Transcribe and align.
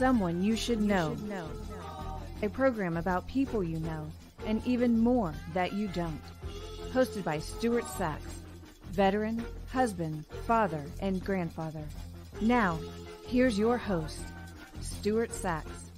Someone 0.00 0.42
you 0.42 0.56
should 0.56 0.80
know. 0.80 1.14
A 2.42 2.48
program 2.48 2.96
about 2.96 3.28
people 3.28 3.62
you 3.62 3.78
know 3.80 4.10
and 4.46 4.66
even 4.66 4.98
more 4.98 5.34
that 5.52 5.74
you 5.74 5.88
don't. 5.88 6.22
Hosted 6.94 7.22
by 7.22 7.38
Stuart 7.38 7.84
Sachs, 7.86 8.40
veteran, 8.92 9.44
husband, 9.70 10.24
father, 10.46 10.82
and 11.02 11.22
grandfather. 11.22 11.84
Now, 12.40 12.78
here's 13.26 13.58
your 13.58 13.76
host, 13.76 14.22
Stuart 14.80 15.34
Sachs. 15.34 15.89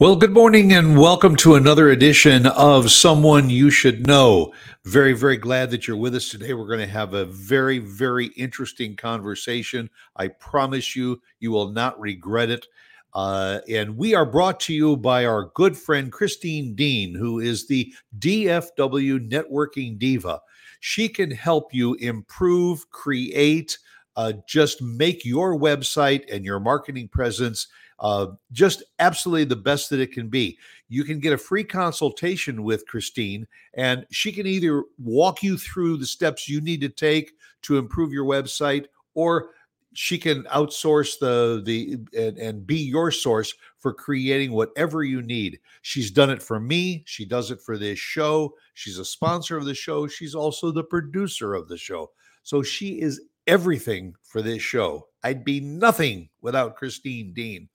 Well, 0.00 0.16
good 0.16 0.32
morning 0.32 0.72
and 0.72 0.98
welcome 0.98 1.36
to 1.36 1.56
another 1.56 1.90
edition 1.90 2.46
of 2.46 2.90
Someone 2.90 3.50
You 3.50 3.68
Should 3.68 4.06
Know. 4.06 4.54
Very, 4.86 5.12
very 5.12 5.36
glad 5.36 5.70
that 5.70 5.86
you're 5.86 5.94
with 5.94 6.14
us 6.14 6.30
today. 6.30 6.54
We're 6.54 6.68
going 6.68 6.80
to 6.80 6.86
have 6.86 7.12
a 7.12 7.26
very, 7.26 7.80
very 7.80 8.28
interesting 8.28 8.96
conversation. 8.96 9.90
I 10.16 10.28
promise 10.28 10.96
you, 10.96 11.20
you 11.38 11.50
will 11.50 11.72
not 11.72 12.00
regret 12.00 12.48
it. 12.48 12.66
Uh, 13.12 13.60
and 13.68 13.94
we 13.94 14.14
are 14.14 14.24
brought 14.24 14.58
to 14.60 14.72
you 14.72 14.96
by 14.96 15.26
our 15.26 15.50
good 15.52 15.76
friend 15.76 16.10
Christine 16.10 16.74
Dean, 16.74 17.14
who 17.14 17.38
is 17.38 17.68
the 17.68 17.92
DFW 18.20 19.28
Networking 19.28 19.98
Diva. 19.98 20.40
She 20.80 21.10
can 21.10 21.30
help 21.30 21.74
you 21.74 21.92
improve, 21.96 22.90
create, 22.90 23.76
uh, 24.16 24.32
just 24.48 24.80
make 24.80 25.26
your 25.26 25.58
website 25.58 26.24
and 26.32 26.42
your 26.42 26.58
marketing 26.58 27.08
presence 27.08 27.66
uh, 28.00 28.28
just 28.50 28.82
absolutely 28.98 29.44
the 29.44 29.56
best 29.56 29.90
that 29.90 30.00
it 30.00 30.12
can 30.12 30.28
be. 30.28 30.58
You 30.88 31.04
can 31.04 31.20
get 31.20 31.32
a 31.32 31.38
free 31.38 31.64
consultation 31.64 32.62
with 32.62 32.86
Christine, 32.86 33.46
and 33.74 34.06
she 34.10 34.32
can 34.32 34.46
either 34.46 34.84
walk 34.98 35.42
you 35.42 35.58
through 35.58 35.98
the 35.98 36.06
steps 36.06 36.48
you 36.48 36.60
need 36.60 36.80
to 36.80 36.88
take 36.88 37.32
to 37.62 37.78
improve 37.78 38.12
your 38.12 38.24
website, 38.24 38.86
or 39.14 39.50
she 39.92 40.18
can 40.18 40.44
outsource 40.44 41.18
the 41.18 41.62
the 41.64 41.98
and, 42.18 42.38
and 42.38 42.66
be 42.66 42.76
your 42.76 43.10
source 43.10 43.52
for 43.78 43.92
creating 43.92 44.52
whatever 44.52 45.02
you 45.02 45.20
need. 45.20 45.58
She's 45.82 46.10
done 46.10 46.30
it 46.30 46.42
for 46.42 46.60
me. 46.60 47.02
She 47.06 47.24
does 47.24 47.50
it 47.50 47.60
for 47.60 47.76
this 47.76 47.98
show. 47.98 48.54
She's 48.74 48.98
a 48.98 49.04
sponsor 49.04 49.56
of 49.56 49.64
the 49.64 49.74
show. 49.74 50.06
She's 50.06 50.34
also 50.34 50.70
the 50.70 50.84
producer 50.84 51.54
of 51.54 51.68
the 51.68 51.78
show. 51.78 52.12
So 52.42 52.62
she 52.62 53.00
is 53.00 53.20
everything 53.46 54.14
for 54.22 54.42
this 54.42 54.62
show. 54.62 55.08
I'd 55.22 55.44
be 55.44 55.60
nothing 55.60 56.28
without 56.40 56.76
Christine 56.76 57.32
Dean. 57.32 57.68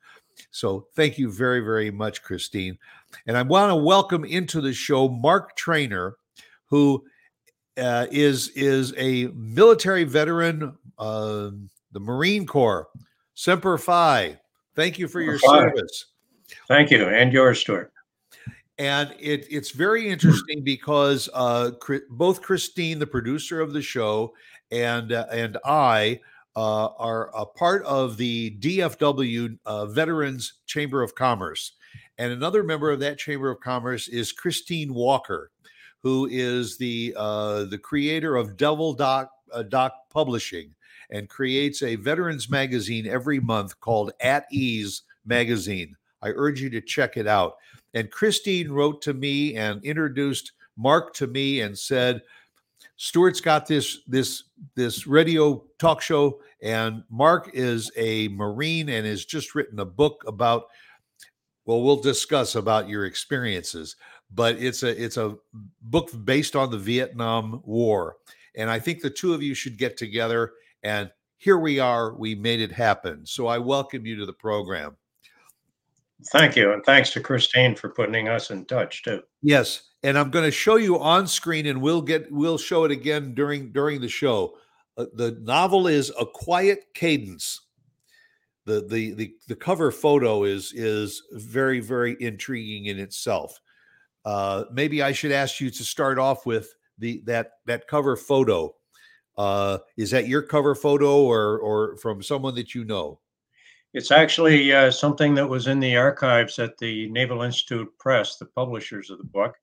So 0.51 0.88
thank 0.95 1.17
you 1.17 1.31
very, 1.31 1.59
very 1.59 1.91
much, 1.91 2.23
Christine. 2.23 2.77
And 3.27 3.38
I 3.38 3.41
want 3.41 3.71
to 3.71 3.75
welcome 3.75 4.25
into 4.25 4.61
the 4.61 4.73
show 4.73 5.09
Mark 5.09 5.57
Treanor, 5.57 6.13
who 6.67 7.03
uh, 7.77 8.07
is 8.11 8.49
is 8.49 8.93
a 8.97 9.25
military 9.35 10.03
veteran, 10.03 10.77
uh, 10.97 11.52
the 11.91 11.99
Marine 11.99 12.45
Corps, 12.45 12.87
Semper 13.33 13.77
Fi. 13.77 14.39
Thank 14.75 14.99
you 14.99 15.08
for 15.08 15.21
your 15.21 15.39
service. 15.39 16.05
Thank 16.67 16.91
you, 16.91 17.05
and 17.08 17.31
yours, 17.31 17.59
Stuart. 17.59 17.91
And 18.77 19.15
it, 19.20 19.47
it's 19.49 19.71
very 19.71 20.09
interesting 20.09 20.64
because 20.64 21.30
uh, 21.33 21.71
both 22.09 22.41
Christine, 22.41 22.99
the 22.99 23.08
producer 23.08 23.61
of 23.61 23.71
the 23.71 23.81
show, 23.81 24.33
and 24.71 25.14
uh, 25.14 25.25
and 25.31 25.58
I 25.64 26.20
uh, 26.55 26.88
are 26.98 27.30
a 27.36 27.45
part 27.45 27.83
of 27.83 28.17
the 28.17 28.58
DFW 28.60 29.58
uh, 29.66 29.86
Veterans 29.88 30.54
Chamber 30.66 31.02
of 31.02 31.16
Commerce. 31.16 31.73
And 32.17 32.32
another 32.32 32.64
member 32.64 32.92
of 32.92 32.99
that 33.02 33.17
Chamber 33.17 33.49
of 33.49 33.60
Commerce 33.60 34.08
is 34.08 34.32
Christine 34.32 34.94
Walker, 34.94 35.52
who 36.02 36.27
is 36.32 36.77
the 36.77 37.14
uh, 37.17 37.65
the 37.65 37.77
creator 37.77 38.36
of 38.36 38.58
Devil 38.58 38.94
Doc, 38.94 39.32
uh, 39.52 39.64
Doc 39.64 39.94
Publishing 40.10 40.73
and 41.10 41.30
creates 41.30 41.83
a 41.83 41.95
veterans 41.95 42.49
magazine 42.49 43.08
every 43.08 43.39
month 43.39 43.80
called 43.80 44.11
At 44.20 44.45
Ease 44.52 45.04
Magazine. 45.26 45.95
I 46.21 46.30
urge 46.30 46.61
you 46.61 46.70
to 46.71 46.82
check 46.82 47.17
it 47.17 47.27
out. 47.27 47.55
And 47.94 48.11
Christine 48.11 48.71
wrote 48.71 49.02
to 49.04 49.14
me 49.14 49.55
and 49.55 49.83
introduced 49.83 50.54
Mark 50.77 51.14
to 51.15 51.27
me 51.27 51.61
and 51.61 51.77
said, 51.77 52.21
Stuart's 52.98 53.42
got 53.42 53.67
this 53.67 54.00
this 54.08 54.44
this 54.76 55.06
radio 55.06 55.64
talk 55.80 56.02
show, 56.02 56.39
and 56.61 57.04
Mark 57.10 57.52
is 57.54 57.92
a 57.98 58.30
Marine 58.30 58.89
and 58.89 59.06
has 59.06 59.26
just 59.26 59.56
written 59.56 59.80
a 59.80 59.86
book 59.86 60.23
about. 60.28 60.66
Well, 61.66 61.82
we'll 61.82 61.95
discuss 61.98 62.54
about 62.56 62.88
your 62.88 63.06
experiences, 63.06 63.95
but 64.32 64.58
it's 64.58 64.83
a 64.83 65.04
it's 65.04 65.17
a 65.17 65.36
book 65.82 66.10
based 66.23 66.56
on 66.56 66.70
the 66.72 66.78
Vietnam 66.78 67.61
War, 67.66 68.17
and 68.56 68.70
I 68.70 68.80
think 68.80 69.02
the 69.02 69.10
two 69.10 69.33
of 69.33 69.44
you 69.44 69.54
should 69.54 69.77
get 69.77 69.98
together. 69.98 70.54
And 70.83 71.10
here 71.38 71.58
we 71.58 71.80
are. 71.80 72.14
We 72.14 72.36
made 72.36 72.62
it 72.62 72.72
happen. 72.72 73.26
So 73.26 73.48
I 73.48 73.58
welcome 73.58 74.06
you 74.06 74.16
to 74.17 74.26
the 74.26 74.33
program. 74.33 74.95
Thank 76.31 76.55
you, 76.55 76.71
and 76.71 76.83
thanks 76.83 77.11
to 77.11 77.20
Christine 77.20 77.76
for 77.76 77.89
putting 77.89 78.30
us 78.30 78.49
in 78.49 78.65
touch 78.65 79.03
too. 79.03 79.21
Yes, 79.42 79.83
and 80.02 80.17
I'm 80.17 80.31
going 80.31 80.45
to 80.45 80.52
show 80.52 80.77
you 80.77 80.99
on 80.99 81.27
screen, 81.27 81.65
and 81.65 81.81
we'll 81.81 82.02
get 82.02 82.31
we'll 82.31 82.58
show 82.58 82.86
it 82.86 82.92
again 82.92 83.33
during 83.33 83.71
during 83.71 84.02
the 84.02 84.08
show. 84.08 84.58
Uh, 84.98 85.05
the 85.14 85.37
novel 85.42 85.87
is 85.87 86.11
A 86.17 86.26
Quiet 86.26 86.86
Cadence. 86.93 87.61
The, 88.65 88.81
the 88.87 89.14
the 89.14 89.36
the 89.48 89.55
cover 89.55 89.92
photo 89.92 90.45
is 90.45 90.71
is 90.73 91.21
very 91.33 91.81
very 91.81 92.15
intriguing 92.20 92.86
in 92.86 92.97
itself. 92.97 93.59
Uh, 94.23 94.64
maybe 94.71 95.03
I 95.03 95.11
should 95.11 95.32
ask 95.32 95.59
you 95.59 95.70
to 95.70 95.83
start 95.83 96.17
off 96.17 96.45
with 96.45 96.73
the 96.97 97.21
that 97.26 97.52
that 97.65 97.87
cover 97.87 98.15
photo. 98.15 98.73
Uh, 99.37 99.80
is 99.97 100.11
that 100.11 100.30
your 100.30 100.42
cover 100.42 100.76
photo 100.76 101.23
or 101.23 101.59
or 101.59 101.97
from 101.97 102.23
someone 102.23 102.55
that 102.55 102.73
you 102.73 102.86
know? 102.86 103.20
It's 103.95 104.11
actually 104.11 104.73
uh, 104.73 104.92
something 104.92 105.33
that 105.36 105.48
was 105.48 105.67
in 105.67 105.80
the 105.80 105.95
archives 105.95 106.60
at 106.60 106.78
the 106.78 107.10
Naval 107.10 107.42
Institute 107.42 107.88
Press, 107.98 108.38
the 108.38 108.45
publishers 108.45 109.10
of 109.10 109.17
the 109.17 109.23
book 109.23 109.56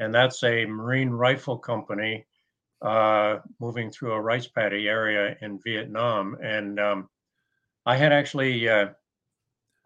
and 0.00 0.14
that's 0.14 0.42
a 0.42 0.66
Marine 0.66 1.10
Rifle 1.10 1.58
Company 1.58 2.26
uh, 2.82 3.38
moving 3.60 3.90
through 3.90 4.12
a 4.12 4.20
rice 4.20 4.46
paddy 4.46 4.88
area 4.88 5.36
in 5.40 5.60
Vietnam. 5.64 6.36
And 6.42 6.80
um, 6.80 7.08
I 7.86 7.96
had 7.96 8.12
actually, 8.12 8.68
uh, 8.68 8.88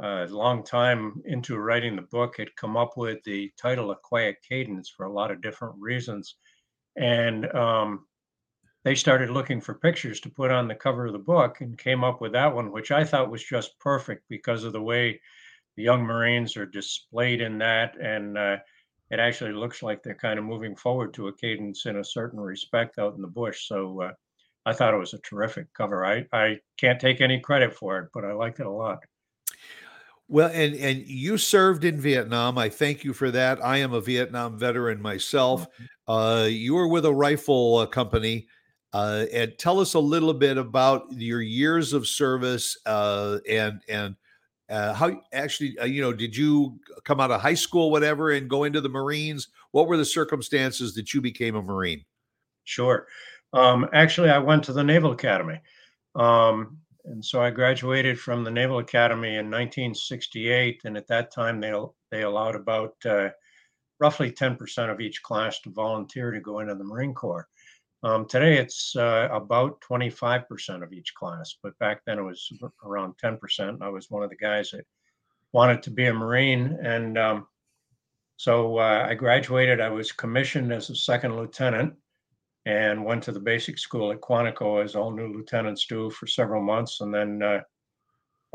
a 0.00 0.26
long 0.26 0.62
time 0.62 1.20
into 1.26 1.58
writing 1.58 1.96
the 1.96 2.02
book, 2.02 2.36
had 2.38 2.54
come 2.56 2.76
up 2.76 2.96
with 2.96 3.22
the 3.24 3.52
title 3.60 3.90
of 3.90 4.02
Quiet 4.02 4.36
Cadence 4.48 4.88
for 4.88 5.06
a 5.06 5.12
lot 5.12 5.30
of 5.30 5.42
different 5.42 5.74
reasons. 5.78 6.36
And 6.96 7.52
um, 7.54 8.06
they 8.84 8.94
started 8.94 9.30
looking 9.30 9.60
for 9.60 9.74
pictures 9.74 10.20
to 10.20 10.30
put 10.30 10.50
on 10.50 10.68
the 10.68 10.74
cover 10.74 11.06
of 11.06 11.12
the 11.12 11.18
book 11.18 11.60
and 11.60 11.76
came 11.78 12.04
up 12.04 12.20
with 12.20 12.32
that 12.32 12.54
one, 12.54 12.72
which 12.72 12.90
I 12.90 13.04
thought 13.04 13.30
was 13.30 13.44
just 13.44 13.78
perfect 13.78 14.24
because 14.28 14.64
of 14.64 14.72
the 14.72 14.82
way 14.82 15.20
the 15.76 15.82
young 15.82 16.02
Marines 16.02 16.56
are 16.56 16.66
displayed 16.66 17.40
in 17.40 17.58
that. 17.58 17.96
And 18.00 18.38
uh, 18.38 18.56
it 19.10 19.18
actually 19.18 19.52
looks 19.52 19.82
like 19.82 20.02
they're 20.02 20.14
kind 20.14 20.38
of 20.38 20.44
moving 20.44 20.76
forward 20.76 21.12
to 21.14 21.28
a 21.28 21.32
cadence 21.32 21.86
in 21.86 21.96
a 21.96 22.04
certain 22.04 22.40
respect 22.40 22.98
out 22.98 23.14
in 23.14 23.22
the 23.22 23.28
bush. 23.28 23.66
So 23.66 24.02
uh, 24.02 24.12
I 24.64 24.72
thought 24.72 24.94
it 24.94 24.98
was 24.98 25.14
a 25.14 25.18
terrific 25.18 25.72
cover. 25.74 26.04
I, 26.04 26.26
I 26.32 26.58
can't 26.76 27.00
take 27.00 27.20
any 27.20 27.40
credit 27.40 27.74
for 27.74 27.98
it, 27.98 28.10
but 28.12 28.24
I 28.24 28.32
liked 28.32 28.60
it 28.60 28.66
a 28.66 28.70
lot. 28.70 28.98
Well, 30.30 30.50
and 30.52 30.74
and 30.74 31.06
you 31.06 31.38
served 31.38 31.84
in 31.84 31.98
Vietnam. 31.98 32.58
I 32.58 32.68
thank 32.68 33.02
you 33.02 33.14
for 33.14 33.30
that. 33.30 33.64
I 33.64 33.78
am 33.78 33.94
a 33.94 34.00
Vietnam 34.00 34.58
veteran 34.58 35.00
myself. 35.00 35.62
Mm-hmm. 35.62 36.12
Uh, 36.12 36.44
you 36.44 36.74
were 36.74 36.88
with 36.88 37.06
a 37.06 37.14
rifle 37.14 37.76
uh, 37.76 37.86
company, 37.86 38.46
uh, 38.92 39.26
and 39.32 39.56
tell 39.58 39.80
us 39.80 39.94
a 39.94 40.00
little 40.00 40.34
bit 40.34 40.56
about 40.56 41.06
your 41.12 41.42
years 41.42 41.92
of 41.92 42.06
service 42.06 42.76
uh, 42.86 43.38
and 43.48 43.80
and 43.88 44.16
uh, 44.68 44.92
how 44.92 45.20
actually, 45.32 45.78
uh, 45.78 45.86
you 45.86 46.02
know, 46.02 46.12
did 46.12 46.36
you 46.36 46.78
come 47.04 47.20
out 47.20 47.30
of 47.30 47.40
high 47.40 47.54
school, 47.54 47.90
whatever, 47.90 48.32
and 48.32 48.50
go 48.50 48.64
into 48.64 48.80
the 48.80 48.88
Marines? 48.88 49.48
What 49.70 49.88
were 49.88 49.96
the 49.96 50.04
circumstances 50.04 50.94
that 50.94 51.14
you 51.14 51.20
became 51.20 51.56
a 51.56 51.62
Marine? 51.62 52.04
Sure. 52.64 53.06
Um, 53.54 53.88
actually, 53.94 54.28
I 54.28 54.38
went 54.38 54.62
to 54.64 54.74
the 54.74 54.84
Naval 54.84 55.12
Academy. 55.12 55.60
Um, 56.14 56.78
and 57.06 57.24
so 57.24 57.40
I 57.40 57.50
graduated 57.50 58.20
from 58.20 58.44
the 58.44 58.50
Naval 58.50 58.78
Academy 58.78 59.36
in 59.36 59.46
1968. 59.50 60.82
And 60.84 60.98
at 60.98 61.06
that 61.06 61.32
time, 61.32 61.60
they, 61.60 61.72
they 62.10 62.22
allowed 62.22 62.54
about 62.54 62.94
uh, 63.06 63.30
roughly 64.00 64.30
10% 64.30 64.90
of 64.90 65.00
each 65.00 65.22
class 65.22 65.60
to 65.60 65.70
volunteer 65.70 66.30
to 66.30 66.40
go 66.40 66.60
into 66.60 66.74
the 66.74 66.84
Marine 66.84 67.14
Corps. 67.14 67.48
Um, 68.04 68.26
today 68.26 68.58
it's 68.58 68.94
uh, 68.94 69.28
about 69.32 69.80
25% 69.80 70.84
of 70.84 70.92
each 70.92 71.14
class, 71.14 71.56
but 71.62 71.76
back 71.78 72.02
then 72.06 72.18
it 72.18 72.22
was 72.22 72.52
around 72.84 73.14
10%. 73.22 73.82
I 73.82 73.88
was 73.88 74.08
one 74.08 74.22
of 74.22 74.30
the 74.30 74.36
guys 74.36 74.70
that 74.70 74.84
wanted 75.52 75.82
to 75.82 75.90
be 75.90 76.06
a 76.06 76.14
Marine. 76.14 76.78
And 76.80 77.18
um, 77.18 77.48
so 78.36 78.78
uh, 78.78 79.06
I 79.08 79.14
graduated. 79.14 79.80
I 79.80 79.90
was 79.90 80.12
commissioned 80.12 80.72
as 80.72 80.90
a 80.90 80.94
second 80.94 81.36
lieutenant 81.36 81.94
and 82.66 83.04
went 83.04 83.24
to 83.24 83.32
the 83.32 83.40
basic 83.40 83.78
school 83.78 84.12
at 84.12 84.20
Quantico, 84.20 84.84
as 84.84 84.94
all 84.94 85.10
new 85.10 85.32
lieutenants 85.32 85.86
do, 85.86 86.10
for 86.10 86.26
several 86.26 86.62
months, 86.62 87.00
and 87.00 87.12
then 87.14 87.42
uh, 87.42 87.60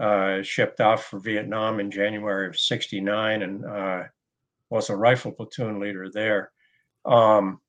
uh 0.01 0.41
shipped 0.41 0.81
off 0.81 1.05
for 1.05 1.19
Vietnam 1.19 1.79
in 1.79 1.91
January 1.91 2.47
of 2.47 2.59
69 2.59 3.43
and 3.43 3.65
uh, 3.65 4.03
was 4.69 4.89
a 4.89 4.95
rifle 4.95 5.31
platoon 5.31 5.79
leader 5.79 6.09
there. 6.11 6.51
Um, 7.05 7.59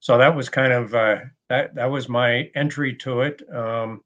so 0.00 0.16
that 0.18 0.34
was 0.34 0.48
kind 0.48 0.72
of 0.72 0.94
uh, 0.94 1.16
that 1.48 1.74
that 1.74 1.90
was 1.90 2.08
my 2.08 2.50
entry 2.54 2.94
to 2.96 3.20
it. 3.20 3.42
Um, 3.54 4.02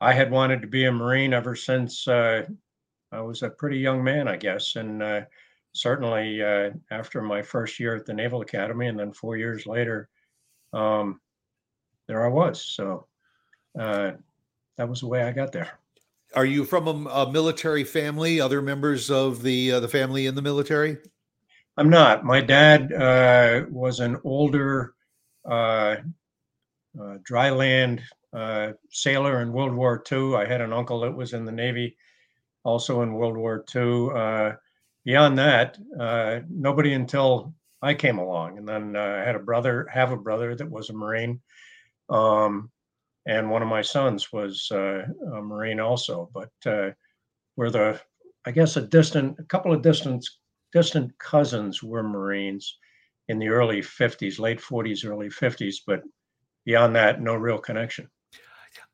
I 0.00 0.14
had 0.14 0.30
wanted 0.30 0.62
to 0.62 0.66
be 0.66 0.86
a 0.86 0.92
Marine 0.92 1.34
ever 1.34 1.54
since 1.54 2.08
uh, 2.08 2.46
I 3.12 3.20
was 3.20 3.42
a 3.42 3.50
pretty 3.50 3.78
young 3.78 4.02
man, 4.02 4.28
I 4.28 4.36
guess. 4.36 4.76
And 4.76 5.02
uh, 5.02 5.22
certainly 5.72 6.42
uh, 6.42 6.70
after 6.90 7.20
my 7.20 7.42
first 7.42 7.78
year 7.78 7.94
at 7.94 8.06
the 8.06 8.14
Naval 8.14 8.40
Academy, 8.40 8.86
and 8.86 8.98
then 8.98 9.12
four 9.12 9.36
years 9.36 9.66
later, 9.66 10.08
um, 10.72 11.20
there 12.08 12.24
I 12.24 12.28
was. 12.28 12.64
So 12.64 13.06
uh, 13.78 14.12
that 14.78 14.88
was 14.88 15.00
the 15.00 15.08
way 15.08 15.22
I 15.22 15.32
got 15.32 15.52
there. 15.52 15.78
Are 16.34 16.46
you 16.46 16.64
from 16.64 16.86
a, 16.86 17.10
a 17.10 17.30
military 17.30 17.84
family? 17.84 18.40
Other 18.40 18.62
members 18.62 19.10
of 19.10 19.42
the 19.42 19.72
uh, 19.72 19.80
the 19.80 19.88
family 19.88 20.26
in 20.26 20.34
the 20.34 20.42
military? 20.42 20.96
I'm 21.76 21.90
not. 21.90 22.24
My 22.24 22.40
dad 22.40 22.92
uh, 22.92 23.66
was 23.68 24.00
an 24.00 24.16
older 24.24 24.94
dry 25.44 26.00
land 27.50 28.02
uh, 28.32 28.72
sailor 28.90 29.42
in 29.42 29.52
World 29.52 29.74
War 29.74 30.02
II. 30.10 30.36
I 30.36 30.46
had 30.46 30.60
an 30.60 30.72
uncle 30.72 31.00
that 31.00 31.16
was 31.16 31.32
in 31.32 31.44
the 31.44 31.52
Navy, 31.52 31.96
also 32.64 33.02
in 33.02 33.14
World 33.14 33.36
War 33.36 33.64
II. 33.74 34.10
Uh, 34.14 34.52
beyond 35.04 35.38
that, 35.38 35.78
uh, 35.98 36.40
nobody 36.48 36.92
until 36.92 37.54
I 37.82 37.94
came 37.94 38.18
along, 38.18 38.58
and 38.58 38.68
then 38.68 38.96
I 38.96 39.24
had 39.24 39.36
a 39.36 39.40
brother, 39.40 39.88
have 39.92 40.12
a 40.12 40.16
brother 40.16 40.54
that 40.54 40.70
was 40.70 40.90
a 40.90 40.94
Marine. 40.94 41.40
Um, 42.08 42.70
and 43.26 43.50
one 43.50 43.62
of 43.62 43.68
my 43.68 43.82
sons 43.82 44.32
was 44.32 44.70
uh, 44.72 45.04
a 45.34 45.42
Marine 45.42 45.80
also. 45.80 46.30
But 46.32 46.50
uh, 46.66 46.90
we're 47.56 47.70
the, 47.70 48.00
I 48.44 48.50
guess, 48.50 48.76
a 48.76 48.82
distant, 48.82 49.38
a 49.38 49.44
couple 49.44 49.72
of 49.72 49.82
distant, 49.82 50.28
distant 50.72 51.16
cousins 51.18 51.82
were 51.82 52.02
Marines 52.02 52.78
in 53.30 53.38
the 53.38 53.48
early 53.48 53.80
50s, 53.80 54.40
late 54.40 54.60
40s, 54.60 55.06
early 55.06 55.28
50s. 55.28 55.76
But 55.86 56.02
beyond 56.64 56.96
that, 56.96 57.22
no 57.22 57.34
real 57.34 57.58
connection. 57.58 58.10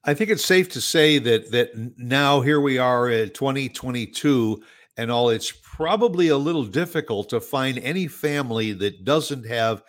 I 0.04 0.14
think 0.14 0.30
it's 0.30 0.44
safe 0.44 0.68
to 0.70 0.80
say 0.80 1.18
that 1.18 1.50
that 1.50 1.70
now 1.98 2.40
here 2.40 2.60
we 2.60 2.78
are 2.78 3.08
at 3.08 3.34
2022 3.34 4.62
and 4.96 5.10
all 5.10 5.30
it's 5.30 5.52
probably 5.62 6.28
a 6.28 6.36
little 6.36 6.64
difficult 6.64 7.28
to 7.30 7.40
find 7.40 7.78
any 7.78 8.06
family 8.06 8.72
that 8.72 9.04
doesn't 9.04 9.46
have 9.46 9.82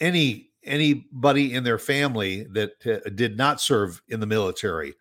any 0.00 0.50
anybody 0.64 1.54
in 1.54 1.64
their 1.64 1.78
family 1.78 2.44
that 2.52 2.70
uh, 2.86 3.10
did 3.10 3.36
not 3.36 3.60
serve 3.60 4.00
in 4.08 4.20
the 4.20 4.26
military 4.26 4.94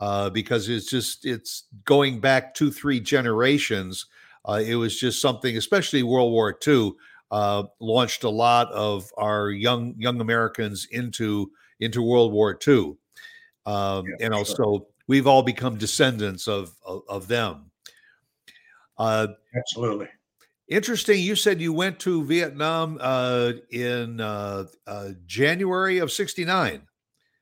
uh, 0.00 0.30
because 0.30 0.68
it's 0.70 0.88
just 0.88 1.26
it's 1.26 1.64
going 1.84 2.20
back 2.20 2.54
two 2.54 2.72
three 2.72 3.00
generations 3.00 4.06
uh, 4.48 4.62
it 4.64 4.76
was 4.76 4.98
just 4.98 5.20
something 5.20 5.58
especially 5.58 6.02
world 6.02 6.32
war 6.32 6.58
ii 6.66 6.92
uh, 7.34 7.64
launched 7.80 8.24
a 8.24 8.30
lot 8.30 8.70
of 8.72 9.10
our 9.16 9.50
young 9.50 9.94
young 9.98 10.20
americans 10.20 10.86
into 10.90 11.50
into 11.80 12.02
world 12.02 12.32
war 12.32 12.58
ii 12.68 12.94
um, 13.66 14.06
yeah, 14.06 14.26
and 14.26 14.34
also 14.34 14.54
sure. 14.54 14.86
we've 15.08 15.26
all 15.26 15.42
become 15.42 15.76
descendants 15.76 16.46
of 16.46 16.74
of, 16.86 17.02
of 17.08 17.28
them 17.28 17.70
uh, 18.98 19.26
absolutely 19.56 20.08
Interesting. 20.68 21.20
You 21.20 21.36
said 21.36 21.60
you 21.60 21.72
went 21.74 21.98
to 22.00 22.24
Vietnam 22.24 22.96
uh, 23.00 23.52
in 23.70 24.20
uh, 24.20 24.64
uh, 24.86 25.10
January 25.26 25.98
of 25.98 26.10
'69. 26.10 26.82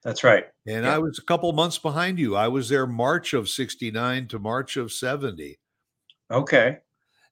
That's 0.03 0.25
right. 0.25 0.47
And 0.67 0.85
yeah. 0.85 0.97
I 0.97 0.99
was 0.99 1.21
a 1.21 1.25
couple 1.25 1.53
months 1.53 1.79
behind 1.79 2.19
you. 2.19 2.35
I 2.35 2.49
was 2.49 2.69
there 2.69 2.87
March 2.87 3.33
of 3.33 3.49
'69 3.49 4.27
to 4.29 4.39
March 4.41 4.77
of 4.77 4.91
'70. 4.91 5.59
Okay. 6.33 6.79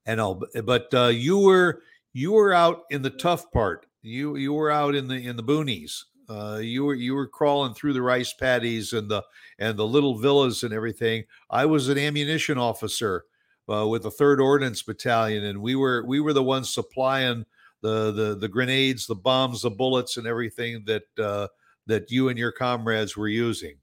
And 0.06 0.20
all, 0.20 0.42
but 0.64 0.94
uh, 0.94 1.06
you 1.06 1.38
were 1.38 1.82
you 2.12 2.32
were 2.32 2.52
out 2.52 2.82
in 2.90 3.02
the 3.02 3.10
tough 3.10 3.50
part. 3.52 3.86
You 4.02 4.36
you 4.36 4.52
were 4.52 4.70
out 4.70 4.94
in 4.94 5.08
the 5.08 5.14
in 5.14 5.36
the 5.36 5.42
boonies. 5.42 6.04
Uh, 6.28 6.58
you 6.58 6.84
were 6.84 6.94
you 6.94 7.14
were 7.14 7.26
crawling 7.26 7.74
through 7.74 7.92
the 7.92 8.02
rice 8.02 8.32
paddies 8.32 8.92
and 8.92 9.10
the 9.10 9.22
and 9.58 9.76
the 9.76 9.86
little 9.86 10.16
villas 10.18 10.62
and 10.62 10.72
everything. 10.72 11.24
I 11.50 11.66
was 11.66 11.88
an 11.88 11.98
ammunition 11.98 12.56
officer 12.56 13.24
uh, 13.70 13.86
with 13.86 14.04
the 14.04 14.10
Third 14.10 14.40
Ordnance 14.40 14.82
Battalion, 14.82 15.44
and 15.44 15.60
we 15.60 15.74
were 15.74 16.04
we 16.06 16.20
were 16.20 16.32
the 16.32 16.42
ones 16.42 16.72
supplying 16.72 17.44
the 17.82 18.12
the 18.12 18.36
the 18.36 18.48
grenades, 18.48 19.06
the 19.06 19.14
bombs, 19.14 19.62
the 19.62 19.70
bullets, 19.70 20.16
and 20.16 20.26
everything 20.26 20.84
that 20.86 21.02
uh, 21.18 21.48
that 21.86 22.10
you 22.10 22.28
and 22.28 22.38
your 22.38 22.52
comrades 22.52 23.16
were 23.16 23.28
using. 23.28 23.76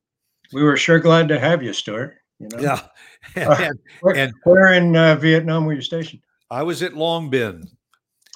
We 0.54 0.64
were 0.64 0.78
sure 0.78 1.00
glad 1.00 1.28
to 1.28 1.40
have 1.40 1.62
you, 1.62 1.74
Stuart. 1.74 2.16
You 2.40 2.48
know? 2.50 2.60
Yeah, 2.60 2.82
and, 3.36 3.50
uh, 3.50 3.74
where, 4.02 4.16
and, 4.16 4.34
where 4.44 4.74
in 4.74 4.96
uh, 4.96 5.16
Vietnam 5.16 5.66
were 5.66 5.74
you 5.74 5.82
stationed? 5.82 6.22
I 6.50 6.64
was 6.64 6.82
at 6.82 6.94
Long 6.94 7.30
Binh. 7.30 7.68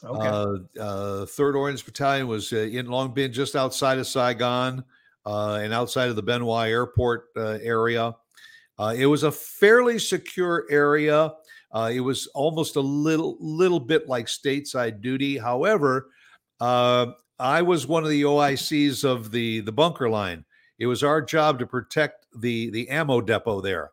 Okay. 0.03 0.27
Uh, 0.27 0.81
uh, 0.81 1.25
Third 1.25 1.56
Ordnance 1.56 1.83
Battalion 1.83 2.27
was 2.27 2.51
in 2.53 2.88
Long 2.88 3.13
Binh, 3.13 3.31
just 3.31 3.56
outside 3.56 4.00
of 4.00 4.07
Saigon, 4.07 4.83
and 5.25 5.74
outside 5.74 6.09
of 6.09 6.15
the 6.15 6.39
Hoa 6.39 6.68
Airport 6.68 7.25
area. 7.36 8.15
Uh, 8.81 8.95
it 8.98 9.06
was 9.06 9.21
a 9.21 9.31
fairly 9.31 10.00
secure 10.00 10.65
area. 10.71 11.31
Uh, 11.71 11.92
it 11.94 12.00
was 12.00 12.25
almost 12.33 12.77
a 12.77 12.81
little 12.81 13.38
little 13.39 13.80
bit 13.80 14.09
like 14.09 14.25
stateside 14.25 15.01
duty. 15.01 15.38
However, 15.38 16.09
uh, 16.59 17.12
I 17.38 17.62
was 17.62 17.86
one 17.86 18.03
of 18.03 18.09
the 18.09 18.24
OICs 18.24 19.03
of 19.03 19.31
the 19.31 19.59
the 19.62 19.71
bunker 19.71 20.09
line. 20.09 20.45
It 20.80 20.88
was 20.88 21.03
our 21.03 21.21
job 21.21 21.59
to 21.59 21.68
protect 21.68 22.25
the 22.36 22.71
the 22.71 22.89
ammo 22.89 23.21
depot 23.21 23.62
there, 23.62 23.92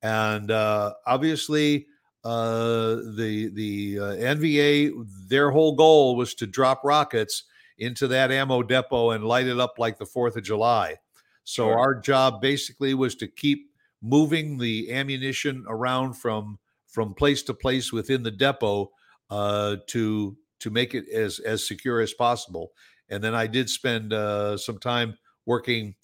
and 0.00 0.48
uh, 0.52 0.94
obviously 1.08 1.88
uh, 2.24 2.96
the 3.16 3.50
the 3.54 3.98
uh, 3.98 4.34
NVA 4.34 4.92
their 5.28 5.50
whole 5.50 5.74
goal 5.74 6.16
was 6.16 6.34
to 6.34 6.46
drop 6.46 6.82
rockets 6.84 7.44
into 7.78 8.06
that 8.08 8.30
ammo 8.30 8.62
depot 8.62 9.10
and 9.10 9.24
light 9.24 9.46
it 9.46 9.58
up 9.58 9.74
like 9.78 9.98
the 9.98 10.06
Fourth 10.06 10.36
of 10.36 10.42
July. 10.42 10.96
So 11.44 11.64
sure. 11.64 11.78
our 11.78 11.94
job 11.94 12.42
basically 12.42 12.94
was 12.94 13.14
to 13.16 13.26
keep 13.26 13.70
moving 14.02 14.58
the 14.58 14.92
ammunition 14.92 15.64
around 15.66 16.14
from 16.14 16.58
from 16.86 17.14
place 17.14 17.42
to 17.44 17.54
place 17.54 17.92
within 17.92 18.22
the 18.22 18.30
depot 18.30 18.90
uh, 19.30 19.76
to 19.88 20.36
to 20.60 20.70
make 20.70 20.94
it 20.94 21.08
as 21.08 21.38
as 21.40 21.66
secure 21.66 22.00
as 22.00 22.12
possible. 22.12 22.72
And 23.08 23.24
then 23.24 23.34
I 23.34 23.46
did 23.46 23.70
spend 23.70 24.12
uh, 24.12 24.56
some 24.56 24.78
time 24.78 25.16
working 25.46 25.94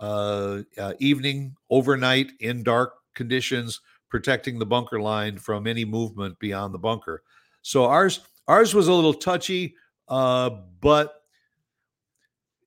uh, 0.00 0.62
uh 0.76 0.92
evening, 0.98 1.56
overnight 1.70 2.32
in 2.40 2.62
dark 2.62 2.94
conditions, 3.14 3.80
protecting 4.12 4.58
the 4.58 4.66
bunker 4.66 5.00
line 5.00 5.38
from 5.38 5.66
any 5.66 5.86
movement 5.86 6.38
beyond 6.38 6.74
the 6.74 6.78
bunker. 6.78 7.22
So 7.62 7.86
ours 7.86 8.20
ours 8.46 8.74
was 8.74 8.86
a 8.86 8.92
little 8.92 9.14
touchy, 9.14 9.74
uh, 10.06 10.50
but 10.82 11.22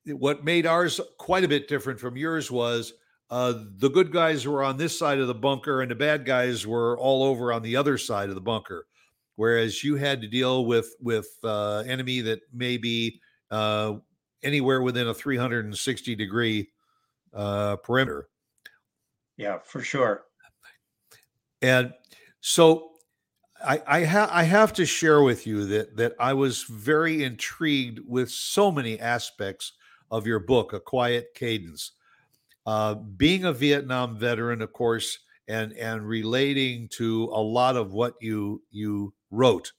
what 0.07 0.43
made 0.43 0.65
ours 0.65 0.99
quite 1.19 1.43
a 1.43 1.47
bit 1.47 1.67
different 1.67 1.99
from 1.99 2.17
yours 2.17 2.49
was 2.49 2.93
uh, 3.29 3.53
the 3.77 3.89
good 3.89 4.11
guys 4.11 4.47
were 4.47 4.63
on 4.63 4.75
this 4.75 4.97
side 4.97 5.19
of 5.19 5.27
the 5.27 5.35
bunker 5.35 5.83
and 5.83 5.91
the 5.91 5.95
bad 5.95 6.25
guys 6.25 6.65
were 6.65 6.97
all 6.97 7.23
over 7.23 7.53
on 7.53 7.61
the 7.61 7.75
other 7.75 7.99
side 7.99 8.29
of 8.29 8.35
the 8.35 8.41
bunker. 8.41 8.87
Whereas 9.35 9.83
you 9.83 9.97
had 9.97 10.21
to 10.21 10.27
deal 10.27 10.65
with 10.65 10.95
with 10.99 11.27
uh, 11.43 11.83
enemy 11.85 12.21
that 12.21 12.39
may 12.51 12.77
be 12.77 13.21
uh, 13.51 13.97
anywhere 14.41 14.81
within 14.81 15.09
a 15.09 15.13
360 15.13 16.15
degree 16.15 16.69
uh, 17.35 17.75
perimeter. 17.75 18.29
Yeah 19.37 19.59
for 19.63 19.81
sure 19.81 20.23
and 21.65 21.93
so 22.41 22.91
I 23.63 23.81
I, 23.87 24.03
ha- 24.05 24.29
I 24.31 24.43
have 24.43 24.71
to 24.73 24.85
share 24.85 25.23
with 25.23 25.47
you 25.47 25.65
that 25.65 25.97
that 25.97 26.13
I 26.19 26.33
was 26.33 26.63
very 26.63 27.23
intrigued 27.23 27.99
with 28.07 28.29
so 28.29 28.71
many 28.71 28.99
aspects 28.99 29.73
of 30.11 30.27
your 30.27 30.39
book, 30.39 30.73
A 30.73 30.79
Quiet 30.79 31.29
Cadence. 31.33 31.93
Uh, 32.67 32.95
being 32.95 33.45
a 33.45 33.53
Vietnam 33.53 34.17
veteran, 34.17 34.61
of 34.61 34.73
course, 34.73 35.19
and 35.47 35.73
and 35.73 36.07
relating 36.07 36.87
to 36.89 37.25
a 37.33 37.41
lot 37.41 37.75
of 37.75 37.93
what 37.93 38.13
you 38.21 38.61
you 38.69 39.13
wrote. 39.31 39.71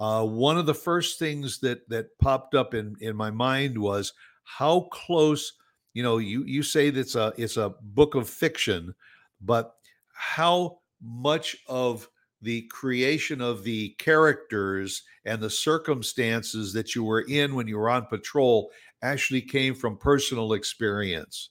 Uh, 0.00 0.24
one 0.24 0.58
of 0.58 0.66
the 0.66 0.74
first 0.74 1.18
things 1.18 1.58
that 1.60 1.86
that 1.90 2.18
popped 2.18 2.54
up 2.54 2.72
in 2.72 2.96
in 3.00 3.14
my 3.14 3.30
mind 3.30 3.76
was 3.76 4.14
how 4.44 4.88
close. 4.92 5.52
You 5.92 6.02
know, 6.02 6.16
you 6.18 6.44
you 6.44 6.62
say 6.62 6.88
that's 6.88 7.16
a 7.16 7.34
it's 7.36 7.58
a 7.58 7.74
book 7.82 8.14
of 8.14 8.30
fiction, 8.30 8.94
but 9.42 9.74
how 10.14 10.78
much 11.02 11.56
of 11.68 12.08
the 12.40 12.62
creation 12.62 13.40
of 13.40 13.62
the 13.62 13.90
characters 13.98 15.02
and 15.24 15.40
the 15.40 15.50
circumstances 15.50 16.72
that 16.72 16.94
you 16.94 17.04
were 17.04 17.24
in 17.28 17.54
when 17.54 17.68
you 17.68 17.78
were 17.78 17.90
on 17.90 18.06
patrol 18.06 18.70
actually 19.02 19.40
came 19.40 19.74
from 19.74 19.96
personal 19.96 20.52
experience. 20.52 21.50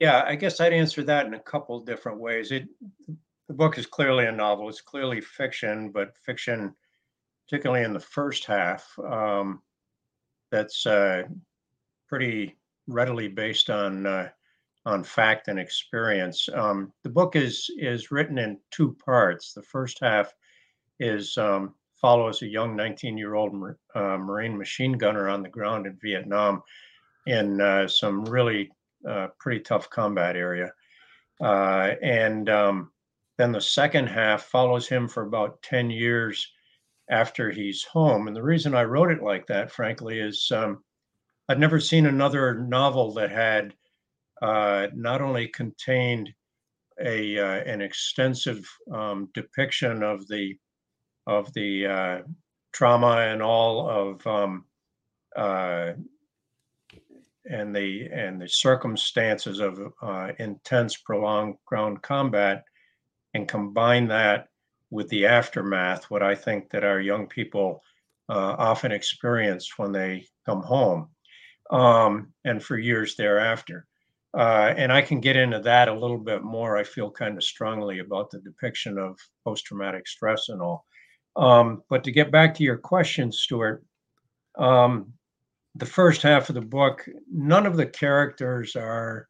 Yeah, 0.00 0.24
I 0.26 0.34
guess 0.34 0.60
I'd 0.60 0.72
answer 0.72 1.02
that 1.04 1.26
in 1.26 1.34
a 1.34 1.40
couple 1.40 1.80
different 1.80 2.20
ways. 2.20 2.50
It 2.50 2.68
the 3.48 3.54
book 3.54 3.78
is 3.78 3.86
clearly 3.86 4.26
a 4.26 4.32
novel. 4.32 4.68
It's 4.68 4.80
clearly 4.80 5.20
fiction, 5.20 5.90
but 5.90 6.16
fiction, 6.16 6.74
particularly 7.46 7.84
in 7.84 7.92
the 7.92 8.00
first 8.00 8.46
half, 8.46 8.90
um, 8.98 9.60
that's 10.50 10.86
uh, 10.86 11.24
pretty 12.08 12.56
readily 12.86 13.28
based 13.28 13.70
on 13.70 14.06
uh, 14.06 14.30
on 14.86 15.02
fact 15.02 15.48
and 15.48 15.58
experience. 15.58 16.48
Um, 16.52 16.92
the 17.02 17.10
book 17.10 17.36
is 17.36 17.70
is 17.78 18.10
written 18.10 18.38
in 18.38 18.58
two 18.70 18.96
parts. 19.04 19.52
The 19.52 19.62
first 19.62 19.98
half 20.00 20.32
is 21.00 21.36
um, 21.38 21.74
follows 22.00 22.42
a 22.42 22.46
young 22.46 22.76
19 22.76 23.16
year 23.16 23.34
old 23.34 23.54
uh, 23.94 24.18
Marine 24.18 24.56
machine 24.56 24.92
gunner 24.92 25.28
on 25.28 25.42
the 25.42 25.48
ground 25.48 25.86
in 25.86 25.98
Vietnam 26.02 26.62
in 27.26 27.60
uh, 27.60 27.88
some 27.88 28.24
really 28.26 28.70
uh, 29.08 29.28
pretty 29.38 29.60
tough 29.60 29.88
combat 29.88 30.36
area. 30.36 30.70
Uh, 31.40 31.94
and 32.02 32.48
um, 32.48 32.90
then 33.38 33.52
the 33.52 33.60
second 33.60 34.06
half 34.06 34.44
follows 34.44 34.86
him 34.86 35.08
for 35.08 35.26
about 35.26 35.62
10 35.62 35.90
years 35.90 36.46
after 37.10 37.50
he's 37.50 37.84
home. 37.84 38.28
And 38.28 38.36
the 38.36 38.42
reason 38.42 38.74
I 38.74 38.84
wrote 38.84 39.10
it 39.10 39.22
like 39.22 39.46
that, 39.46 39.72
frankly, 39.72 40.20
is 40.20 40.50
um, 40.54 40.84
I've 41.48 41.58
never 41.58 41.80
seen 41.80 42.06
another 42.06 42.54
novel 42.54 43.12
that 43.14 43.30
had 43.30 43.74
uh, 44.42 44.88
not 44.94 45.20
only 45.20 45.48
contained 45.48 46.32
a 47.00 47.38
uh, 47.38 47.64
an 47.64 47.80
extensive 47.80 48.64
um, 48.92 49.28
depiction 49.34 50.02
of 50.02 50.26
the 50.28 50.56
of 51.26 51.52
the 51.54 51.86
uh, 51.86 52.18
trauma 52.72 53.18
and 53.18 53.42
all 53.42 53.88
of 53.88 54.26
um, 54.26 54.64
uh, 55.36 55.92
and 57.50 57.74
the 57.74 58.08
and 58.12 58.40
the 58.40 58.48
circumstances 58.48 59.60
of 59.60 59.80
uh, 60.02 60.32
intense 60.38 60.96
prolonged 60.96 61.56
ground 61.66 62.02
combat 62.02 62.64
and 63.34 63.48
combine 63.48 64.08
that 64.08 64.48
with 64.90 65.08
the 65.08 65.26
aftermath 65.26 66.04
what 66.10 66.22
i 66.22 66.34
think 66.34 66.70
that 66.70 66.84
our 66.84 67.00
young 67.00 67.26
people 67.26 67.82
uh, 68.28 68.54
often 68.58 68.92
experience 68.92 69.76
when 69.76 69.92
they 69.92 70.24
come 70.46 70.62
home 70.62 71.08
um, 71.70 72.32
and 72.44 72.62
for 72.62 72.78
years 72.78 73.16
thereafter 73.16 73.86
uh, 74.36 74.74
and 74.76 74.92
I 74.92 75.00
can 75.00 75.20
get 75.20 75.36
into 75.36 75.60
that 75.60 75.88
a 75.88 75.94
little 75.94 76.18
bit 76.18 76.42
more. 76.42 76.76
I 76.76 76.84
feel 76.84 77.10
kind 77.10 77.36
of 77.36 77.44
strongly 77.44 78.00
about 78.00 78.30
the 78.30 78.40
depiction 78.40 78.98
of 78.98 79.16
post 79.44 79.64
traumatic 79.64 80.08
stress 80.08 80.48
and 80.48 80.60
all. 80.60 80.84
Um, 81.36 81.82
but 81.88 82.02
to 82.04 82.12
get 82.12 82.32
back 82.32 82.54
to 82.54 82.64
your 82.64 82.78
question, 82.78 83.30
Stuart, 83.30 83.84
um, 84.58 85.12
the 85.76 85.86
first 85.86 86.22
half 86.22 86.48
of 86.48 86.54
the 86.54 86.60
book, 86.60 87.04
none 87.32 87.66
of 87.66 87.76
the 87.76 87.86
characters 87.86 88.76
are 88.76 89.28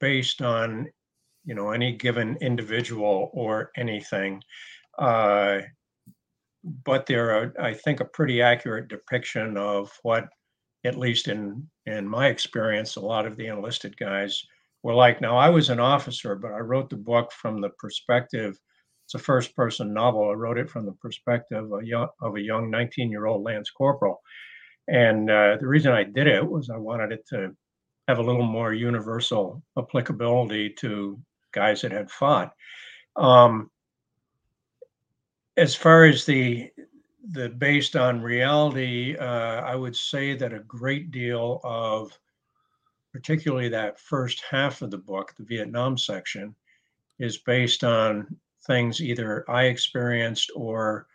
based 0.00 0.42
on, 0.42 0.88
you 1.44 1.54
know, 1.54 1.70
any 1.70 1.96
given 1.96 2.36
individual 2.40 3.30
or 3.32 3.70
anything. 3.76 4.42
Uh, 4.98 5.60
but 6.84 7.06
they're, 7.06 7.44
a, 7.44 7.52
I 7.60 7.74
think, 7.74 8.00
a 8.00 8.04
pretty 8.04 8.40
accurate 8.40 8.88
depiction 8.88 9.56
of 9.56 9.90
what 10.02 10.28
at 10.84 10.98
least 10.98 11.28
in 11.28 11.68
in 11.86 12.08
my 12.08 12.28
experience, 12.28 12.96
a 12.96 13.00
lot 13.00 13.26
of 13.26 13.36
the 13.36 13.46
enlisted 13.46 13.96
guys 13.96 14.42
were 14.82 14.94
like, 14.94 15.20
now 15.20 15.36
I 15.36 15.48
was 15.48 15.70
an 15.70 15.80
officer, 15.80 16.34
but 16.34 16.52
I 16.52 16.58
wrote 16.58 16.90
the 16.90 16.96
book 16.96 17.32
from 17.32 17.60
the 17.60 17.70
perspective. 17.78 18.58
It's 19.06 19.14
a 19.14 19.18
first 19.18 19.54
person 19.56 19.92
novel. 19.92 20.30
I 20.30 20.34
wrote 20.34 20.58
it 20.58 20.70
from 20.70 20.86
the 20.86 20.92
perspective 20.92 21.72
of 21.72 21.82
a 21.82 21.86
young, 21.86 22.08
of 22.20 22.36
a 22.36 22.40
young 22.40 22.70
19 22.70 23.10
year 23.10 23.26
old 23.26 23.42
Lance 23.42 23.70
Corporal. 23.70 24.20
And 24.88 25.30
uh, 25.30 25.56
the 25.60 25.66
reason 25.66 25.92
I 25.92 26.04
did 26.04 26.26
it 26.26 26.44
was 26.44 26.70
I 26.70 26.76
wanted 26.76 27.12
it 27.12 27.26
to 27.28 27.54
have 28.08 28.18
a 28.18 28.22
little 28.22 28.42
more 28.44 28.72
universal 28.72 29.62
applicability 29.78 30.70
to 30.80 31.20
guys 31.52 31.82
that 31.82 31.92
had 31.92 32.10
fought. 32.10 32.52
Um, 33.16 33.70
as 35.56 35.74
far 35.74 36.04
as 36.04 36.24
the 36.24 36.70
the 37.30 37.48
based 37.48 37.94
on 37.94 38.20
reality, 38.20 39.16
uh, 39.16 39.60
I 39.62 39.74
would 39.76 39.94
say 39.94 40.34
that 40.34 40.52
a 40.52 40.60
great 40.60 41.10
deal 41.10 41.60
of, 41.62 42.18
particularly 43.12 43.68
that 43.68 44.00
first 44.00 44.42
half 44.48 44.82
of 44.82 44.90
the 44.90 44.98
book, 44.98 45.32
the 45.38 45.44
Vietnam 45.44 45.96
section, 45.96 46.54
is 47.18 47.38
based 47.38 47.84
on 47.84 48.36
things 48.66 49.00
either 49.00 49.48
I 49.48 49.64
experienced 49.64 50.50
or 50.56 51.06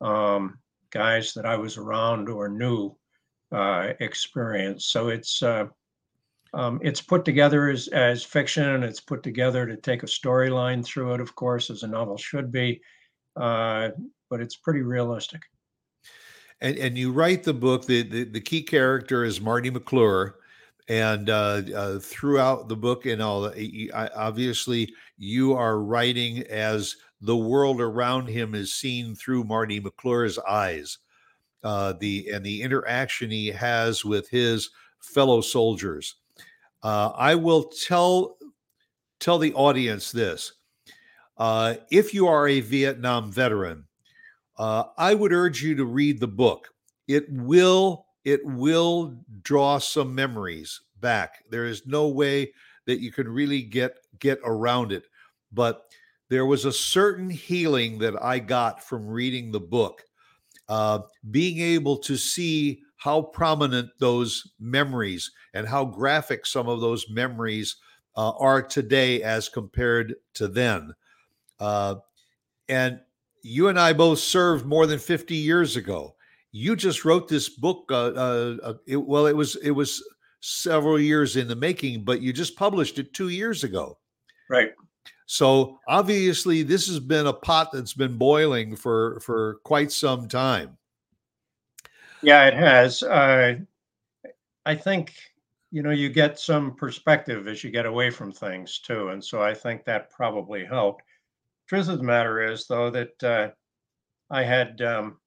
um, 0.00 0.58
guys 0.90 1.32
that 1.34 1.46
I 1.46 1.56
was 1.56 1.76
around 1.78 2.28
or 2.28 2.48
knew 2.48 2.96
uh, 3.52 3.92
experienced. 4.00 4.90
So 4.90 5.08
it's 5.08 5.42
uh, 5.42 5.66
um, 6.52 6.78
it's 6.82 7.00
put 7.00 7.24
together 7.24 7.68
as 7.68 7.88
as 7.88 8.22
fiction. 8.22 8.64
And 8.64 8.84
it's 8.84 9.00
put 9.00 9.22
together 9.22 9.66
to 9.66 9.76
take 9.76 10.02
a 10.02 10.06
storyline 10.06 10.84
through 10.84 11.14
it, 11.14 11.20
of 11.20 11.34
course, 11.34 11.70
as 11.70 11.82
a 11.82 11.88
novel 11.88 12.18
should 12.18 12.52
be. 12.52 12.82
Uh, 13.36 13.90
but 14.30 14.40
it's 14.40 14.56
pretty 14.56 14.82
realistic 14.82 15.42
and 16.64 16.78
and 16.78 16.98
you 16.98 17.12
write 17.12 17.44
the 17.44 17.54
book. 17.54 17.86
The 17.86 18.02
the, 18.02 18.24
the 18.24 18.40
key 18.40 18.62
character 18.62 19.22
is 19.22 19.40
Marty 19.40 19.70
McClure, 19.70 20.36
and 20.88 21.28
uh, 21.28 21.62
uh, 21.76 21.98
throughout 21.98 22.68
the 22.68 22.76
book 22.76 23.04
and 23.06 23.20
all, 23.22 23.52
obviously 23.92 24.92
you 25.18 25.52
are 25.52 25.78
writing 25.78 26.38
as 26.44 26.96
the 27.20 27.36
world 27.36 27.80
around 27.80 28.28
him 28.28 28.54
is 28.54 28.72
seen 28.72 29.14
through 29.14 29.44
Marty 29.44 29.78
McClure's 29.78 30.38
eyes. 30.38 30.98
Uh, 31.62 31.94
the 32.00 32.28
and 32.32 32.44
the 32.44 32.62
interaction 32.62 33.30
he 33.30 33.48
has 33.48 34.04
with 34.04 34.28
his 34.28 34.70
fellow 35.00 35.40
soldiers. 35.40 36.16
Uh, 36.82 37.10
I 37.14 37.34
will 37.34 37.64
tell 37.64 38.36
tell 39.20 39.38
the 39.38 39.54
audience 39.54 40.12
this: 40.12 40.52
uh, 41.36 41.74
if 41.90 42.12
you 42.14 42.26
are 42.26 42.48
a 42.48 42.60
Vietnam 42.60 43.32
veteran, 43.32 43.86
uh, 44.56 44.84
I 44.96 45.14
would 45.14 45.32
urge 45.32 45.62
you 45.62 45.74
to 45.76 45.84
read 45.84 46.20
the 46.20 46.28
book. 46.28 46.68
It 47.08 47.30
will 47.30 48.06
it 48.24 48.40
will 48.44 49.18
draw 49.42 49.78
some 49.78 50.14
memories 50.14 50.80
back. 51.00 51.44
There 51.50 51.66
is 51.66 51.86
no 51.86 52.08
way 52.08 52.52
that 52.86 53.00
you 53.00 53.12
can 53.12 53.28
really 53.28 53.62
get 53.62 53.98
get 54.18 54.40
around 54.44 54.92
it. 54.92 55.04
But 55.52 55.84
there 56.28 56.46
was 56.46 56.64
a 56.64 56.72
certain 56.72 57.30
healing 57.30 57.98
that 57.98 58.20
I 58.22 58.38
got 58.38 58.82
from 58.82 59.06
reading 59.06 59.52
the 59.52 59.60
book, 59.60 60.02
uh, 60.68 61.00
being 61.30 61.60
able 61.60 61.98
to 61.98 62.16
see 62.16 62.82
how 62.96 63.20
prominent 63.20 63.90
those 63.98 64.52
memories 64.58 65.30
and 65.52 65.68
how 65.68 65.84
graphic 65.84 66.46
some 66.46 66.68
of 66.68 66.80
those 66.80 67.10
memories 67.10 67.76
uh, 68.16 68.30
are 68.38 68.62
today 68.62 69.22
as 69.22 69.48
compared 69.48 70.14
to 70.32 70.48
then. 70.48 70.94
Uh, 71.60 71.96
and 72.68 73.00
you 73.44 73.68
and 73.68 73.78
I 73.78 73.92
both 73.92 74.18
served 74.18 74.64
more 74.64 74.86
than 74.86 74.98
50 74.98 75.34
years 75.34 75.76
ago. 75.76 76.16
You 76.50 76.74
just 76.74 77.04
wrote 77.04 77.28
this 77.28 77.48
book. 77.48 77.84
Uh, 77.90 78.06
uh, 78.06 78.56
uh, 78.62 78.74
it, 78.86 78.96
well, 78.96 79.26
it 79.26 79.36
was 79.36 79.56
it 79.56 79.72
was 79.72 80.02
several 80.40 80.98
years 80.98 81.36
in 81.36 81.46
the 81.46 81.56
making, 81.56 82.04
but 82.04 82.22
you 82.22 82.32
just 82.32 82.56
published 82.56 82.98
it 82.98 83.12
two 83.12 83.28
years 83.28 83.62
ago. 83.62 83.98
Right. 84.48 84.70
So 85.26 85.78
obviously, 85.88 86.62
this 86.62 86.86
has 86.86 87.00
been 87.00 87.26
a 87.26 87.32
pot 87.32 87.70
that's 87.72 87.92
been 87.92 88.16
boiling 88.16 88.76
for 88.76 89.20
for 89.20 89.60
quite 89.64 89.92
some 89.92 90.26
time. 90.28 90.78
Yeah, 92.22 92.46
it 92.46 92.54
has. 92.54 93.02
Uh, 93.02 93.56
I 94.64 94.74
think 94.74 95.12
you 95.70 95.82
know 95.82 95.90
you 95.90 96.08
get 96.08 96.38
some 96.38 96.74
perspective 96.76 97.46
as 97.46 97.62
you 97.62 97.70
get 97.70 97.84
away 97.84 98.10
from 98.10 98.32
things 98.32 98.78
too, 98.78 99.08
and 99.08 99.22
so 99.22 99.42
I 99.42 99.52
think 99.52 99.84
that 99.84 100.10
probably 100.10 100.64
helped. 100.64 101.02
Truth 101.68 101.88
of 101.88 101.98
the 101.98 102.04
matter 102.04 102.42
is, 102.52 102.66
though, 102.66 102.90
that 102.90 103.22
uh, 103.22 103.48
I 104.30 104.42
had 104.42 104.80
um, 104.82 105.18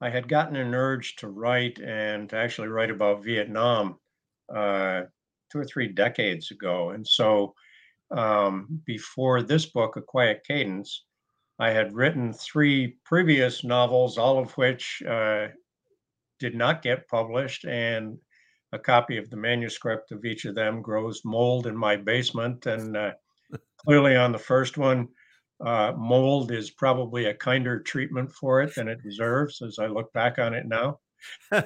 I 0.00 0.10
had 0.10 0.28
gotten 0.28 0.56
an 0.56 0.74
urge 0.74 1.16
to 1.16 1.28
write 1.28 1.78
and 1.78 2.28
to 2.30 2.36
actually 2.36 2.68
write 2.68 2.90
about 2.90 3.24
Vietnam 3.24 3.98
uh, 4.54 5.02
two 5.50 5.58
or 5.58 5.64
three 5.64 5.88
decades 5.88 6.50
ago, 6.50 6.90
and 6.90 7.06
so 7.06 7.54
um, 8.10 8.80
before 8.84 9.42
this 9.42 9.66
book, 9.66 9.96
A 9.96 10.02
Quiet 10.02 10.42
Cadence, 10.46 11.04
I 11.58 11.70
had 11.70 11.94
written 11.94 12.32
three 12.32 12.96
previous 13.04 13.64
novels, 13.64 14.18
all 14.18 14.38
of 14.38 14.52
which 14.52 15.02
uh, 15.08 15.48
did 16.38 16.54
not 16.54 16.82
get 16.82 17.08
published, 17.08 17.64
and 17.64 18.18
a 18.72 18.78
copy 18.78 19.18
of 19.18 19.30
the 19.30 19.36
manuscript 19.36 20.12
of 20.12 20.24
each 20.24 20.44
of 20.44 20.54
them 20.54 20.82
grows 20.82 21.22
mold 21.24 21.66
in 21.66 21.76
my 21.76 21.96
basement. 21.96 22.66
And 22.66 22.96
uh, 22.96 23.12
clearly, 23.84 24.16
on 24.16 24.32
the 24.32 24.38
first 24.38 24.78
one, 24.78 25.08
uh, 25.64 25.92
mold 25.96 26.50
is 26.50 26.70
probably 26.70 27.26
a 27.26 27.34
kinder 27.34 27.80
treatment 27.80 28.32
for 28.32 28.62
it 28.62 28.74
than 28.74 28.88
it 28.88 29.02
deserves 29.02 29.62
as 29.62 29.78
I 29.78 29.86
look 29.86 30.12
back 30.12 30.38
on 30.38 30.54
it 30.54 30.66
now. 30.66 30.98
uh, 31.52 31.62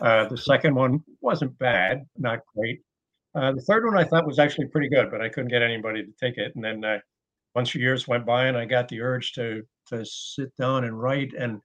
the 0.00 0.36
second 0.36 0.74
one 0.74 1.02
wasn't 1.20 1.58
bad, 1.58 2.06
not 2.16 2.40
great. 2.54 2.80
Uh, 3.34 3.52
the 3.52 3.62
third 3.62 3.84
one 3.84 3.96
I 3.98 4.04
thought 4.04 4.26
was 4.26 4.38
actually 4.38 4.66
pretty 4.66 4.88
good, 4.88 5.10
but 5.10 5.20
I 5.22 5.28
couldn't 5.28 5.50
get 5.50 5.62
anybody 5.62 6.04
to 6.04 6.12
take 6.20 6.36
it. 6.36 6.54
And 6.54 6.62
then 6.64 6.84
uh, 6.84 6.98
of 7.56 7.74
years 7.74 8.06
went 8.06 8.26
by, 8.26 8.46
and 8.46 8.56
I 8.56 8.64
got 8.64 8.88
the 8.88 9.00
urge 9.00 9.32
to 9.32 9.62
to 9.88 10.04
sit 10.04 10.54
down 10.56 10.84
and 10.84 11.00
write. 11.00 11.32
And 11.34 11.60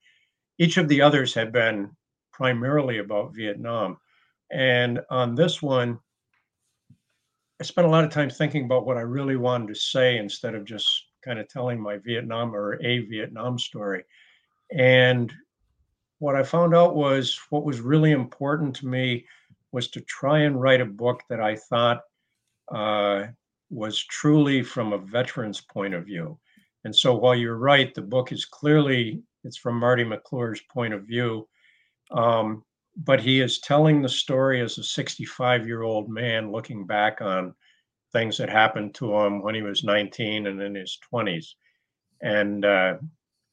each 0.58 0.76
of 0.76 0.88
the 0.88 1.00
others 1.00 1.34
had 1.34 1.52
been 1.52 1.90
primarily 2.32 2.98
about 2.98 3.34
Vietnam. 3.34 3.98
And 4.50 5.00
on 5.10 5.34
this 5.34 5.62
one, 5.62 5.98
I 7.60 7.64
spent 7.64 7.86
a 7.86 7.90
lot 7.90 8.04
of 8.04 8.10
time 8.10 8.30
thinking 8.30 8.64
about 8.64 8.86
what 8.86 8.96
I 8.96 9.00
really 9.00 9.36
wanted 9.36 9.68
to 9.68 9.74
say 9.74 10.18
instead 10.18 10.54
of 10.54 10.64
just 10.64 10.88
kind 11.24 11.38
of 11.38 11.48
telling 11.48 11.80
my 11.80 11.98
Vietnam 11.98 12.54
or 12.54 12.80
a 12.82 13.00
Vietnam 13.00 13.58
story. 13.58 14.04
And 14.70 15.32
what 16.20 16.36
I 16.36 16.42
found 16.42 16.74
out 16.74 16.94
was 16.94 17.38
what 17.50 17.64
was 17.64 17.80
really 17.80 18.12
important 18.12 18.76
to 18.76 18.86
me 18.86 19.26
was 19.72 19.88
to 19.88 20.00
try 20.02 20.40
and 20.40 20.60
write 20.60 20.80
a 20.80 20.86
book 20.86 21.22
that 21.28 21.40
I 21.40 21.56
thought 21.56 22.02
uh, 22.72 23.26
was 23.70 24.04
truly 24.04 24.62
from 24.62 24.92
a 24.92 24.98
veteran's 24.98 25.60
point 25.60 25.94
of 25.94 26.06
view. 26.06 26.38
And 26.84 26.94
so 26.94 27.14
while 27.14 27.34
you're 27.34 27.56
right, 27.56 27.92
the 27.94 28.02
book 28.02 28.32
is 28.32 28.44
clearly 28.44 29.22
it's 29.44 29.56
from 29.56 29.78
Marty 29.78 30.04
McClure's 30.04 30.60
point 30.72 30.94
of 30.94 31.02
view. 31.02 31.48
Um, 32.10 32.64
but 32.98 33.20
he 33.20 33.40
is 33.40 33.60
telling 33.60 34.02
the 34.02 34.08
story 34.08 34.60
as 34.60 34.76
a 34.76 34.82
65 34.82 35.66
year 35.66 35.82
old 35.82 36.08
man 36.08 36.50
looking 36.50 36.84
back 36.84 37.20
on 37.20 37.54
things 38.12 38.36
that 38.38 38.50
happened 38.50 38.94
to 38.96 39.14
him 39.14 39.42
when 39.42 39.54
he 39.54 39.62
was 39.62 39.84
19 39.84 40.46
and 40.46 40.60
in 40.60 40.74
his 40.74 40.98
20s. 41.12 41.54
And 42.20 42.64
uh, 42.64 42.96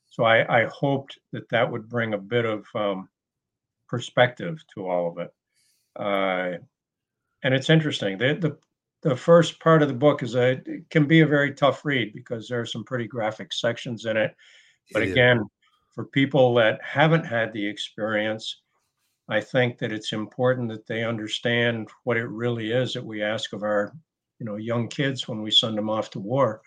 so 0.07 0.23
I, 0.23 0.61
I, 0.61 0.65
hoped 0.65 1.19
that 1.33 1.47
that 1.49 1.69
would 1.69 1.87
bring 1.87 2.13
a 2.13 2.17
bit 2.17 2.45
of 2.45 2.65
um, 2.73 3.09
perspective 3.87 4.63
to 4.73 4.87
all 4.87 5.11
of 5.11 5.17
it. 5.19 5.33
Uh, 5.95 6.57
and 7.43 7.53
it's 7.53 7.69
interesting. 7.69 8.17
The, 8.17 8.33
the, 8.33 8.57
the 9.07 9.15
first 9.15 9.59
part 9.59 9.83
of 9.83 9.87
the 9.87 9.93
book 9.93 10.23
is 10.23 10.33
a 10.35 10.53
it 10.65 10.89
can 10.89 11.05
be 11.05 11.19
a 11.19 11.27
very 11.27 11.53
tough 11.53 11.85
read 11.85 12.13
because 12.13 12.47
there 12.47 12.59
are 12.59 12.65
some 12.65 12.83
pretty 12.83 13.07
graphic 13.07 13.53
sections 13.53 14.05
in 14.05 14.17
it. 14.17 14.35
But 14.91 15.03
it 15.03 15.11
again, 15.11 15.43
for 15.93 16.05
people 16.05 16.55
that 16.55 16.79
haven't 16.83 17.25
had 17.25 17.53
the 17.53 17.67
experience, 17.67 18.61
I 19.27 19.41
think 19.41 19.79
that 19.79 19.91
it's 19.91 20.13
important 20.13 20.69
that 20.69 20.85
they 20.85 21.03
understand 21.03 21.89
what 22.03 22.17
it 22.17 22.27
really 22.27 22.71
is 22.71 22.93
that 22.93 23.05
we 23.05 23.23
ask 23.23 23.53
of 23.53 23.63
our, 23.63 23.93
you 24.39 24.45
know, 24.45 24.57
young 24.57 24.87
kids 24.87 25.27
when 25.27 25.41
we 25.41 25.49
send 25.49 25.77
them 25.77 25.89
off 25.89 26.11
to 26.11 26.19
war 26.19 26.61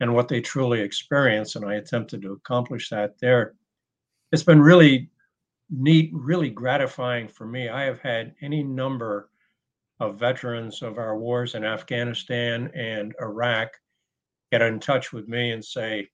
and 0.00 0.14
what 0.14 0.28
they 0.28 0.40
truly 0.40 0.80
experience. 0.80 1.56
And 1.56 1.64
I 1.64 1.74
attempted 1.74 2.22
to 2.22 2.32
accomplish 2.32 2.88
that 2.90 3.18
there. 3.20 3.54
It's 4.30 4.44
been 4.44 4.60
really 4.60 5.10
neat, 5.70 6.10
really 6.12 6.50
gratifying 6.50 7.28
for 7.28 7.46
me. 7.46 7.68
I 7.68 7.82
have 7.82 8.00
had 8.00 8.34
any 8.42 8.62
number 8.62 9.30
of 10.00 10.18
veterans 10.18 10.82
of 10.82 10.98
our 10.98 11.18
wars 11.18 11.54
in 11.54 11.64
Afghanistan 11.64 12.70
and 12.74 13.14
Iraq 13.20 13.70
get 14.52 14.62
in 14.62 14.78
touch 14.78 15.12
with 15.12 15.28
me 15.28 15.52
and 15.52 15.64
say, 15.64 16.08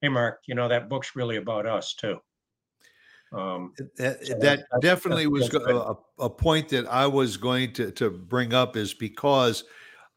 Hey, 0.00 0.08
Mark, 0.08 0.40
you 0.46 0.54
know, 0.54 0.68
that 0.68 0.88
book's 0.88 1.16
really 1.16 1.36
about 1.36 1.66
us 1.66 1.94
too. 1.94 2.18
Um, 3.34 3.72
that, 3.96 4.26
so 4.26 4.38
that 4.38 4.64
definitely 4.80 5.26
was 5.26 5.52
a, 5.52 5.96
a, 6.18 6.30
point 6.30 6.68
that 6.68 6.86
I 6.86 7.06
was 7.06 7.36
going 7.36 7.72
to, 7.74 7.90
to 7.92 8.10
bring 8.10 8.54
up 8.54 8.76
is 8.76 8.94
because 8.94 9.64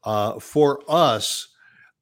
uh, 0.04 0.38
for 0.38 0.80
us, 0.88 1.48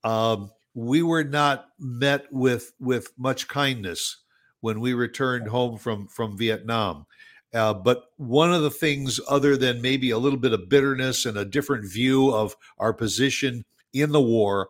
um, 0.04 0.50
we 0.74 1.02
were 1.02 1.24
not 1.24 1.68
met 1.78 2.26
with 2.30 2.72
with 2.78 3.08
much 3.16 3.48
kindness 3.48 4.18
when 4.60 4.80
we 4.80 4.92
returned 4.92 5.48
home 5.48 5.78
from 5.78 6.06
from 6.08 6.36
Vietnam. 6.36 7.06
Uh, 7.54 7.72
but 7.72 8.04
one 8.18 8.52
of 8.52 8.62
the 8.62 8.70
things, 8.70 9.18
other 9.28 9.56
than 9.56 9.80
maybe 9.80 10.10
a 10.10 10.18
little 10.18 10.38
bit 10.38 10.52
of 10.52 10.68
bitterness 10.68 11.24
and 11.24 11.38
a 11.38 11.44
different 11.44 11.90
view 11.90 12.34
of 12.34 12.54
our 12.78 12.92
position 12.92 13.64
in 13.94 14.12
the 14.12 14.20
war, 14.20 14.68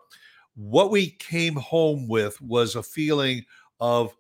what 0.55 0.91
we 0.91 1.11
came 1.11 1.57
home 1.57 2.07
with 2.07 2.41
was 2.41 2.77
a 2.77 2.83
feeling 2.83 3.45
of 3.81 4.15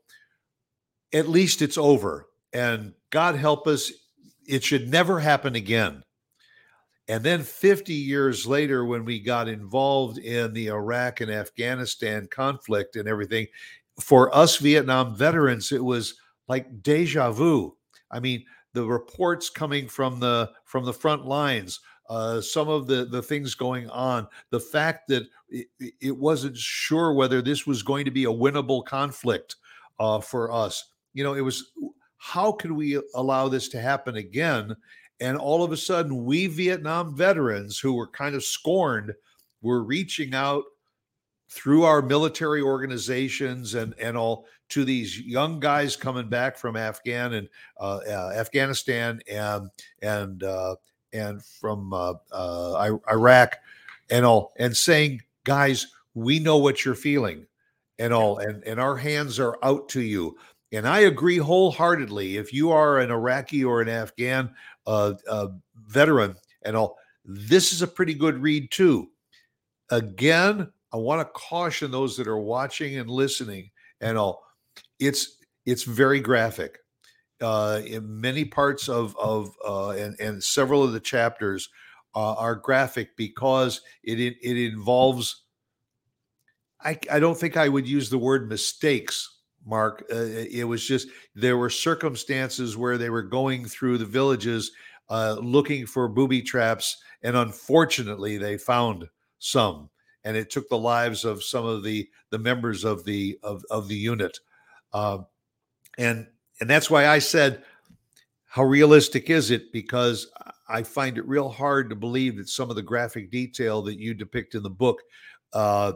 at 1.17 1.29
least 1.29 1.63
it's 1.63 1.79
over. 1.79 2.29
And 2.53 2.93
God 3.11 3.37
help 3.37 3.67
us, 3.67 3.91
it 4.47 4.63
should 4.63 4.89
never 4.91 5.19
happen 5.19 5.55
again. 5.55 6.03
And 7.09 7.23
then 7.23 7.43
50 7.43 7.93
years 7.93 8.47
later, 8.47 8.85
when 8.85 9.05
we 9.05 9.21
got 9.21 9.49
involved 9.49 10.19
in 10.19 10.53
the 10.53 10.69
Iraq 10.69 11.21
and 11.21 11.31
Afghanistan 11.31 12.27
conflict 12.31 12.97
and 12.97 13.09
everything, 13.09 13.47
for 14.01 14.35
us 14.35 14.57
Vietnam 14.57 15.17
veterans, 15.17 15.73
it 15.73 15.83
was 15.83 16.15
like 16.49 16.83
deja 16.83 17.31
vu. 17.31 17.77
I 18.11 18.21
mean, 18.21 18.45
the 18.73 18.85
reports 18.85 19.49
coming 19.49 19.89
from 19.89 20.21
the 20.21 20.51
from 20.65 20.85
the 20.85 20.93
front 20.93 21.25
lines, 21.25 21.81
uh, 22.11 22.41
some 22.41 22.69
of 22.69 22.87
the 22.87 23.07
the 23.07 23.23
things 23.23 23.55
going 23.55 23.89
on, 23.89 24.27
the 24.51 24.61
fact 24.61 25.09
that 25.09 25.23
it, 25.49 25.69
it, 26.01 26.17
wasn't 26.17 26.57
sure 26.57 27.13
whether 27.13 27.41
this 27.41 27.67
was 27.67 27.83
going 27.83 28.05
to 28.05 28.11
be 28.11 28.25
a 28.25 28.29
winnable 28.29 28.85
conflict 28.85 29.57
uh, 29.99 30.21
for 30.21 30.53
us. 30.53 30.93
You 31.17 31.25
know, 31.25 31.33
it 31.33 31.41
was 31.41 31.73
how 32.19 32.53
could 32.53 32.73
we 32.73 33.01
allow 33.15 33.49
this 33.49 33.69
to 33.71 33.81
happen 33.81 34.17
again? 34.17 34.77
And 35.19 35.39
all 35.39 35.65
of 35.65 35.73
a 35.73 35.77
sudden, 35.79 36.27
we 36.27 36.47
Vietnam 36.47 37.17
veterans 37.17 37.79
who 37.79 37.95
were 37.95 38.09
kind 38.09 38.35
of 38.35 38.45
scorned 38.45 39.15
were 39.63 39.83
reaching 39.83 40.35
out 40.35 40.65
through 41.49 41.85
our 41.85 42.03
military 42.03 42.61
organizations 42.61 43.75
and 43.75 43.95
and 43.99 44.15
all 44.15 44.45
to 44.69 44.85
these 44.85 45.19
young 45.19 45.59
guys 45.59 45.97
coming 45.97 46.29
back 46.29 46.59
from 46.59 46.77
Afghan 46.77 47.33
and 47.33 47.49
uh, 47.81 48.01
uh, 48.07 48.33
Afghanistan 48.37 49.21
and 49.27 49.71
and 50.03 50.43
uh, 50.43 50.77
and 51.15 51.43
from 51.43 51.95
uh, 51.95 52.13
uh, 52.31 52.99
Iraq 53.11 53.57
and 54.11 54.27
all 54.27 54.53
and 54.59 54.77
saying, 54.77 55.23
guys, 55.45 55.87
we 56.13 56.41
know 56.41 56.59
what 56.59 56.85
you're 56.85 56.95
feeling 56.95 57.47
and 57.99 58.13
all 58.13 58.39
and 58.39 58.63
and 58.65 58.79
our 58.79 58.97
hands 58.97 59.41
are 59.41 59.57
out 59.63 59.89
to 59.91 60.03
you. 60.03 60.37
And 60.73 60.87
I 60.87 61.01
agree 61.01 61.39
wholeheartedly. 61.39 62.37
If 62.37 62.53
you 62.53 62.73
are 62.73 62.99
an 62.99 63.11
Iraqi 63.11 63.65
or 63.65 63.81
an 63.81 63.89
Afghan 63.89 64.55
uh, 64.87 65.15
veteran 65.87 66.35
and 66.63 66.77
all, 66.77 66.97
this 67.25 67.73
is 67.73 67.83
a 67.83 67.87
pretty 67.87 68.15
good 68.15 68.43
read 68.43 68.71
too. 68.71 69.09
Again, 69.91 70.71
I 70.93 70.97
want 70.97 71.21
to 71.21 71.33
caution 71.39 71.91
those 71.91 72.17
that 72.17 72.27
are 72.27 72.39
watching 72.39 72.97
and 72.99 73.11
listening 73.11 73.71
and 74.01 74.17
all. 74.17 74.45
It's 74.99 75.37
it's 75.65 75.83
very 75.83 76.21
graphic. 76.21 76.79
Uh, 77.41 77.83
in 77.85 78.21
many 78.21 78.45
parts 78.45 78.89
of 78.89 79.17
of 79.19 79.55
uh, 79.67 79.91
and 79.91 80.19
and 80.21 80.43
several 80.43 80.83
of 80.83 80.93
the 80.93 81.01
chapters 81.01 81.69
uh, 82.15 82.35
are 82.35 82.55
graphic 82.55 83.17
because 83.17 83.83
it 84.03 84.19
it, 84.21 84.37
it 84.43 84.57
involves. 84.57 85.43
I, 86.81 86.99
I 87.11 87.21
don't 87.21 87.37
think 87.37 87.57
I 87.57 87.69
would 87.69 87.89
use 87.89 88.11
the 88.11 88.19
word 88.19 88.49
mistakes, 88.49 89.36
Mark. 89.67 90.05
Uh, 90.11 90.17
it 90.17 90.65
was 90.67 90.87
just 90.87 91.09
there 91.35 91.57
were 91.57 91.71
circumstances 91.71 92.77
where 92.77 92.97
they 92.97 93.11
were 93.11 93.23
going 93.23 93.65
through 93.67 93.99
the 93.99 94.05
villages 94.05 94.73
uh, 95.11 95.37
looking 95.41 95.87
for 95.87 96.09
booby 96.09 96.43
traps, 96.43 96.97
and 97.23 97.37
unfortunately, 97.37 98.39
they 98.39 98.57
found 98.57 99.09
some 99.39 99.91
and 100.27 100.37
it 100.37 100.51
took 100.51 100.69
the 100.69 100.77
lives 100.77 101.25
of 101.25 101.43
some 101.43 101.65
of 101.65 101.85
the 101.85 102.09
the 102.31 102.39
members 102.39 102.85
of 102.85 103.05
the 103.05 103.39
of 103.45 103.65
of 103.71 103.87
the 103.87 103.95
unit, 103.95 104.39
uh, 104.93 105.19
and 105.99 106.27
and 106.61 106.69
that's 106.69 106.91
why 106.91 107.07
I 107.07 107.21
said, 107.21 107.63
how 108.45 108.65
realistic 108.65 109.31
is 109.31 109.53
it? 109.53 109.73
Because 109.73 110.29
I 110.69 110.83
find 110.83 111.17
it 111.17 111.29
real 111.29 111.49
hard 111.49 111.89
to 111.91 111.97
believe 111.97 112.37
that 112.39 112.49
some 112.49 112.71
of 112.71 112.77
the 112.77 112.83
graphic 112.83 113.31
detail 113.31 113.83
that 113.83 114.01
you 114.01 114.15
depict 114.15 114.57
in 114.57 114.65
the 114.65 114.71
book 114.71 115.01
uh, 115.53 115.93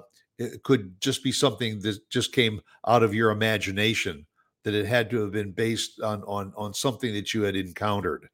could 0.62 1.00
just 1.00 1.22
be 1.22 1.33
something 1.33 1.81
that 1.81 2.09
just 2.11 2.33
came 2.33 2.61
out 2.87 3.03
of 3.03 3.14
your 3.14 3.31
imagination. 3.31 4.26
That 4.64 4.74
it 4.74 4.87
had 4.87 5.09
to 5.11 5.20
have 5.22 5.33
been 5.33 5.53
based 5.53 6.00
on 6.00 6.22
on 6.24 6.53
on 6.57 6.74
something 6.74 7.14
that 7.14 7.33
you 7.33 7.42
had 7.42 7.57
encountered, 7.57 8.29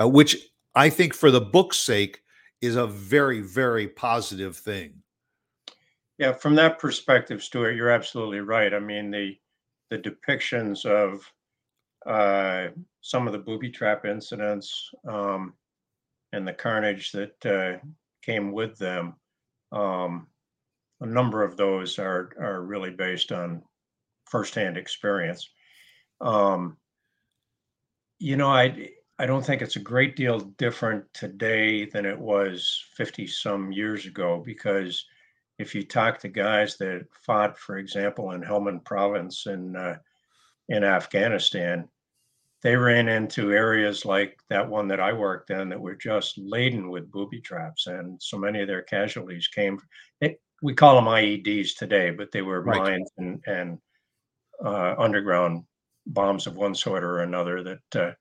uh, 0.00 0.08
which 0.08 0.50
I 0.74 0.90
think, 0.90 1.14
for 1.14 1.30
the 1.30 1.40
book's 1.40 1.78
sake, 1.78 2.22
is 2.60 2.76
a 2.76 2.86
very 2.86 3.40
very 3.40 3.86
positive 3.86 4.56
thing. 4.56 5.02
Yeah, 6.18 6.32
from 6.32 6.54
that 6.56 6.78
perspective, 6.78 7.42
Stuart, 7.42 7.72
you're 7.72 7.90
absolutely 7.90 8.40
right. 8.40 8.74
I 8.74 8.80
mean, 8.80 9.10
the 9.10 9.38
the 9.90 9.98
depictions 9.98 10.84
of 10.86 11.30
uh, 12.06 12.68
some 13.00 13.26
of 13.26 13.32
the 13.32 13.38
booby 13.38 13.70
trap 13.70 14.04
incidents 14.04 14.90
um, 15.08 15.54
and 16.32 16.46
the 16.46 16.52
carnage 16.52 17.12
that 17.12 17.46
uh, 17.46 17.78
came 18.22 18.52
with 18.52 18.76
them, 18.78 19.14
um, 19.72 20.26
a 21.04 21.06
number 21.06 21.42
of 21.42 21.56
those 21.56 21.98
are 21.98 22.30
are 22.40 22.62
really 22.62 22.90
based 22.90 23.30
on 23.30 23.62
firsthand 24.24 24.76
experience. 24.76 25.48
Um, 26.20 26.78
you 28.18 28.36
know, 28.36 28.48
I 28.48 28.88
I 29.18 29.26
don't 29.26 29.44
think 29.44 29.62
it's 29.62 29.76
a 29.76 29.90
great 29.92 30.16
deal 30.16 30.40
different 30.40 31.04
today 31.12 31.84
than 31.84 32.06
it 32.06 32.18
was 32.18 32.84
50 32.96 33.26
some 33.28 33.70
years 33.70 34.06
ago 34.06 34.42
because 34.44 35.04
if 35.58 35.74
you 35.74 35.84
talk 35.84 36.18
to 36.18 36.28
guys 36.28 36.76
that 36.78 37.06
fought, 37.24 37.56
for 37.58 37.76
example, 37.76 38.32
in 38.32 38.42
Helmand 38.42 38.84
Province 38.84 39.46
in 39.46 39.76
uh, 39.76 39.98
in 40.70 40.82
Afghanistan, 40.82 41.86
they 42.62 42.76
ran 42.76 43.08
into 43.08 43.52
areas 43.52 44.06
like 44.06 44.38
that 44.48 44.66
one 44.66 44.88
that 44.88 45.00
I 45.00 45.12
worked 45.12 45.50
in 45.50 45.68
that 45.68 45.80
were 45.80 45.94
just 45.94 46.38
laden 46.38 46.88
with 46.88 47.10
booby 47.10 47.42
traps, 47.42 47.88
and 47.88 48.20
so 48.22 48.38
many 48.38 48.62
of 48.62 48.68
their 48.68 48.82
casualties 48.82 49.48
came. 49.48 49.78
It, 50.22 50.40
we 50.64 50.72
call 50.72 50.94
them 50.94 51.04
IEDs 51.04 51.76
today, 51.76 52.10
but 52.10 52.32
they 52.32 52.40
were 52.40 52.62
right. 52.62 52.80
mines 52.80 53.10
and 53.18 53.42
and 53.46 53.78
uh, 54.64 54.94
underground 54.96 55.62
bombs 56.06 56.46
of 56.46 56.56
one 56.56 56.74
sort 56.74 57.04
or 57.04 57.18
another 57.18 57.62
that 57.62 58.02
uh, 58.02 58.12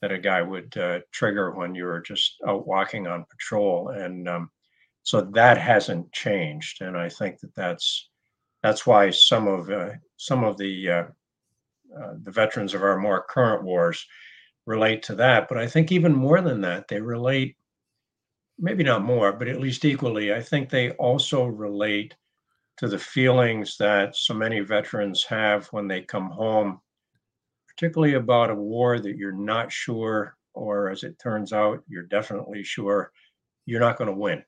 that 0.00 0.10
a 0.10 0.18
guy 0.18 0.40
would 0.40 0.74
uh, 0.78 1.00
trigger 1.12 1.50
when 1.50 1.74
you 1.74 1.84
were 1.84 2.00
just 2.00 2.36
out 2.46 2.66
walking 2.66 3.06
on 3.06 3.26
patrol, 3.28 3.90
and 3.90 4.26
um, 4.30 4.50
so 5.02 5.20
that 5.20 5.58
hasn't 5.58 6.10
changed, 6.10 6.80
and 6.80 6.96
I 6.96 7.10
think 7.10 7.38
that 7.40 7.54
that's 7.54 8.08
that's 8.62 8.86
why 8.86 9.10
some 9.10 9.46
of 9.46 9.68
uh, 9.68 9.90
some 10.16 10.44
of 10.44 10.56
the 10.56 10.90
uh, 10.90 11.04
uh, 12.00 12.14
the 12.22 12.30
veterans 12.30 12.72
of 12.72 12.82
our 12.82 12.96
more 12.96 13.26
current 13.28 13.62
wars 13.62 14.06
relate 14.64 15.02
to 15.02 15.14
that. 15.16 15.48
But 15.50 15.58
I 15.58 15.66
think 15.66 15.92
even 15.92 16.14
more 16.14 16.40
than 16.40 16.62
that, 16.62 16.88
they 16.88 17.02
relate 17.02 17.57
maybe 18.58 18.82
not 18.84 19.04
more, 19.04 19.32
but 19.32 19.48
at 19.48 19.60
least 19.60 19.84
equally. 19.84 20.32
I 20.32 20.42
think 20.42 20.68
they 20.68 20.90
also 20.92 21.44
relate 21.44 22.14
to 22.78 22.88
the 22.88 22.98
feelings 22.98 23.76
that 23.78 24.16
so 24.16 24.34
many 24.34 24.60
veterans 24.60 25.24
have 25.24 25.66
when 25.68 25.88
they 25.88 26.02
come 26.02 26.30
home, 26.30 26.80
particularly 27.68 28.14
about 28.14 28.50
a 28.50 28.54
war 28.54 28.98
that 29.00 29.16
you're 29.16 29.32
not 29.32 29.72
sure 29.72 30.36
or 30.54 30.90
as 30.90 31.04
it 31.04 31.18
turns 31.18 31.52
out, 31.52 31.82
you're 31.88 32.02
definitely 32.04 32.64
sure 32.64 33.12
you're 33.66 33.80
not 33.80 33.96
going 33.96 34.10
to 34.10 34.16
win. 34.16 34.42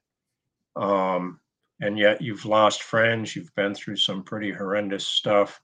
Um, 0.77 1.41
and 1.81 1.99
yet 1.99 2.21
you've 2.21 2.45
lost 2.45 2.83
friends, 2.83 3.35
you've 3.35 3.55
been 3.55 3.75
through 3.75 3.97
some 3.97 4.23
pretty 4.23 4.51
horrendous 4.51 5.07
stuff. 5.07 5.61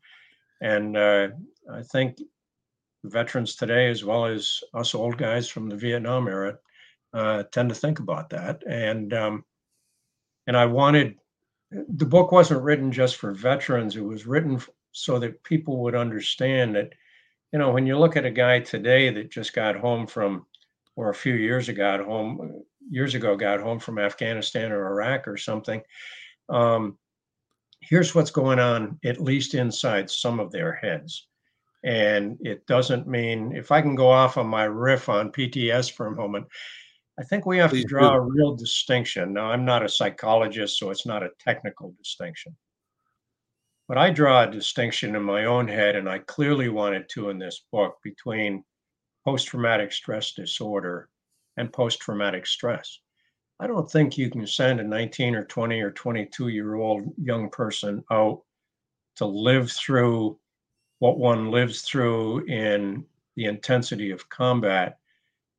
And 0.60 0.96
uh, 0.96 1.28
I 1.72 1.82
think 1.82 2.18
veterans 3.04 3.56
today, 3.56 3.88
as 3.90 4.04
well 4.04 4.26
as 4.26 4.60
us 4.74 4.94
old 4.94 5.18
guys 5.18 5.48
from 5.48 5.68
the 5.68 5.76
Vietnam 5.76 6.28
era, 6.28 6.58
uh, 7.16 7.44
tend 7.44 7.70
to 7.70 7.74
think 7.74 7.98
about 7.98 8.30
that. 8.30 8.62
And 8.68 9.12
um, 9.14 9.44
and 10.46 10.56
I 10.56 10.66
wanted 10.66 11.16
the 11.70 12.04
book 12.04 12.30
wasn't 12.30 12.62
written 12.62 12.92
just 12.92 13.16
for 13.16 13.32
veterans; 13.32 13.96
it 13.96 14.04
was 14.04 14.26
written 14.26 14.60
so 14.92 15.18
that 15.18 15.42
people 15.42 15.78
would 15.78 15.94
understand 15.94 16.74
that, 16.76 16.92
you 17.52 17.58
know, 17.58 17.70
when 17.70 17.86
you 17.86 17.98
look 17.98 18.16
at 18.16 18.24
a 18.24 18.30
guy 18.30 18.60
today 18.60 19.10
that 19.10 19.30
just 19.30 19.52
got 19.54 19.76
home 19.76 20.06
from, 20.06 20.46
or 20.94 21.10
a 21.10 21.14
few 21.14 21.34
years 21.34 21.68
ago 21.68 21.98
got 21.98 22.06
home 22.06 22.62
years 22.88 23.14
ago 23.14 23.34
got 23.34 23.60
home 23.60 23.80
from 23.80 23.98
Afghanistan 23.98 24.70
or 24.70 24.86
Iraq 24.92 25.26
or 25.26 25.36
something. 25.36 25.82
Um, 26.48 26.98
here's 27.80 28.14
what's 28.14 28.30
going 28.30 28.58
on, 28.58 28.98
at 29.04 29.20
least 29.20 29.54
inside 29.54 30.10
some 30.10 30.38
of 30.38 30.52
their 30.52 30.72
heads. 30.72 31.26
And 31.82 32.38
it 32.40 32.66
doesn't 32.66 33.06
mean 33.06 33.52
if 33.54 33.72
I 33.72 33.80
can 33.80 33.94
go 33.94 34.10
off 34.10 34.36
on 34.36 34.46
my 34.46 34.64
riff 34.64 35.08
on 35.08 35.32
PTS 35.32 35.92
for 35.92 36.06
a 36.06 36.14
moment, 36.14 36.46
I 37.18 37.24
think 37.24 37.46
we 37.46 37.58
have 37.58 37.70
Please 37.70 37.82
to 37.82 37.88
draw 37.88 38.12
do. 38.12 38.16
a 38.16 38.20
real 38.20 38.54
distinction. 38.54 39.32
Now, 39.32 39.50
I'm 39.50 39.64
not 39.64 39.84
a 39.84 39.88
psychologist, 39.88 40.78
so 40.78 40.90
it's 40.90 41.06
not 41.06 41.22
a 41.22 41.30
technical 41.40 41.94
distinction. 41.98 42.54
But 43.88 43.96
I 43.96 44.10
draw 44.10 44.42
a 44.42 44.50
distinction 44.50 45.14
in 45.16 45.22
my 45.22 45.46
own 45.46 45.66
head, 45.66 45.96
and 45.96 46.08
I 46.08 46.18
clearly 46.18 46.68
wanted 46.68 47.08
to 47.10 47.30
in 47.30 47.38
this 47.38 47.64
book 47.72 47.96
between 48.02 48.64
post 49.24 49.48
traumatic 49.48 49.92
stress 49.92 50.32
disorder 50.32 51.08
and 51.56 51.72
post 51.72 52.00
traumatic 52.00 52.46
stress. 52.46 53.00
I 53.58 53.66
don't 53.66 53.90
think 53.90 54.18
you 54.18 54.30
can 54.30 54.46
send 54.46 54.80
a 54.80 54.84
19 54.84 55.34
or 55.34 55.44
20 55.44 55.80
or 55.80 55.90
22 55.92 56.48
year 56.48 56.74
old 56.74 57.04
young 57.16 57.48
person 57.48 58.04
out 58.10 58.42
to 59.16 59.24
live 59.24 59.72
through 59.72 60.38
what 60.98 61.18
one 61.18 61.50
lives 61.50 61.82
through 61.82 62.44
in 62.46 63.04
the 63.36 63.46
intensity 63.46 64.10
of 64.10 64.28
combat 64.28 64.98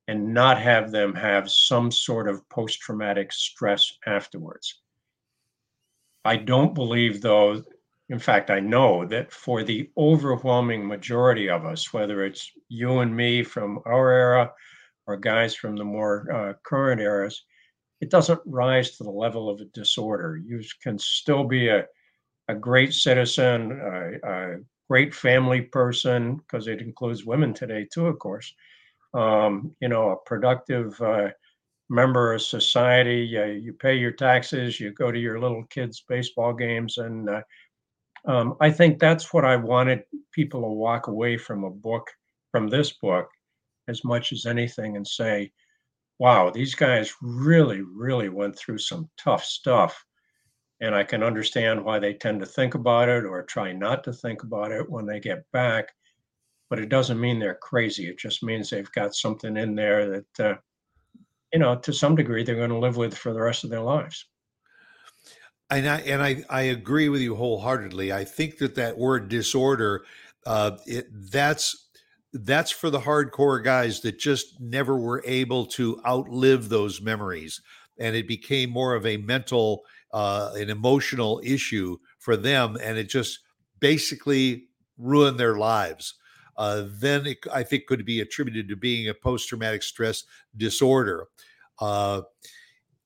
and 0.08 0.32
not 0.34 0.58
have 0.58 0.90
them 0.90 1.14
have 1.14 1.50
some 1.50 1.92
sort 1.92 2.28
of 2.28 2.48
post 2.48 2.80
traumatic 2.80 3.30
stress 3.30 3.92
afterwards. 4.06 4.80
I 6.24 6.36
don't 6.36 6.74
believe, 6.74 7.20
though, 7.20 7.62
in 8.08 8.18
fact, 8.18 8.50
I 8.50 8.58
know 8.58 9.04
that 9.06 9.30
for 9.30 9.62
the 9.62 9.90
overwhelming 9.98 10.86
majority 10.86 11.50
of 11.50 11.66
us, 11.66 11.92
whether 11.92 12.24
it's 12.24 12.50
you 12.68 13.00
and 13.00 13.14
me 13.14 13.42
from 13.42 13.80
our 13.84 14.10
era 14.10 14.52
or 15.06 15.18
guys 15.18 15.54
from 15.54 15.76
the 15.76 15.84
more 15.84 16.26
uh, 16.32 16.52
current 16.62 17.02
eras, 17.02 17.44
it 18.00 18.10
doesn't 18.10 18.40
rise 18.46 18.96
to 18.96 19.04
the 19.04 19.10
level 19.10 19.50
of 19.50 19.60
a 19.60 19.66
disorder. 19.66 20.40
You 20.42 20.62
can 20.82 20.98
still 20.98 21.44
be 21.44 21.68
a, 21.68 21.84
a 22.48 22.54
great 22.54 22.94
citizen, 22.94 23.72
a, 23.72 24.26
a 24.26 24.56
great 24.88 25.14
family 25.14 25.60
person, 25.60 26.36
because 26.36 26.66
it 26.66 26.80
includes 26.80 27.26
women 27.26 27.52
today 27.52 27.86
too, 27.92 28.06
of 28.06 28.18
course. 28.18 28.54
Um, 29.14 29.74
you 29.80 29.88
know, 29.88 30.10
a 30.10 30.16
productive 30.16 31.00
uh, 31.00 31.28
member 31.88 32.34
of 32.34 32.42
society. 32.42 33.20
You 33.62 33.72
pay 33.72 33.94
your 33.96 34.12
taxes, 34.12 34.78
you 34.78 34.92
go 34.92 35.10
to 35.10 35.18
your 35.18 35.40
little 35.40 35.64
kids' 35.64 36.04
baseball 36.06 36.52
games, 36.52 36.98
and 36.98 37.28
uh, 37.28 37.42
um, 38.26 38.56
I 38.60 38.70
think 38.70 38.98
that's 38.98 39.32
what 39.32 39.44
I 39.44 39.56
wanted 39.56 40.02
people 40.32 40.60
to 40.62 40.68
walk 40.68 41.06
away 41.06 41.36
from 41.38 41.64
a 41.64 41.70
book, 41.70 42.06
from 42.50 42.68
this 42.68 42.92
book, 42.92 43.28
as 43.88 44.04
much 44.04 44.32
as 44.32 44.44
anything 44.44 44.96
and 44.96 45.06
say, 45.06 45.50
wow, 46.18 46.50
these 46.50 46.74
guys 46.74 47.14
really, 47.22 47.80
really 47.80 48.28
went 48.28 48.58
through 48.58 48.78
some 48.78 49.08
tough 49.16 49.44
stuff. 49.44 50.04
And 50.80 50.94
I 50.94 51.04
can 51.04 51.22
understand 51.22 51.84
why 51.84 51.98
they 51.98 52.14
tend 52.14 52.40
to 52.40 52.46
think 52.46 52.74
about 52.74 53.08
it 53.08 53.24
or 53.24 53.42
try 53.42 53.72
not 53.72 54.04
to 54.04 54.12
think 54.12 54.42
about 54.42 54.70
it 54.70 54.88
when 54.88 55.06
they 55.06 55.20
get 55.20 55.44
back. 55.52 55.88
But 56.70 56.78
it 56.78 56.88
doesn't 56.88 57.20
mean 57.20 57.38
they're 57.38 57.54
crazy. 57.54 58.08
It 58.08 58.18
just 58.18 58.42
means 58.42 58.68
they've 58.68 58.92
got 58.92 59.14
something 59.14 59.56
in 59.56 59.74
there 59.74 60.10
that, 60.10 60.40
uh, 60.40 60.54
you 61.52 61.58
know, 61.58 61.76
to 61.76 61.92
some 61.92 62.14
degree, 62.14 62.44
they're 62.44 62.56
going 62.56 62.70
to 62.70 62.78
live 62.78 62.96
with 62.96 63.16
for 63.16 63.32
the 63.32 63.40
rest 63.40 63.64
of 63.64 63.70
their 63.70 63.80
lives. 63.80 64.26
And 65.70 65.88
I 65.88 66.00
and 66.00 66.22
I, 66.22 66.44
I 66.48 66.62
agree 66.62 67.08
with 67.08 67.20
you 67.20 67.34
wholeheartedly. 67.34 68.12
I 68.12 68.24
think 68.24 68.58
that 68.58 68.74
that 68.76 68.96
word 68.96 69.28
disorder, 69.28 70.04
uh, 70.46 70.78
it, 70.86 71.06
that's 71.30 71.88
that's 72.32 72.70
for 72.70 72.90
the 72.90 73.00
hardcore 73.00 73.62
guys 73.62 74.00
that 74.00 74.18
just 74.18 74.60
never 74.60 74.96
were 74.96 75.22
able 75.26 75.66
to 75.66 76.00
outlive 76.06 76.68
those 76.68 77.00
memories 77.00 77.60
and 77.98 78.14
it 78.14 78.28
became 78.28 78.70
more 78.70 78.94
of 78.94 79.06
a 79.06 79.16
mental 79.16 79.82
uh, 80.12 80.52
an 80.54 80.70
emotional 80.70 81.40
issue 81.44 81.96
for 82.18 82.36
them 82.36 82.76
and 82.82 82.96
it 82.96 83.08
just 83.08 83.40
basically 83.80 84.68
ruined 84.96 85.38
their 85.38 85.56
lives 85.56 86.14
uh, 86.58 86.84
then 86.86 87.26
it, 87.26 87.38
i 87.52 87.62
think 87.62 87.86
could 87.86 88.04
be 88.04 88.20
attributed 88.20 88.68
to 88.68 88.76
being 88.76 89.08
a 89.08 89.14
post-traumatic 89.14 89.82
stress 89.82 90.24
disorder 90.56 91.26
uh, 91.80 92.20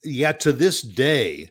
yet 0.04 0.40
to 0.40 0.52
this 0.52 0.82
day 0.82 1.48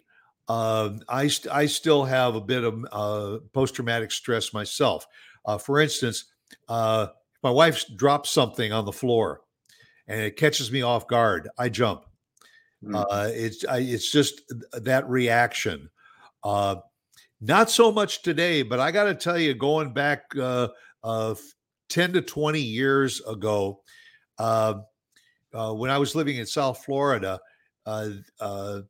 uh, 0.50 0.98
I, 1.08 1.28
st- 1.28 1.54
I 1.54 1.66
still 1.66 2.04
have 2.04 2.36
a 2.36 2.42
bit 2.42 2.66
of 2.66 2.86
uh, 2.92 3.38
post-traumatic 3.54 4.12
stress 4.12 4.54
myself 4.54 5.08
uh, 5.46 5.58
for 5.58 5.80
instance 5.80 6.26
uh, 6.68 7.08
my 7.44 7.52
wife 7.52 7.86
drops 7.96 8.30
something 8.30 8.74
on 8.74 8.84
the 8.84 8.92
floor 8.92 9.42
and 10.12 10.20
it 10.20 10.36
catches 10.36 10.72
me 10.72 10.82
off 10.82 11.08
guard, 11.08 11.50
I 11.58 11.70
jump. 11.70 12.04
Mm. 12.84 12.96
Uh, 12.96 13.30
it's 13.32 13.64
I, 13.66 13.78
it's 13.78 14.12
just 14.12 14.42
that 14.74 15.08
reaction. 15.10 15.90
Uh, 16.44 16.78
not 17.40 17.72
so 17.72 17.92
much 17.92 18.22
today, 18.22 18.62
but 18.62 18.80
I 18.80 18.92
got 18.92 19.06
to 19.06 19.16
tell 19.16 19.38
you, 19.38 19.54
going 19.54 19.94
back 19.94 20.24
uh, 20.36 20.68
uh, 21.92 21.94
ten 21.94 22.14
to 22.14 22.22
twenty 22.22 22.62
years 22.62 23.22
ago, 23.28 23.82
uh, 24.38 24.76
uh, 25.54 25.74
when 25.74 25.92
I 25.92 25.98
was 25.98 26.16
living 26.16 26.38
in 26.38 26.46
South 26.46 26.84
Florida, 26.84 27.40
uh, 27.86 28.10
uh, 28.40 28.82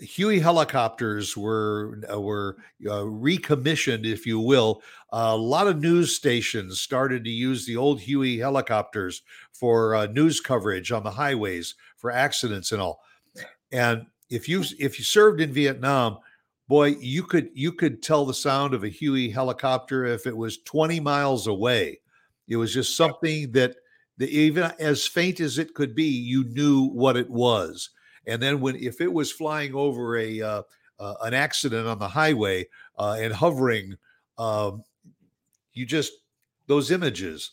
Huey 0.00 0.40
helicopters 0.40 1.36
were 1.36 2.00
uh, 2.12 2.20
were 2.20 2.56
recommissioned, 2.82 4.04
if 4.04 4.26
you 4.26 4.40
will. 4.40 4.82
a 5.10 5.36
lot 5.36 5.68
of 5.68 5.80
news 5.80 6.16
stations 6.16 6.80
started 6.80 7.24
to 7.24 7.30
use 7.30 7.66
the 7.66 7.76
old 7.76 8.00
Huey 8.00 8.38
helicopters 8.38 9.22
for 9.52 10.06
news 10.08 10.40
coverage 10.40 10.90
on 10.90 11.04
the 11.04 11.10
highways 11.10 11.76
for 11.96 12.10
accidents 12.10 12.72
and 12.72 12.82
all. 12.82 13.00
And 13.70 14.06
if 14.28 14.48
you 14.48 14.64
if 14.80 14.98
you 14.98 15.04
served 15.04 15.40
in 15.40 15.52
Vietnam, 15.52 16.18
boy, 16.68 16.96
you 16.98 17.22
could 17.22 17.50
you 17.54 17.72
could 17.72 18.02
tell 18.02 18.24
the 18.24 18.34
sound 18.34 18.74
of 18.74 18.82
a 18.82 18.88
Huey 18.88 19.30
helicopter 19.30 20.04
if 20.04 20.26
it 20.26 20.36
was 20.36 20.58
20 20.58 20.98
miles 21.00 21.46
away. 21.46 22.00
It 22.48 22.56
was 22.56 22.72
just 22.72 22.96
something 22.96 23.52
that, 23.52 23.76
even 24.18 24.72
as 24.78 25.06
faint 25.06 25.40
as 25.40 25.58
it 25.58 25.74
could 25.74 25.94
be, 25.94 26.04
you 26.04 26.44
knew 26.44 26.88
what 26.88 27.16
it 27.16 27.28
was. 27.28 27.90
And 28.26 28.42
then 28.42 28.60
when 28.60 28.76
if 28.76 29.00
it 29.00 29.12
was 29.12 29.30
flying 29.30 29.74
over 29.74 30.16
a 30.16 30.40
uh, 30.40 30.62
uh, 30.98 31.14
an 31.22 31.34
accident 31.34 31.86
on 31.86 31.98
the 31.98 32.08
highway 32.08 32.66
uh, 32.98 33.16
and 33.20 33.32
hovering, 33.32 33.96
um, 34.38 34.82
you 35.72 35.86
just 35.86 36.12
those 36.66 36.90
images, 36.90 37.52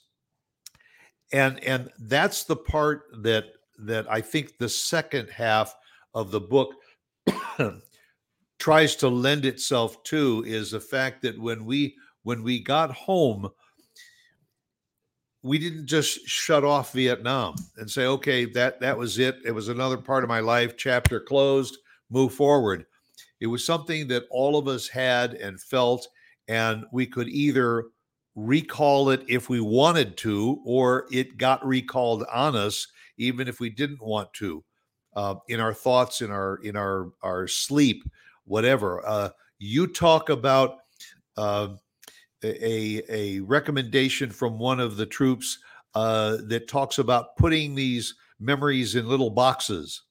and 1.32 1.64
and 1.64 1.90
that's 2.00 2.44
the 2.46 2.56
part 2.56 3.04
that 3.22 3.46
that 3.80 4.10
I 4.10 4.22
think 4.22 4.58
the 4.58 4.70
second 4.70 5.30
half 5.30 5.76
of 6.14 6.32
the 6.32 6.40
book 6.40 6.74
tries 8.60 8.96
to 8.96 9.10
lend 9.10 9.46
itself 9.46 10.02
to 10.04 10.44
is 10.48 10.72
the 10.72 10.80
fact 10.80 11.22
that 11.24 11.40
when 11.40 11.66
we 11.66 11.96
when 12.24 12.44
we 12.44 12.60
got 12.60 12.92
home 12.92 13.50
we 15.44 15.60
didn't 15.60 15.86
just 15.86 16.26
shut 16.26 16.64
off 16.64 16.94
Vietnam 16.94 17.56
and 17.78 17.92
say, 17.92 18.06
okay, 18.06 18.46
that 18.46 18.80
that 18.80 18.98
was 18.98 19.20
it. 19.20 19.38
It 19.46 19.52
was 19.52 19.68
another 19.68 19.98
part 19.98 20.24
of 20.24 20.30
my 20.30 20.40
life. 20.40 20.78
Chapter 20.78 21.20
closed. 21.20 21.78
Move 22.10 22.34
forward. 22.34 22.86
It 23.42 23.48
was 23.48 23.66
something 23.66 24.08
that 24.08 24.24
all 24.30 24.58
of 24.58 24.70
us 24.70 24.88
had 24.88 25.34
and 25.34 25.60
felt, 25.60 26.08
and 26.48 26.86
we 26.94 27.06
could 27.06 27.28
either 27.28 27.86
recall 28.36 29.10
it 29.10 29.24
if 29.28 29.50
we 29.50 29.60
wanted 29.60 30.16
to, 30.18 30.62
or 30.66 31.08
it 31.12 31.38
got 31.38 31.66
recalled 31.66 32.24
on 32.32 32.56
us, 32.56 32.88
even 33.18 33.48
if 33.50 33.60
we 33.60 33.70
didn't 33.70 34.02
want 34.02 34.32
to, 34.34 34.64
uh, 35.16 35.36
in 35.50 35.60
our 35.60 35.74
thoughts, 35.74 36.22
in 36.22 36.32
our 36.32 36.56
in 36.64 36.78
our 36.78 37.12
our 37.22 37.48
sleep, 37.50 38.04
whatever. 38.46 39.06
Uh, 39.06 39.30
you 39.60 39.88
talk 39.88 40.30
about. 40.30 40.78
Uh, 41.36 41.70
a, 42.44 43.02
a 43.10 43.40
recommendation 43.42 44.30
from 44.30 44.60
one 44.60 44.80
of 44.80 44.98
the 44.98 45.06
troops 45.06 45.60
uh, 45.96 46.38
that 46.48 46.68
talks 46.68 46.98
about 46.98 47.36
putting 47.38 47.76
these 47.76 48.16
memories 48.40 48.96
in 48.96 49.08
little 49.08 49.30
boxes 49.30 50.04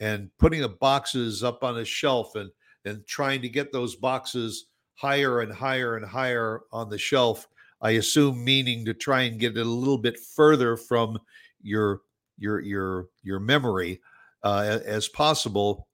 and 0.00 0.30
putting 0.38 0.60
the 0.60 0.68
boxes 0.68 1.42
up 1.42 1.64
on 1.64 1.78
a 1.78 1.84
shelf 1.84 2.34
and 2.34 2.50
and 2.84 3.04
trying 3.06 3.42
to 3.42 3.48
get 3.48 3.72
those 3.72 3.96
boxes 3.96 4.66
higher 4.94 5.40
and 5.40 5.52
higher 5.52 5.96
and 5.96 6.06
higher 6.06 6.60
on 6.70 6.88
the 6.88 6.98
shelf 6.98 7.48
i 7.80 7.92
assume 7.92 8.44
meaning 8.44 8.84
to 8.84 8.94
try 8.94 9.22
and 9.22 9.40
get 9.40 9.56
it 9.56 9.66
a 9.66 9.68
little 9.68 9.98
bit 9.98 10.18
further 10.18 10.76
from 10.76 11.18
your 11.62 12.02
your 12.38 12.60
your 12.60 13.08
your 13.22 13.40
memory 13.40 14.00
uh, 14.46 14.78
as 14.84 15.08
possible, 15.08 15.88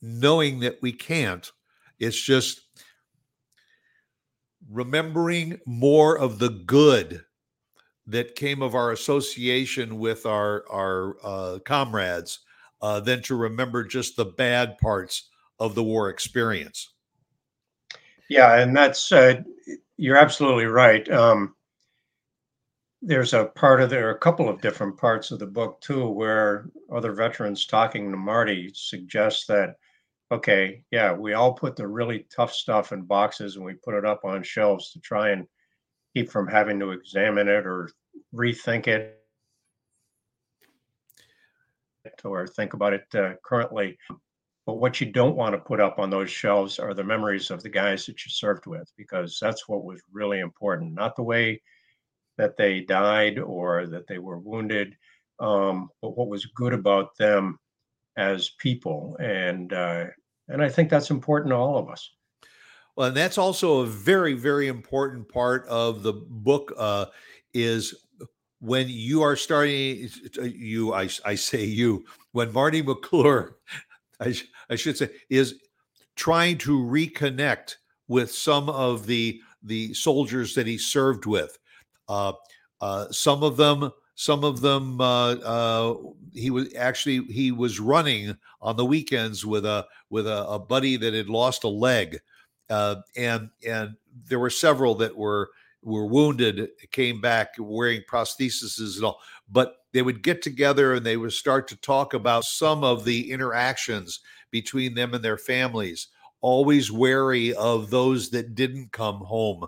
knowing 0.00 0.60
that 0.60 0.78
we 0.80 0.90
can't. 0.90 1.52
It's 1.98 2.20
just 2.20 2.62
remembering 4.70 5.60
more 5.66 6.18
of 6.18 6.38
the 6.38 6.48
good 6.48 7.24
that 8.06 8.34
came 8.34 8.62
of 8.62 8.74
our 8.74 8.92
association 8.92 9.98
with 9.98 10.26
our 10.26 10.64
our 10.70 11.16
uh, 11.22 11.58
comrades 11.64 12.40
uh, 12.82 13.00
than 13.00 13.22
to 13.22 13.34
remember 13.34 13.84
just 13.84 14.16
the 14.16 14.24
bad 14.24 14.76
parts 14.78 15.30
of 15.58 15.74
the 15.74 15.82
war 15.82 16.10
experience. 16.10 16.92
Yeah, 18.28 18.58
and 18.58 18.76
that's 18.76 19.10
uh, 19.12 19.42
you're 19.96 20.16
absolutely 20.16 20.66
right. 20.66 21.08
Um, 21.10 21.54
there's 23.00 23.34
a 23.34 23.44
part 23.44 23.82
of 23.82 23.90
there, 23.90 24.10
a 24.10 24.18
couple 24.18 24.48
of 24.48 24.62
different 24.62 24.96
parts 24.96 25.30
of 25.30 25.38
the 25.38 25.46
book 25.46 25.80
too, 25.80 26.08
where 26.08 26.70
other 26.92 27.12
veterans 27.12 27.66
talking 27.66 28.10
to 28.10 28.16
Marty 28.16 28.70
suggest 28.74 29.46
that, 29.48 29.76
okay, 30.30 30.82
yeah, 30.90 31.12
we 31.12 31.34
all 31.34 31.52
put 31.52 31.76
the 31.76 31.86
really 31.86 32.26
tough 32.34 32.52
stuff 32.52 32.92
in 32.92 33.02
boxes 33.02 33.56
and 33.56 33.64
we 33.64 33.74
put 33.74 33.94
it 33.94 34.04
up 34.04 34.24
on 34.24 34.42
shelves 34.42 34.90
to 34.92 35.00
try 35.00 35.30
and 35.30 35.46
keep 36.14 36.30
from 36.30 36.48
having 36.48 36.78
to 36.80 36.90
examine 36.90 37.48
it 37.48 37.66
or 37.66 37.90
rethink 38.34 38.86
it 38.88 39.20
or 42.24 42.46
think 42.46 42.74
about 42.74 42.92
it 42.92 43.04
uh, 43.14 43.32
currently. 43.44 43.96
But 44.66 44.78
what 44.78 45.00
you 45.00 45.10
don't 45.10 45.36
want 45.36 45.54
to 45.54 45.58
put 45.58 45.80
up 45.80 45.98
on 45.98 46.08
those 46.08 46.30
shelves 46.30 46.78
are 46.78 46.94
the 46.94 47.04
memories 47.04 47.50
of 47.50 47.62
the 47.62 47.68
guys 47.68 48.06
that 48.06 48.24
you 48.24 48.30
served 48.30 48.66
with, 48.66 48.90
because 48.96 49.38
that's 49.40 49.68
what 49.68 49.84
was 49.84 50.00
really 50.10 50.40
important, 50.40 50.94
not 50.94 51.16
the 51.16 51.22
way 51.22 51.60
that 52.38 52.56
they 52.56 52.80
died 52.80 53.38
or 53.38 53.86
that 53.86 54.06
they 54.06 54.18
were 54.18 54.38
wounded, 54.38 54.96
um, 55.38 55.90
but 56.00 56.16
what 56.16 56.28
was 56.28 56.46
good 56.46 56.72
about 56.72 57.16
them 57.18 57.58
as 58.16 58.50
people. 58.58 59.16
And 59.20 59.72
uh, 59.72 60.06
and 60.48 60.62
I 60.62 60.68
think 60.68 60.90
that's 60.90 61.10
important 61.10 61.50
to 61.50 61.56
all 61.56 61.78
of 61.78 61.88
us. 61.88 62.10
Well, 62.96 63.08
and 63.08 63.16
that's 63.16 63.38
also 63.38 63.80
a 63.80 63.86
very, 63.86 64.34
very 64.34 64.68
important 64.68 65.28
part 65.28 65.66
of 65.66 66.02
the 66.02 66.12
book. 66.12 66.72
Uh, 66.76 67.06
is 67.52 67.94
when 68.60 68.86
you 68.88 69.22
are 69.22 69.36
starting, 69.36 70.08
you, 70.42 70.94
I, 70.94 71.08
I 71.24 71.34
say 71.34 71.64
you, 71.64 72.04
when 72.32 72.52
Marty 72.52 72.82
McClure, 72.82 73.56
I, 74.20 74.34
I 74.70 74.76
should 74.76 74.96
say, 74.96 75.10
is 75.28 75.56
trying 76.16 76.58
to 76.58 76.78
reconnect 76.78 77.76
with 78.08 78.30
some 78.30 78.68
of 78.68 79.06
the 79.06 79.40
the 79.62 79.94
soldiers 79.94 80.54
that 80.54 80.66
he 80.66 80.76
served 80.76 81.24
with. 81.24 81.58
Uh, 82.06 82.34
uh, 82.82 83.10
some 83.10 83.42
of 83.42 83.56
them, 83.56 83.90
some 84.14 84.44
of 84.44 84.60
them, 84.60 85.00
uh, 85.00 85.32
uh, 85.34 85.96
he 86.32 86.50
was 86.50 86.72
actually 86.74 87.24
he 87.32 87.50
was 87.50 87.80
running 87.80 88.36
on 88.60 88.76
the 88.76 88.84
weekends 88.84 89.44
with 89.44 89.66
a 89.66 89.86
with 90.10 90.26
a, 90.26 90.46
a 90.46 90.58
buddy 90.58 90.96
that 90.96 91.14
had 91.14 91.28
lost 91.28 91.64
a 91.64 91.68
leg, 91.68 92.20
uh, 92.70 92.96
and 93.16 93.50
and 93.66 93.96
there 94.28 94.38
were 94.38 94.50
several 94.50 94.94
that 94.96 95.16
were 95.16 95.50
were 95.82 96.06
wounded, 96.06 96.68
came 96.92 97.20
back 97.20 97.54
wearing 97.58 98.02
prostheses 98.10 98.96
and 98.96 99.04
all, 99.04 99.20
but 99.50 99.76
they 99.92 100.02
would 100.02 100.22
get 100.22 100.42
together 100.42 100.94
and 100.94 101.04
they 101.04 101.16
would 101.16 101.32
start 101.32 101.68
to 101.68 101.76
talk 101.76 102.14
about 102.14 102.44
some 102.44 102.82
of 102.82 103.04
the 103.04 103.30
interactions 103.30 104.20
between 104.50 104.94
them 104.94 105.12
and 105.14 105.22
their 105.22 105.36
families, 105.36 106.08
always 106.40 106.90
wary 106.90 107.52
of 107.54 107.90
those 107.90 108.30
that 108.30 108.54
didn't 108.54 108.92
come 108.92 109.16
home. 109.16 109.66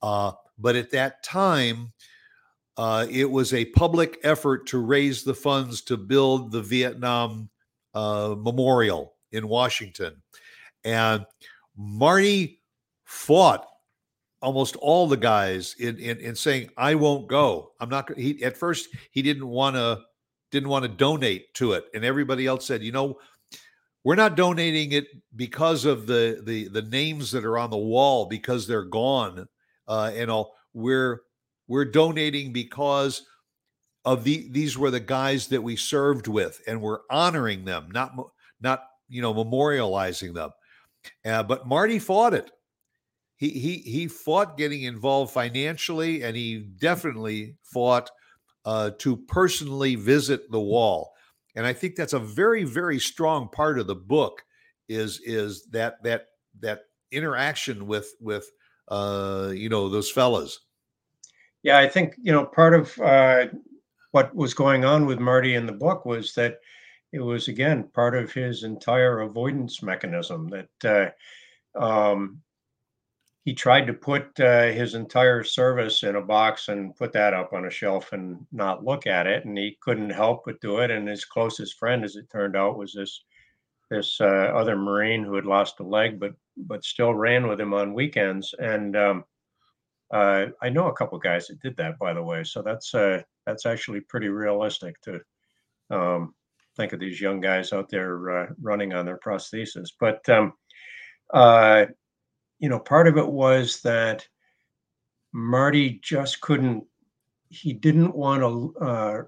Uh, 0.00 0.32
but 0.58 0.74
at 0.74 0.90
that 0.90 1.22
time, 1.22 1.92
uh, 2.82 3.06
it 3.08 3.30
was 3.30 3.54
a 3.54 3.64
public 3.66 4.18
effort 4.24 4.66
to 4.66 4.78
raise 4.78 5.22
the 5.22 5.32
funds 5.32 5.82
to 5.82 5.96
build 5.96 6.50
the 6.50 6.60
Vietnam 6.60 7.48
uh, 7.94 8.34
Memorial 8.36 9.14
in 9.30 9.46
Washington. 9.46 10.20
And 10.82 11.24
Marty 11.76 12.60
fought 13.04 13.68
almost 14.40 14.74
all 14.74 15.06
the 15.06 15.16
guys 15.16 15.76
in, 15.78 15.96
in, 16.00 16.18
in 16.18 16.34
saying, 16.34 16.70
I 16.76 16.96
won't 16.96 17.28
go. 17.28 17.70
I'm 17.78 17.88
not 17.88 18.18
he 18.18 18.42
at 18.42 18.56
first 18.56 18.88
he 19.12 19.22
didn't 19.22 19.46
want 19.46 19.76
to 19.76 20.00
didn't 20.50 20.68
want 20.68 20.82
to 20.82 20.88
donate 20.88 21.54
to 21.54 21.74
it. 21.74 21.84
And 21.94 22.04
everybody 22.04 22.48
else 22.48 22.66
said, 22.66 22.82
you 22.82 22.90
know, 22.90 23.20
we're 24.02 24.16
not 24.16 24.34
donating 24.34 24.90
it 24.90 25.06
because 25.36 25.84
of 25.84 26.08
the 26.08 26.42
the 26.42 26.66
the 26.66 26.82
names 26.82 27.30
that 27.30 27.44
are 27.44 27.58
on 27.58 27.70
the 27.70 27.76
wall 27.76 28.26
because 28.26 28.66
they're 28.66 28.82
gone 28.82 29.46
uh, 29.86 30.10
and 30.16 30.32
all. 30.32 30.56
We're 30.74 31.22
we're 31.68 31.84
donating 31.84 32.52
because 32.52 33.24
of 34.04 34.24
the 34.24 34.48
these 34.50 34.76
were 34.76 34.90
the 34.90 35.00
guys 35.00 35.48
that 35.48 35.62
we 35.62 35.76
served 35.76 36.26
with, 36.26 36.60
and 36.66 36.80
we're 36.80 37.00
honoring 37.10 37.64
them, 37.64 37.88
not 37.92 38.12
not 38.60 38.84
you 39.08 39.22
know 39.22 39.34
memorializing 39.34 40.34
them. 40.34 40.50
Uh, 41.24 41.42
but 41.42 41.66
Marty 41.66 41.98
fought 41.98 42.34
it. 42.34 42.50
He 43.36 43.50
he 43.50 43.76
he 43.78 44.08
fought 44.08 44.56
getting 44.56 44.82
involved 44.82 45.32
financially, 45.32 46.22
and 46.22 46.36
he 46.36 46.58
definitely 46.58 47.56
fought 47.62 48.10
uh, 48.64 48.90
to 48.98 49.16
personally 49.16 49.94
visit 49.94 50.50
the 50.50 50.60
wall. 50.60 51.12
And 51.54 51.66
I 51.66 51.72
think 51.72 51.96
that's 51.96 52.12
a 52.12 52.18
very 52.18 52.64
very 52.64 52.98
strong 52.98 53.48
part 53.48 53.78
of 53.78 53.86
the 53.86 53.94
book 53.94 54.42
is 54.88 55.20
is 55.24 55.66
that 55.72 56.02
that 56.02 56.26
that 56.60 56.80
interaction 57.10 57.86
with 57.86 58.12
with 58.20 58.48
uh, 58.88 59.52
you 59.54 59.68
know 59.68 59.88
those 59.88 60.10
fellas. 60.10 60.58
Yeah, 61.62 61.78
I 61.78 61.88
think 61.88 62.14
you 62.22 62.32
know 62.32 62.44
part 62.44 62.74
of 62.74 62.98
uh, 62.98 63.46
what 64.12 64.34
was 64.34 64.54
going 64.54 64.84
on 64.84 65.06
with 65.06 65.18
Marty 65.20 65.54
in 65.54 65.66
the 65.66 65.72
book 65.72 66.04
was 66.04 66.34
that 66.34 66.58
it 67.12 67.20
was 67.20 67.48
again 67.48 67.84
part 67.94 68.14
of 68.16 68.32
his 68.32 68.64
entire 68.64 69.20
avoidance 69.20 69.82
mechanism 69.82 70.48
that 70.50 71.14
uh, 71.76 71.80
um, 71.80 72.42
he 73.44 73.54
tried 73.54 73.86
to 73.86 73.92
put 73.92 74.38
uh, 74.40 74.66
his 74.70 74.94
entire 74.94 75.42
service 75.44 76.02
in 76.04 76.16
a 76.16 76.20
box 76.22 76.68
and 76.68 76.94
put 76.96 77.12
that 77.12 77.34
up 77.34 77.52
on 77.52 77.66
a 77.66 77.70
shelf 77.70 78.12
and 78.12 78.46
not 78.52 78.84
look 78.84 79.06
at 79.06 79.26
it, 79.26 79.44
and 79.44 79.56
he 79.58 79.76
couldn't 79.80 80.10
help 80.10 80.42
but 80.46 80.60
do 80.60 80.78
it. 80.78 80.90
And 80.90 81.08
his 81.08 81.24
closest 81.24 81.78
friend, 81.78 82.04
as 82.04 82.16
it 82.16 82.30
turned 82.30 82.56
out, 82.56 82.78
was 82.78 82.92
this 82.94 83.24
this 83.90 84.20
uh, 84.20 84.26
other 84.54 84.76
Marine 84.76 85.24
who 85.24 85.34
had 85.36 85.46
lost 85.46 85.80
a 85.80 85.84
leg, 85.84 86.20
but 86.20 86.34
but 86.56 86.84
still 86.84 87.14
ran 87.14 87.48
with 87.48 87.60
him 87.60 87.74
on 87.74 87.94
weekends. 87.94 88.54
And 88.58 88.96
um, 88.96 89.24
uh, 90.12 90.46
I 90.60 90.68
know 90.68 90.88
a 90.88 90.92
couple 90.92 91.18
guys 91.18 91.46
that 91.46 91.60
did 91.60 91.76
that, 91.78 91.98
by 91.98 92.12
the 92.12 92.22
way. 92.22 92.44
So 92.44 92.62
that's 92.62 92.94
uh, 92.94 93.22
that's 93.46 93.66
actually 93.66 94.00
pretty 94.00 94.28
realistic 94.28 95.00
to 95.02 95.20
um, 95.90 96.34
think 96.76 96.92
of 96.92 97.00
these 97.00 97.20
young 97.20 97.40
guys 97.40 97.72
out 97.72 97.88
there 97.88 98.30
uh, 98.30 98.46
running 98.60 98.92
on 98.92 99.06
their 99.06 99.18
prosthesis. 99.18 99.88
But 99.98 100.28
um, 100.28 100.52
uh, 101.32 101.86
you 102.58 102.68
know, 102.68 102.78
part 102.78 103.08
of 103.08 103.16
it 103.16 103.26
was 103.26 103.80
that 103.82 104.26
Marty 105.32 105.98
just 106.02 106.40
couldn't. 106.42 106.84
He 107.48 107.72
didn't 107.72 108.14
want 108.14 108.42
to 108.42 108.84
uh, 108.84 109.22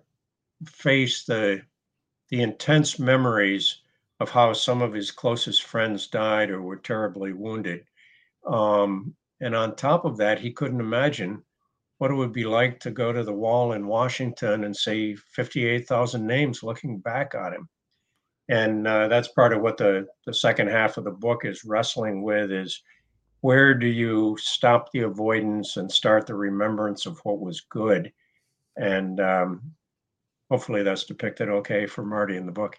face 0.66 1.24
the 1.24 1.62
the 2.28 2.42
intense 2.42 2.98
memories 2.98 3.80
of 4.20 4.30
how 4.30 4.52
some 4.52 4.82
of 4.82 4.92
his 4.92 5.10
closest 5.10 5.62
friends 5.64 6.06
died 6.08 6.50
or 6.50 6.60
were 6.62 6.76
terribly 6.76 7.32
wounded. 7.32 7.84
Um, 8.46 9.14
and 9.44 9.54
on 9.54 9.76
top 9.76 10.06
of 10.06 10.16
that, 10.16 10.40
he 10.40 10.50
couldn't 10.50 10.80
imagine 10.80 11.42
what 11.98 12.10
it 12.10 12.14
would 12.14 12.32
be 12.32 12.44
like 12.44 12.80
to 12.80 12.90
go 12.90 13.12
to 13.12 13.22
the 13.22 13.32
wall 13.32 13.72
in 13.74 13.86
Washington 13.86 14.64
and 14.64 14.74
see 14.74 15.14
58,000 15.14 16.26
names 16.26 16.62
looking 16.62 16.98
back 16.98 17.34
at 17.34 17.52
him. 17.52 17.68
And 18.48 18.88
uh, 18.88 19.08
that's 19.08 19.28
part 19.28 19.52
of 19.52 19.60
what 19.60 19.76
the, 19.76 20.06
the 20.24 20.32
second 20.32 20.68
half 20.68 20.96
of 20.96 21.04
the 21.04 21.10
book 21.10 21.44
is 21.44 21.62
wrestling 21.62 22.22
with 22.22 22.50
is 22.50 22.82
where 23.42 23.74
do 23.74 23.86
you 23.86 24.34
stop 24.40 24.90
the 24.92 25.00
avoidance 25.00 25.76
and 25.76 25.92
start 25.92 26.26
the 26.26 26.34
remembrance 26.34 27.04
of 27.04 27.20
what 27.24 27.38
was 27.38 27.60
good? 27.68 28.10
And 28.78 29.20
um, 29.20 29.72
hopefully 30.50 30.82
that's 30.82 31.04
depicted 31.04 31.50
okay 31.50 31.84
for 31.84 32.02
Marty 32.02 32.38
in 32.38 32.46
the 32.46 32.52
book. 32.52 32.78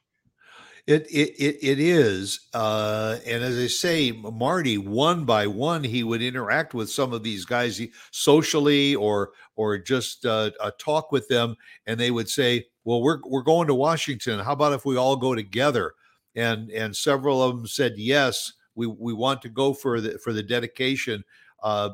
It 0.87 1.07
it 1.09 1.29
it, 1.39 1.57
it 1.63 1.79
is, 1.79 2.41
uh, 2.53 3.17
and 3.25 3.43
as 3.43 3.57
I 3.57 3.65
say, 3.65 4.11
Marty, 4.11 4.77
one 4.77 5.25
by 5.25 5.47
one, 5.47 5.83
he 5.83 6.03
would 6.03 6.21
interact 6.21 6.75
with 6.75 6.91
some 6.91 7.11
of 7.11 7.23
these 7.23 7.43
guys 7.43 7.81
socially, 8.11 8.93
or 8.93 9.31
or 9.55 9.79
just 9.79 10.27
uh, 10.27 10.51
talk 10.77 11.11
with 11.11 11.27
them, 11.27 11.55
and 11.87 11.99
they 11.99 12.11
would 12.11 12.29
say, 12.29 12.67
"Well, 12.83 13.01
we're 13.01 13.19
we're 13.25 13.41
going 13.41 13.65
to 13.67 13.73
Washington. 13.73 14.39
How 14.39 14.53
about 14.53 14.73
if 14.73 14.85
we 14.85 14.95
all 14.95 15.15
go 15.15 15.33
together?" 15.33 15.95
And 16.35 16.69
and 16.69 16.95
several 16.95 17.41
of 17.41 17.57
them 17.57 17.65
said 17.65 17.93
yes. 17.97 18.53
We 18.75 18.85
we 18.85 19.11
want 19.13 19.41
to 19.41 19.49
go 19.49 19.73
for 19.73 19.99
the 19.99 20.19
for 20.19 20.33
the 20.33 20.43
dedication. 20.43 21.23
Uh, 21.63 21.91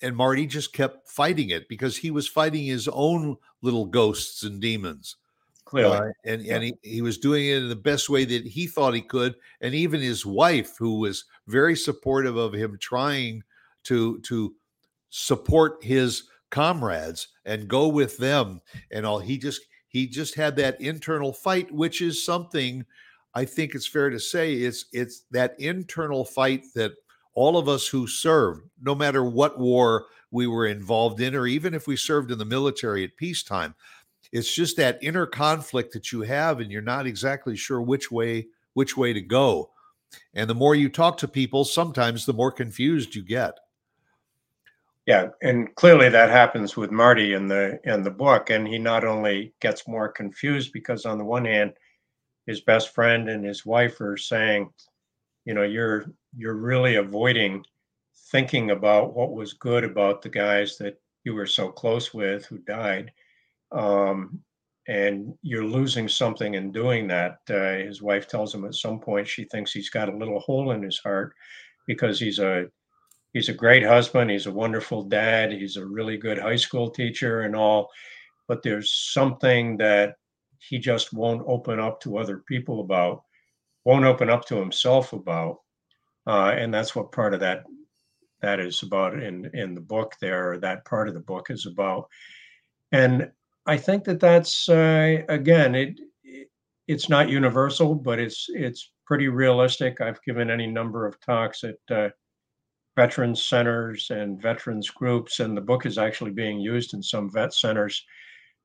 and 0.00 0.16
Marty 0.16 0.46
just 0.46 0.72
kept 0.72 1.10
fighting 1.10 1.50
it 1.50 1.68
because 1.68 1.98
he 1.98 2.10
was 2.10 2.26
fighting 2.26 2.64
his 2.64 2.88
own 2.88 3.36
little 3.60 3.84
ghosts 3.84 4.42
and 4.44 4.60
demons 4.62 5.16
Clearly. 5.72 5.96
Uh, 5.96 6.12
and 6.26 6.46
and 6.46 6.62
he, 6.62 6.74
he 6.82 7.00
was 7.00 7.16
doing 7.16 7.46
it 7.46 7.56
in 7.56 7.70
the 7.70 7.74
best 7.74 8.10
way 8.10 8.26
that 8.26 8.46
he 8.46 8.66
thought 8.66 8.92
he 8.92 9.00
could. 9.00 9.36
And 9.62 9.74
even 9.74 10.02
his 10.02 10.26
wife, 10.26 10.76
who 10.76 10.98
was 10.98 11.24
very 11.46 11.74
supportive 11.74 12.36
of 12.36 12.52
him 12.52 12.76
trying 12.78 13.42
to 13.84 14.20
to 14.20 14.54
support 15.08 15.82
his 15.82 16.24
comrades 16.50 17.28
and 17.46 17.68
go 17.68 17.88
with 17.88 18.18
them 18.18 18.60
and 18.90 19.06
all, 19.06 19.18
he 19.18 19.38
just 19.38 19.62
he 19.88 20.06
just 20.06 20.34
had 20.34 20.56
that 20.56 20.78
internal 20.78 21.32
fight, 21.32 21.72
which 21.72 22.02
is 22.02 22.22
something 22.22 22.84
I 23.34 23.46
think 23.46 23.74
it's 23.74 23.86
fair 23.86 24.10
to 24.10 24.20
say 24.20 24.52
it's 24.52 24.84
it's 24.92 25.24
that 25.30 25.58
internal 25.58 26.26
fight 26.26 26.64
that 26.74 26.92
all 27.32 27.56
of 27.56 27.66
us 27.66 27.88
who 27.88 28.06
served, 28.06 28.68
no 28.82 28.94
matter 28.94 29.24
what 29.24 29.58
war 29.58 30.04
we 30.30 30.46
were 30.46 30.66
involved 30.66 31.18
in, 31.22 31.34
or 31.34 31.46
even 31.46 31.72
if 31.72 31.86
we 31.86 31.96
served 31.96 32.30
in 32.30 32.36
the 32.36 32.44
military 32.44 33.04
at 33.04 33.16
peacetime, 33.16 33.74
it's 34.32 34.52
just 34.52 34.76
that 34.78 34.98
inner 35.02 35.26
conflict 35.26 35.92
that 35.92 36.10
you 36.10 36.22
have, 36.22 36.60
and 36.60 36.70
you're 36.70 36.82
not 36.82 37.06
exactly 37.06 37.56
sure 37.56 37.80
which 37.80 38.10
way 38.10 38.46
which 38.74 38.96
way 38.96 39.12
to 39.12 39.20
go. 39.20 39.70
And 40.34 40.48
the 40.48 40.54
more 40.54 40.74
you 40.74 40.88
talk 40.88 41.18
to 41.18 41.28
people, 41.28 41.64
sometimes 41.64 42.24
the 42.24 42.32
more 42.32 42.50
confused 42.50 43.14
you 43.14 43.22
get. 43.22 43.58
Yeah, 45.06 45.28
and 45.42 45.74
clearly 45.74 46.08
that 46.08 46.30
happens 46.30 46.76
with 46.76 46.92
Marty 46.92 47.34
in 47.34 47.48
the 47.48 47.80
in 47.84 48.02
the 48.02 48.10
book, 48.10 48.50
and 48.50 48.66
he 48.66 48.78
not 48.78 49.04
only 49.04 49.52
gets 49.60 49.88
more 49.88 50.08
confused 50.08 50.72
because 50.72 51.04
on 51.04 51.18
the 51.18 51.24
one 51.24 51.44
hand, 51.44 51.72
his 52.46 52.60
best 52.60 52.94
friend 52.94 53.28
and 53.28 53.44
his 53.44 53.66
wife 53.66 54.00
are 54.00 54.16
saying, 54.16 54.70
you 55.44 55.54
know, 55.54 55.64
you're 55.64 56.06
you're 56.36 56.54
really 56.54 56.96
avoiding 56.96 57.64
thinking 58.30 58.70
about 58.70 59.14
what 59.14 59.32
was 59.32 59.54
good 59.54 59.84
about 59.84 60.22
the 60.22 60.28
guys 60.28 60.78
that 60.78 61.00
you 61.24 61.34
were 61.34 61.46
so 61.46 61.68
close 61.68 62.14
with 62.14 62.46
who 62.46 62.58
died, 62.58 63.12
um, 63.72 64.40
and 64.88 65.34
you're 65.42 65.64
losing 65.64 66.08
something 66.08 66.54
in 66.54 66.72
doing 66.72 67.06
that. 67.08 67.38
Uh, 67.48 67.84
his 67.84 68.02
wife 68.02 68.26
tells 68.28 68.54
him 68.54 68.64
at 68.64 68.74
some 68.74 68.98
point 68.98 69.28
she 69.28 69.44
thinks 69.44 69.72
he's 69.72 69.90
got 69.90 70.08
a 70.08 70.16
little 70.16 70.40
hole 70.40 70.72
in 70.72 70.82
his 70.82 70.98
heart 70.98 71.32
because 71.86 72.18
he's 72.18 72.38
a 72.38 72.66
he's 73.32 73.48
a 73.48 73.54
great 73.54 73.84
husband. 73.84 74.30
He's 74.30 74.46
a 74.46 74.52
wonderful 74.52 75.04
dad. 75.04 75.52
He's 75.52 75.76
a 75.76 75.86
really 75.86 76.16
good 76.16 76.38
high 76.38 76.56
school 76.56 76.90
teacher 76.90 77.42
and 77.42 77.54
all. 77.54 77.90
But 78.48 78.62
there's 78.62 78.92
something 78.92 79.76
that 79.78 80.16
he 80.58 80.78
just 80.78 81.12
won't 81.12 81.44
open 81.46 81.80
up 81.80 82.00
to 82.02 82.18
other 82.18 82.42
people 82.46 82.80
about, 82.80 83.22
won't 83.84 84.04
open 84.04 84.28
up 84.28 84.44
to 84.46 84.56
himself 84.56 85.12
about. 85.12 85.58
Uh, 86.26 86.54
and 86.56 86.72
that's 86.72 86.94
what 86.94 87.12
part 87.12 87.34
of 87.34 87.40
that 87.40 87.64
that 88.42 88.58
is 88.58 88.82
about 88.82 89.22
in 89.22 89.48
in 89.54 89.74
the 89.74 89.80
book 89.80 90.16
there 90.20 90.58
that 90.58 90.84
part 90.84 91.06
of 91.06 91.14
the 91.14 91.20
book 91.20 91.48
is 91.48 91.66
about 91.66 92.08
and 92.90 93.30
i 93.66 93.76
think 93.76 94.04
that 94.04 94.20
that's 94.20 94.68
uh, 94.68 95.22
again 95.28 95.74
it, 95.74 95.98
it, 96.24 96.48
it's 96.88 97.08
not 97.08 97.28
universal 97.28 97.94
but 97.94 98.18
it's 98.18 98.46
it's 98.48 98.92
pretty 99.06 99.28
realistic 99.28 100.00
i've 100.00 100.22
given 100.22 100.50
any 100.50 100.66
number 100.66 101.06
of 101.06 101.20
talks 101.20 101.64
at 101.64 101.76
uh, 101.90 102.08
veterans 102.96 103.42
centers 103.44 104.10
and 104.10 104.40
veterans 104.40 104.90
groups, 104.90 105.40
and 105.40 105.56
the 105.56 105.60
book 105.60 105.86
is 105.86 105.98
actually 105.98 106.30
being 106.30 106.60
used 106.60 106.94
in 106.94 107.02
some 107.02 107.30
vet 107.30 107.54
centers 107.54 108.04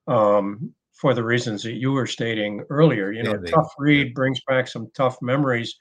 um, 0.07 0.73
for 0.93 1.13
the 1.13 1.23
reasons 1.23 1.63
that 1.63 1.73
you 1.73 1.91
were 1.91 2.07
stating 2.07 2.63
earlier. 2.69 3.11
You 3.11 3.23
know, 3.23 3.39
yeah, 3.43 3.51
tough 3.51 3.73
read 3.77 4.13
brings 4.13 4.41
back 4.47 4.67
some 4.67 4.89
tough 4.95 5.17
memories, 5.21 5.75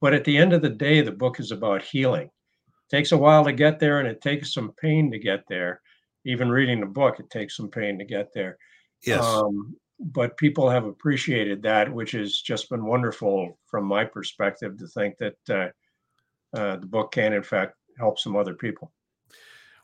but 0.00 0.14
at 0.14 0.24
the 0.24 0.36
end 0.36 0.52
of 0.52 0.62
the 0.62 0.70
day, 0.70 1.00
the 1.00 1.12
book 1.12 1.40
is 1.40 1.50
about 1.50 1.82
healing. 1.82 2.26
It 2.26 2.96
takes 2.96 3.12
a 3.12 3.18
while 3.18 3.44
to 3.44 3.52
get 3.52 3.78
there, 3.78 4.00
and 4.00 4.08
it 4.08 4.20
takes 4.20 4.52
some 4.52 4.72
pain 4.80 5.10
to 5.10 5.18
get 5.18 5.44
there. 5.48 5.80
Even 6.24 6.48
reading 6.48 6.80
the 6.80 6.86
book, 6.86 7.18
it 7.18 7.30
takes 7.30 7.56
some 7.56 7.68
pain 7.68 7.98
to 7.98 8.04
get 8.04 8.32
there. 8.32 8.58
Yes. 9.04 9.24
Um, 9.24 9.76
but 9.98 10.36
people 10.36 10.68
have 10.68 10.84
appreciated 10.84 11.62
that, 11.62 11.92
which 11.92 12.12
has 12.12 12.40
just 12.40 12.68
been 12.68 12.84
wonderful 12.84 13.58
from 13.66 13.84
my 13.84 14.04
perspective 14.04 14.78
to 14.78 14.86
think 14.88 15.16
that 15.18 15.36
uh, 15.48 16.56
uh, 16.56 16.76
the 16.76 16.86
book 16.86 17.12
can, 17.12 17.32
in 17.32 17.42
fact, 17.42 17.76
help 17.98 18.18
some 18.18 18.36
other 18.36 18.54
people. 18.54 18.92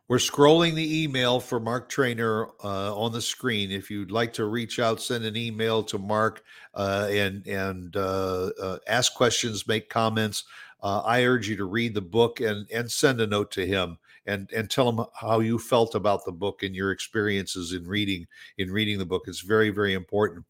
We're 0.08 0.16
scrolling 0.16 0.74
the 0.74 1.02
email 1.02 1.38
for 1.38 1.60
Mark 1.60 1.90
Treanor 1.90 2.48
uh, 2.64 2.96
on 2.96 3.12
the 3.12 3.20
screen. 3.20 3.70
If 3.70 3.90
you'd 3.90 4.10
like 4.10 4.32
to 4.34 4.46
reach 4.46 4.78
out, 4.80 5.02
send 5.02 5.24
an 5.24 5.36
email 5.36 5.82
to 5.84 5.98
Mark 5.98 6.42
uh, 6.72 7.08
and 7.10 7.46
and 7.46 7.94
uh, 7.94 8.50
uh 8.60 8.78
ask 8.86 9.14
questions, 9.14 9.68
make 9.68 9.90
comments. 9.90 10.44
Uh, 10.82 11.02
I 11.04 11.24
urge 11.24 11.48
you 11.48 11.56
to 11.56 11.66
read 11.66 11.92
the 11.92 12.00
book 12.00 12.40
and 12.40 12.66
and 12.70 12.90
send 12.90 13.20
a 13.20 13.26
note 13.26 13.50
to 13.52 13.66
him 13.66 13.98
and 14.28 14.50
and 14.52 14.70
tell 14.70 14.92
them 14.92 15.04
how 15.14 15.40
you 15.40 15.58
felt 15.58 15.94
about 15.94 16.24
the 16.24 16.32
book 16.32 16.62
and 16.62 16.74
your 16.74 16.92
experiences 16.92 17.72
in 17.72 17.86
reading 17.86 18.26
in 18.58 18.70
reading 18.70 18.98
the 18.98 19.06
book. 19.06 19.24
It's 19.26 19.40
very 19.40 19.70
very 19.70 19.94
important. 19.94 20.44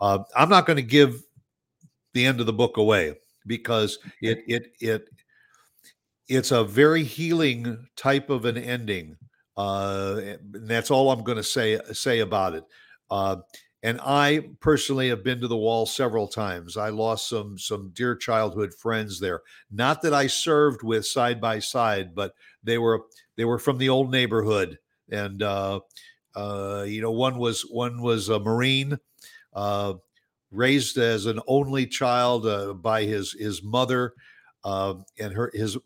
Uh, 0.00 0.20
I'm 0.34 0.48
not 0.48 0.66
going 0.66 0.76
to 0.76 0.82
give 0.82 1.22
the 2.14 2.26
end 2.26 2.40
of 2.40 2.46
the 2.46 2.52
book 2.52 2.78
away 2.78 3.14
because 3.46 3.98
it 4.20 4.38
it 4.48 4.72
it 4.80 5.08
it's 6.26 6.50
a 6.50 6.64
very 6.64 7.04
healing 7.04 7.86
type 7.96 8.30
of 8.30 8.44
an 8.44 8.58
ending. 8.58 9.16
Uh, 9.56 10.20
and 10.22 10.68
that's 10.68 10.90
all 10.90 11.10
I'm 11.10 11.24
going 11.24 11.36
to 11.36 11.42
say 11.44 11.78
say 11.92 12.20
about 12.20 12.54
it. 12.54 12.64
Uh, 13.10 13.36
and 13.82 14.00
I 14.02 14.50
personally 14.60 15.08
have 15.10 15.22
been 15.22 15.40
to 15.40 15.48
the 15.48 15.56
wall 15.56 15.86
several 15.86 16.26
times. 16.26 16.76
I 16.76 16.88
lost 16.88 17.28
some 17.28 17.58
some 17.58 17.90
dear 17.94 18.16
childhood 18.16 18.74
friends 18.74 19.20
there. 19.20 19.42
Not 19.70 20.02
that 20.02 20.14
I 20.14 20.26
served 20.26 20.82
with 20.82 21.06
side 21.06 21.40
by 21.40 21.60
side, 21.60 22.14
but 22.14 22.34
they 22.62 22.78
were 22.78 23.02
they 23.36 23.44
were 23.44 23.58
from 23.58 23.78
the 23.78 23.88
old 23.88 24.10
neighborhood. 24.10 24.78
And 25.10 25.42
uh, 25.42 25.80
uh, 26.34 26.84
you 26.88 27.00
know, 27.00 27.12
one 27.12 27.38
was 27.38 27.62
one 27.62 28.02
was 28.02 28.28
a 28.28 28.40
Marine, 28.40 28.98
uh, 29.54 29.94
raised 30.50 30.98
as 30.98 31.26
an 31.26 31.40
only 31.46 31.86
child 31.86 32.46
uh, 32.46 32.74
by 32.74 33.04
his 33.04 33.32
his 33.32 33.62
mother, 33.62 34.14
uh, 34.64 34.94
and 35.18 35.34
her 35.34 35.50
his 35.54 35.76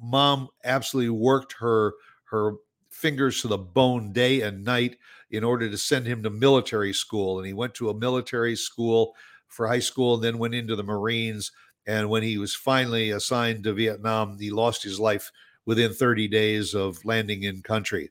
mom 0.00 0.48
absolutely 0.64 1.10
worked 1.10 1.54
her 1.60 1.94
her 2.30 2.54
fingers 2.90 3.40
to 3.40 3.48
the 3.48 3.58
bone 3.58 4.12
day 4.12 4.40
and 4.42 4.64
night 4.64 4.96
in 5.30 5.44
order 5.44 5.68
to 5.68 5.78
send 5.78 6.06
him 6.06 6.22
to 6.22 6.30
military 6.30 6.92
school 6.92 7.38
and 7.38 7.46
he 7.46 7.52
went 7.52 7.74
to 7.74 7.90
a 7.90 7.98
military 7.98 8.56
school 8.56 9.14
for 9.46 9.66
high 9.66 9.78
school 9.78 10.14
and 10.14 10.24
then 10.24 10.38
went 10.38 10.54
into 10.54 10.74
the 10.74 10.82
marines 10.82 11.52
and 11.86 12.08
when 12.08 12.22
he 12.22 12.38
was 12.38 12.54
finally 12.54 13.10
assigned 13.10 13.62
to 13.64 13.72
vietnam 13.72 14.38
he 14.38 14.50
lost 14.50 14.82
his 14.82 14.98
life 14.98 15.30
within 15.66 15.92
30 15.92 16.28
days 16.28 16.74
of 16.74 17.02
landing 17.04 17.42
in 17.44 17.62
country 17.62 18.10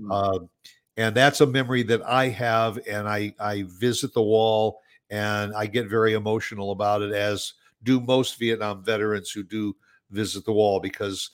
mm-hmm. 0.00 0.12
uh, 0.12 0.38
and 0.96 1.14
that's 1.14 1.40
a 1.40 1.46
memory 1.46 1.82
that 1.82 2.02
i 2.06 2.28
have 2.28 2.78
and 2.88 3.08
i 3.08 3.32
i 3.40 3.64
visit 3.68 4.12
the 4.14 4.22
wall 4.22 4.80
and 5.10 5.54
i 5.54 5.66
get 5.66 5.88
very 5.88 6.12
emotional 6.12 6.72
about 6.72 7.02
it 7.02 7.12
as 7.12 7.54
do 7.82 8.00
most 8.00 8.38
vietnam 8.38 8.84
veterans 8.84 9.30
who 9.30 9.42
do 9.42 9.74
visit 10.10 10.44
the 10.44 10.52
wall 10.52 10.80
because 10.80 11.30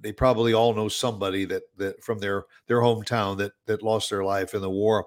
they 0.00 0.12
probably 0.12 0.54
all 0.54 0.74
know 0.74 0.88
somebody 0.88 1.44
that 1.46 1.62
that 1.76 2.02
from 2.02 2.18
their 2.18 2.44
their 2.66 2.80
hometown 2.80 3.38
that 3.38 3.52
that 3.66 3.82
lost 3.82 4.10
their 4.10 4.24
life 4.24 4.54
in 4.54 4.60
the 4.60 4.70
war. 4.70 5.06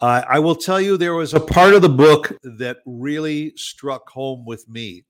Uh, 0.00 0.22
I 0.28 0.38
will 0.40 0.56
tell 0.56 0.80
you, 0.80 0.96
there 0.96 1.14
was 1.14 1.34
a 1.34 1.40
part 1.40 1.72
of 1.72 1.82
the 1.82 1.88
book 1.88 2.36
that 2.42 2.78
really 2.84 3.52
struck 3.56 4.08
home 4.10 4.44
with 4.44 4.68
me, 4.68 5.04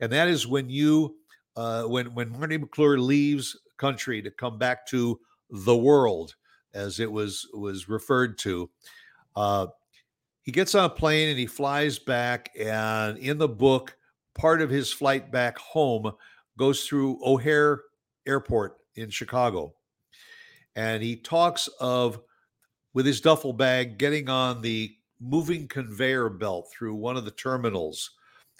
and 0.00 0.10
that 0.12 0.28
is 0.28 0.46
when 0.46 0.70
you, 0.70 1.16
uh, 1.56 1.84
when 1.84 2.14
when 2.14 2.30
Marty 2.30 2.56
McClure 2.56 2.98
leaves 2.98 3.56
country 3.76 4.22
to 4.22 4.30
come 4.30 4.58
back 4.58 4.86
to 4.88 5.20
the 5.50 5.76
world, 5.76 6.34
as 6.74 7.00
it 7.00 7.10
was 7.10 7.46
was 7.52 7.88
referred 7.88 8.38
to. 8.38 8.70
Uh, 9.36 9.66
he 10.42 10.52
gets 10.52 10.74
on 10.74 10.84
a 10.84 10.90
plane 10.90 11.28
and 11.28 11.38
he 11.38 11.46
flies 11.46 11.98
back, 11.98 12.50
and 12.58 13.18
in 13.18 13.36
the 13.36 13.48
book, 13.48 13.96
part 14.34 14.62
of 14.62 14.70
his 14.70 14.90
flight 14.90 15.30
back 15.30 15.58
home 15.58 16.10
goes 16.58 16.86
through 16.86 17.18
O'Hare 17.24 17.80
Airport 18.26 18.76
in 18.96 19.08
Chicago. 19.08 19.74
And 20.76 21.02
he 21.02 21.16
talks 21.16 21.68
of, 21.80 22.20
with 22.92 23.06
his 23.06 23.20
duffel 23.20 23.52
bag, 23.52 23.96
getting 23.96 24.28
on 24.28 24.60
the 24.60 24.94
moving 25.20 25.66
conveyor 25.66 26.28
belt 26.28 26.70
through 26.70 26.94
one 26.94 27.16
of 27.16 27.24
the 27.24 27.30
terminals 27.30 28.10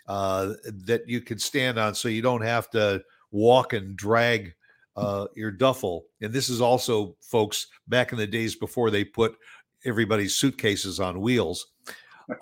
uh, 0.07 0.55
that 0.87 1.07
you 1.07 1.21
can 1.21 1.39
stand 1.39 1.79
on 1.79 1.95
so 1.95 2.09
you 2.09 2.23
don't 2.23 2.43
have 2.43 2.71
to 2.71 3.03
walk 3.31 3.75
and 3.75 3.97
drag 3.97 4.55
uh, 4.97 5.27
your 5.37 5.51
duffel. 5.51 6.07
And 6.23 6.33
this 6.33 6.49
is 6.49 6.61
also, 6.61 7.17
folks, 7.21 7.67
back 7.87 8.13
in 8.13 8.19
the 8.19 8.27
days 8.27 8.57
before 8.57 8.91
they 8.91 9.05
put 9.05 9.37
everybody's 9.85 10.35
suitcases 10.35 10.99
on 10.99 11.21
wheels. 11.21 11.69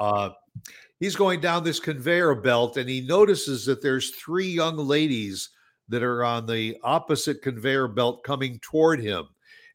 Uh, 0.00 0.30
he's 1.00 1.16
going 1.16 1.40
down 1.40 1.64
this 1.64 1.80
conveyor 1.80 2.34
belt 2.36 2.76
and 2.76 2.88
he 2.88 3.00
notices 3.00 3.64
that 3.66 3.82
there's 3.82 4.10
three 4.10 4.48
young 4.48 4.76
ladies 4.76 5.50
that 5.88 6.02
are 6.02 6.24
on 6.24 6.46
the 6.46 6.76
opposite 6.82 7.42
conveyor 7.42 7.88
belt 7.88 8.24
coming 8.24 8.58
toward 8.60 9.00
him. 9.00 9.26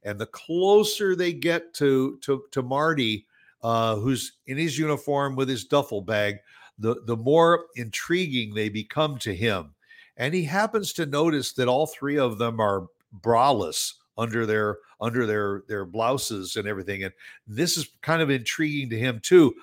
And 0.04 0.20
the 0.20 0.26
closer 0.28 1.16
they 1.16 1.32
get 1.32 1.74
to 1.76 2.18
to 2.22 2.44
to 2.52 2.64
marty 2.64 3.28
uh, 3.62 3.96
who's 3.98 4.34
in 4.48 4.58
his 4.58 4.78
uniform 4.78 5.36
with 5.36 5.48
his 5.48 5.66
duffel 5.66 6.02
bag 6.02 6.38
the 6.80 6.96
the 7.06 7.16
more 7.16 7.68
intriguing 7.76 8.54
they 8.54 8.70
become 8.70 9.18
to 9.20 9.34
him. 9.34 9.74
And 10.18 10.34
he 10.34 10.44
happens 10.44 10.94
to 10.94 11.06
notice 11.06 11.54
that 11.54 11.68
all 11.68 11.88
three 11.88 12.18
of 12.18 12.38
them 12.38 12.60
are 12.60 12.88
braless 13.22 13.94
under 14.18 14.46
their 14.46 14.80
under 15.00 15.26
their 15.26 15.64
their 15.68 15.86
blouses 15.86 16.56
and 16.56 16.68
everything. 16.68 17.04
And 17.04 17.14
this 17.48 17.78
is 17.78 17.90
kind 18.02 18.22
of 18.22 18.32
intriguing 18.32 18.90
to 18.90 18.98
him 18.98 19.20
too 19.24 19.54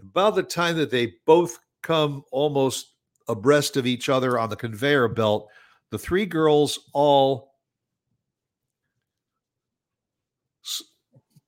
about 0.00 0.34
the 0.34 0.42
time 0.42 0.76
that 0.76 0.90
they 0.90 1.14
both 1.26 1.58
come 1.82 2.24
almost 2.30 2.92
abreast 3.28 3.76
of 3.76 3.86
each 3.86 4.08
other 4.08 4.38
on 4.38 4.50
the 4.50 4.56
conveyor 4.56 5.08
belt, 5.08 5.48
the 5.90 5.98
three 5.98 6.26
girls 6.26 6.78
all 6.92 7.54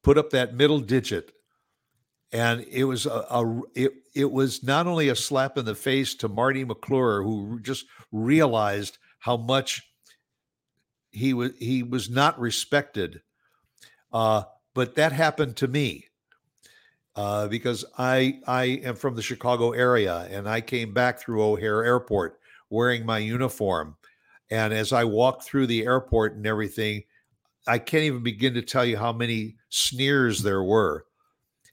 put 0.03 0.19
up 0.19 0.31
that 0.31 0.55
middle 0.55 0.81
digit. 0.81 1.33
And 2.33 2.65
it 2.71 2.85
was 2.85 3.07
a, 3.07 3.27
a, 3.31 3.61
it, 3.75 3.93
it 4.15 4.31
was 4.31 4.63
not 4.63 4.87
only 4.87 5.09
a 5.09 5.17
slap 5.17 5.57
in 5.57 5.65
the 5.65 5.75
face 5.75 6.15
to 6.17 6.29
Marty 6.29 6.65
McClure 6.65 7.23
who 7.23 7.59
just 7.61 7.87
realized 8.13 8.99
how 9.19 9.37
much 9.37 9.83
he 11.11 11.33
was 11.33 11.53
he 11.59 11.83
was 11.83 12.11
not 12.11 12.39
respected 12.39 13.23
uh, 14.13 14.43
but 14.75 14.95
that 14.95 15.13
happened 15.13 15.57
to 15.57 15.69
me 15.69 16.08
uh, 17.19 17.49
because 17.49 17.85
I 17.99 18.39
I 18.47 18.65
am 18.85 18.95
from 18.95 19.17
the 19.17 19.23
Chicago 19.23 19.73
area 19.73 20.29
and 20.31 20.49
I 20.49 20.61
came 20.61 20.95
back 20.95 21.19
through 21.19 21.43
O'Hare 21.43 21.85
Airport 21.85 22.39
wearing 22.71 23.05
my 23.05 23.19
uniform 23.19 23.97
and 24.53 24.73
as 24.73 24.93
I 24.93 25.03
walked 25.03 25.43
through 25.43 25.67
the 25.67 25.85
airport 25.85 26.37
and 26.37 26.47
everything 26.47 27.03
I 27.67 27.79
can't 27.79 28.05
even 28.05 28.23
begin 28.23 28.55
to 28.55 28.63
tell 28.63 28.85
you 28.85 28.97
how 28.97 29.13
many 29.13 29.57
sneers 29.69 30.45
there 30.45 30.63
were 30.63 31.07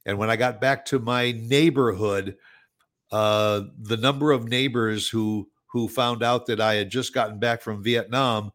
and 0.05 0.17
when 0.17 0.31
I 0.31 0.35
got 0.35 0.59
back 0.59 0.83
to 0.85 0.99
my 0.99 1.31
neighborhood, 1.31 2.37
uh, 3.11 3.61
the 3.81 3.97
number 3.97 4.31
of 4.31 4.47
neighbors 4.47 5.07
who 5.07 5.47
who 5.67 5.87
found 5.87 6.23
out 6.23 6.47
that 6.47 6.59
I 6.59 6.73
had 6.73 6.89
just 6.89 7.13
gotten 7.13 7.37
back 7.37 7.61
from 7.61 7.83
Vietnam 7.83 8.51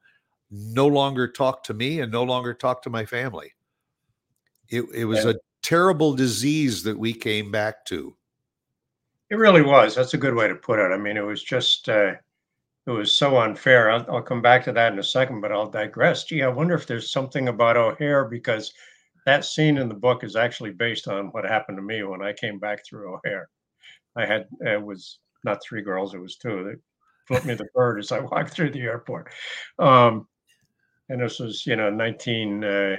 no 0.51 0.89
longer 0.89 1.29
talked 1.29 1.67
to 1.67 1.75
me 1.75 2.01
and 2.01 2.11
no 2.11 2.25
longer 2.25 2.53
talked 2.53 2.83
to 2.85 2.91
my 2.91 3.05
family. 3.05 3.53
It, 4.71 4.85
it 4.95 5.05
was 5.05 5.25
a 5.25 5.35
terrible 5.63 6.15
disease 6.15 6.83
that 6.85 6.99
we 6.99 7.13
came 7.13 7.51
back 7.51 7.85
to. 7.87 8.15
It 9.31 9.37
really 9.37 9.63
was. 9.63 9.95
That's 9.95 10.15
a 10.15 10.19
good 10.19 10.35
way 10.35 10.49
to 10.49 10.55
put 10.55 10.79
it. 10.79 10.93
I 10.93 10.97
mean, 10.97 11.17
it 11.17 11.25
was 11.25 11.43
just, 11.43 11.89
uh, 11.89 12.15
it 12.87 12.91
was 12.91 13.15
so 13.15 13.39
unfair. 13.39 13.91
I'll, 13.91 14.05
I'll, 14.11 14.23
come 14.23 14.43
back 14.43 14.65
to 14.65 14.73
that 14.73 14.93
in 14.93 14.99
a 14.99 15.05
second, 15.05 15.41
but 15.41 15.53
I'll 15.53 15.71
digress. 15.71 16.25
Gee, 16.25 16.43
I 16.43 16.49
wonder 16.49 16.75
if 16.75 16.87
there's 16.87 17.13
something 17.13 17.49
about 17.49 17.77
O'Hare 17.77 18.25
because 18.25 18.73
that 19.27 19.45
scene 19.45 19.79
in 19.79 19.89
the 19.89 19.95
book 19.95 20.25
is 20.25 20.35
actually 20.35 20.73
based 20.73 21.07
on 21.07 21.27
what 21.29 21.45
happened 21.45 21.79
to 21.79 21.83
me 21.83 22.03
when 22.03 22.23
I 22.23 22.33
came 22.33 22.59
back 22.59 22.85
through 22.85 23.15
O'Hare. 23.15 23.49
I 24.17 24.27
had 24.27 24.47
it 24.61 24.83
was 24.83 25.21
not 25.45 25.63
three 25.63 25.83
girls, 25.83 26.15
it 26.15 26.19
was 26.21 26.37
two. 26.37 26.65
They 26.65 26.81
flipped 27.27 27.47
me 27.47 27.55
the 27.55 27.69
bird 27.75 27.99
as 28.01 28.13
I 28.13 28.21
walked 28.21 28.51
through 28.51 28.71
the 28.71 28.83
airport. 28.83 29.33
Um, 29.79 30.27
and 31.09 31.21
this 31.21 31.39
was, 31.39 31.67
you 31.67 31.77
know, 31.77 31.91
19, 31.91 32.65
uh, 32.65 32.97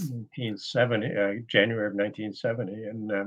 1970, 0.00 1.06
uh, 1.06 1.42
January 1.46 1.86
of 1.86 1.94
1970. 1.94 2.72
And 2.84 3.12
uh, 3.12 3.24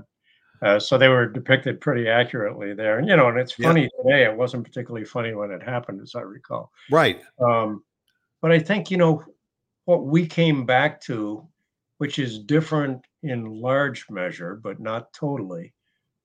uh, 0.62 0.80
so 0.80 0.98
they 0.98 1.08
were 1.08 1.28
depicted 1.28 1.82
pretty 1.82 2.08
accurately 2.08 2.74
there. 2.74 3.00
And, 3.00 3.08
you 3.08 3.16
know, 3.16 3.30
and 3.30 3.40
it's 3.40 3.54
funny 3.54 3.84
yeah. 3.84 4.04
today. 4.04 4.24
It 4.26 4.38
wasn't 4.38 4.64
particularly 4.64 5.06
funny 5.06 5.34
when 5.34 5.52
it 5.52 5.64
happened, 5.64 6.02
as 6.02 6.16
I 6.16 6.22
recall. 6.22 6.72
Right. 6.90 7.22
Um, 7.40 7.84
but 8.42 8.52
I 8.52 8.60
think, 8.60 8.92
you 8.92 8.98
know, 8.98 9.24
what 9.86 10.06
we 10.06 10.26
came 10.26 10.66
back 10.66 11.02
to 11.02 11.48
which 12.02 12.18
is 12.18 12.40
different 12.40 13.06
in 13.22 13.62
large 13.62 14.10
measure, 14.10 14.56
but 14.56 14.80
not 14.80 15.14
totally, 15.14 15.72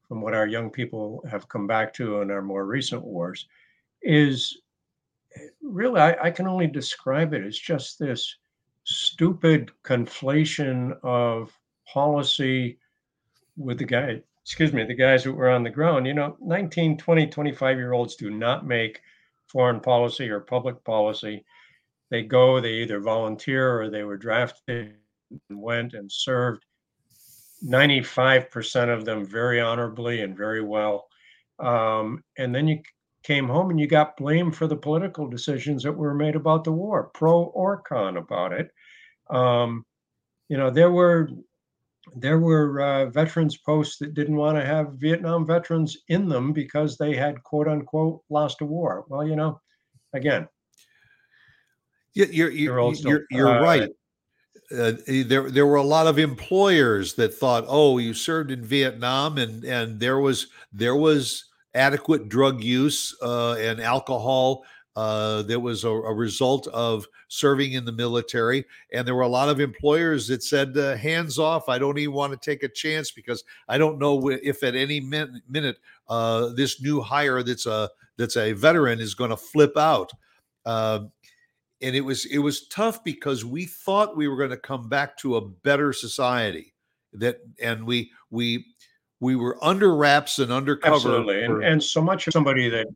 from 0.09 0.23
what 0.23 0.33
our 0.33 0.47
young 0.47 0.71
people 0.71 1.23
have 1.31 1.51
come 1.51 1.67
back 1.67 1.93
to 1.93 2.23
in 2.23 2.31
our 2.31 2.41
more 2.41 2.65
recent 2.65 3.05
wars, 3.05 3.47
is 4.01 4.63
really, 5.61 6.01
I, 6.01 6.17
I 6.19 6.31
can 6.31 6.49
only 6.49 6.67
describe 6.67 7.35
it 7.35 7.45
as 7.45 7.59
just 7.59 7.99
this 7.99 8.37
stupid 8.87 9.73
conflation 9.85 10.97
of 11.03 11.53
policy 11.93 12.79
with 13.57 13.79
the 13.79 13.85
guy, 13.85 14.23
excuse 14.43 14.73
me, 14.73 14.85
the 14.85 14.95
guys 14.95 15.25
who 15.25 15.33
were 15.33 15.51
on 15.51 15.65
the 15.65 15.71
ground. 15.71 16.07
You 16.07 16.15
know, 16.15 16.37
19, 16.41 16.97
20, 16.97 17.27
25 17.27 17.77
year 17.77 17.93
olds 17.93 18.15
do 18.15 18.31
not 18.31 18.67
make 18.67 19.01
foreign 19.49 19.81
policy 19.81 20.31
or 20.31 20.41
public 20.41 20.83
policy. 20.85 21.45
They 22.11 22.23
go, 22.23 22.61
they 22.61 22.75
either 22.75 23.01
volunteer 23.01 23.81
or 23.81 23.91
they 23.91 24.05
were 24.05 24.17
drafted 24.17 24.95
and 25.31 25.61
went 25.61 25.95
and 25.95 26.11
served 26.11 26.65
95% 27.65 28.95
of 28.95 29.05
them 29.05 29.27
very 29.27 29.61
honorably 29.61 30.23
and 30.23 30.37
very 30.37 30.63
well. 30.63 31.09
Um, 31.59 32.23
and 32.39 32.55
then 32.55 32.69
you 32.69 32.83
came 33.27 33.49
home 33.49 33.71
and 33.71 33.81
you 33.81 33.87
got 33.87 34.17
blamed 34.17 34.55
for 34.55 34.67
the 34.67 34.77
political 34.77 35.27
decisions 35.27 35.83
that 35.83 35.93
were 35.93 36.15
made 36.15 36.37
about 36.37 36.63
the 36.65 36.73
war, 36.73 37.11
pro 37.15 37.43
or 37.43 37.83
con 37.83 38.17
about 38.17 38.53
it. 38.53 38.71
Um, 39.29 39.85
you 40.49 40.57
know, 40.57 40.71
there 40.71 40.93
were 40.93 41.29
there 42.15 42.39
were 42.39 42.81
uh, 42.81 43.07
veterans 43.07 43.57
posts 43.57 43.99
that 43.99 44.15
didn't 44.15 44.37
want 44.37 44.57
to 44.57 44.65
have 44.65 44.93
Vietnam 44.95 45.45
veterans 45.45 45.97
in 46.09 46.29
them 46.29 46.53
because 46.53 46.97
they 46.97 47.17
had 47.17 47.43
quote 47.43 47.67
unquote 47.67 48.23
lost 48.31 48.61
a 48.61 48.65
war. 48.65 49.05
Well, 49.09 49.27
you 49.27 49.35
know, 49.35 49.61
again, 50.13 50.47
you're 52.15 52.29
you're 52.29 52.51
you're, 52.53 52.95
you're, 52.95 53.25
you're 53.31 53.59
uh, 53.59 53.61
right 53.61 53.91
uh, 54.77 54.93
there 55.07 55.51
there 55.51 55.67
were 55.67 55.77
a 55.77 55.83
lot 55.83 56.07
of 56.07 56.19
employers 56.19 57.15
that 57.15 57.35
thought, 57.35 57.65
"Oh, 57.69 57.99
you 57.99 58.15
served 58.15 58.51
in 58.51 58.65
Vietnam, 58.65 59.39
and 59.39 59.65
and 59.65 60.01
there 60.01 60.19
was 60.19 60.49
there 60.73 60.97
was 60.97 61.45
adequate 61.77 62.29
drug 62.29 62.63
use 62.63 63.17
uh, 63.23 63.55
and 63.55 63.81
alcohol 63.81 64.65
uh, 64.97 65.43
that 65.43 65.61
was 65.61 65.85
a, 65.85 65.91
a, 65.91 66.15
result 66.15 66.67
of 66.69 67.07
serving 67.29 67.73
in 67.73 67.85
the 67.85 67.93
military." 67.93 68.65
And 68.93 69.07
there 69.07 69.15
were 69.15 69.23
a 69.23 69.29
lot 69.29 69.49
of 69.49 69.61
employers 69.61 70.27
that 70.29 70.43
said, 70.43 70.77
uh, 70.77 70.97
"Hands 70.97 71.39
off! 71.39 71.69
I 71.69 71.79
don't 71.79 71.99
even 71.99 72.15
want 72.15 72.33
to 72.33 72.51
take 72.51 72.63
a 72.63 72.69
chance 72.69 73.11
because 73.11 73.45
I 73.69 73.79
don't 73.79 73.99
know 73.99 74.31
if 74.31 74.63
at 74.63 74.75
any 74.75 75.01
min- 75.01 75.43
minute 75.49 75.79
uh, 76.09 76.49
this 76.55 76.81
new 76.81 77.01
hire 77.01 77.43
that's 77.43 77.67
a 77.67 77.91
that's 78.17 78.37
a 78.37 78.53
veteran 78.53 79.01
is 79.01 79.15
going 79.15 79.31
to 79.31 79.37
flip 79.37 79.77
out." 79.77 80.11
Um, 80.65 81.13
and 81.83 81.95
it 81.95 82.01
was 82.01 82.25
it 82.27 82.39
was 82.39 82.67
tough 82.69 83.05
because 83.05 83.45
we 83.45 83.67
thought 83.67 84.17
we 84.17 84.29
were 84.29 84.37
going 84.37 84.51
to 84.51 84.57
come 84.57 84.89
back 84.89 85.17
to 85.19 85.37
a 85.37 85.47
better 85.47 85.93
society 85.93 86.75
that 87.13 87.39
and 87.61 87.85
we 87.85 88.11
we 88.31 88.65
we 89.21 89.37
were 89.37 89.57
under 89.63 89.95
wraps 89.95 90.39
and 90.39 90.53
undercover 90.53 90.95
absolutely 90.95 91.43
and, 91.43 91.65
and 91.65 91.83
so 91.83 92.03
much 92.03 92.27
of 92.27 92.33
somebody 92.33 92.69
that 92.69 92.87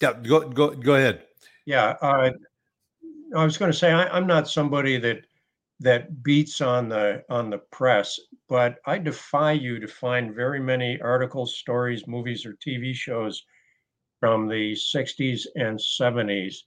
yeah 0.00 0.12
go 0.12 0.48
go 0.48 0.70
go 0.70 0.94
ahead. 0.94 1.22
Yeah 1.66 1.96
uh, 2.02 2.30
i 3.36 3.44
was 3.44 3.56
going 3.56 3.70
to 3.70 3.76
say 3.76 3.92
I, 3.92 4.06
i'm 4.08 4.26
not 4.26 4.48
somebody 4.48 4.98
that 4.98 5.26
that 5.80 6.22
beats 6.22 6.60
on 6.60 6.88
the 6.88 7.24
on 7.28 7.50
the 7.50 7.58
press 7.58 8.20
but 8.48 8.78
i 8.86 8.98
defy 8.98 9.52
you 9.52 9.80
to 9.80 9.88
find 9.88 10.34
very 10.34 10.60
many 10.60 11.00
articles 11.00 11.56
stories 11.56 12.06
movies 12.06 12.46
or 12.46 12.56
tv 12.64 12.94
shows 12.94 13.44
from 14.24 14.48
the 14.48 14.72
60s 14.72 15.46
and 15.56 15.78
70s 15.78 16.62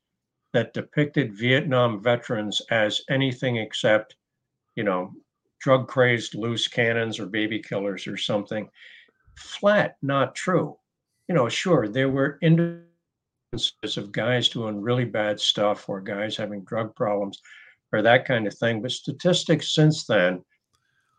that 0.53 0.73
depicted 0.73 1.33
Vietnam 1.33 2.01
veterans 2.01 2.61
as 2.69 3.01
anything 3.09 3.57
except, 3.57 4.15
you 4.75 4.83
know, 4.83 5.11
drug 5.59 5.87
crazed 5.87 6.35
loose 6.35 6.67
cannons 6.67 7.19
or 7.19 7.25
baby 7.25 7.59
killers 7.59 8.07
or 8.07 8.17
something. 8.17 8.69
Flat, 9.35 9.97
not 10.01 10.35
true. 10.35 10.77
You 11.27 11.35
know, 11.35 11.49
sure, 11.49 11.87
there 11.87 12.09
were 12.09 12.39
instances 12.41 13.97
of 13.97 14.11
guys 14.11 14.49
doing 14.49 14.81
really 14.81 15.05
bad 15.05 15.39
stuff 15.39 15.89
or 15.89 16.01
guys 16.01 16.37
having 16.37 16.63
drug 16.63 16.95
problems 16.95 17.41
or 17.91 18.01
that 18.01 18.25
kind 18.25 18.47
of 18.47 18.53
thing. 18.57 18.81
But 18.81 18.91
statistics 18.91 19.73
since 19.73 20.05
then 20.05 20.43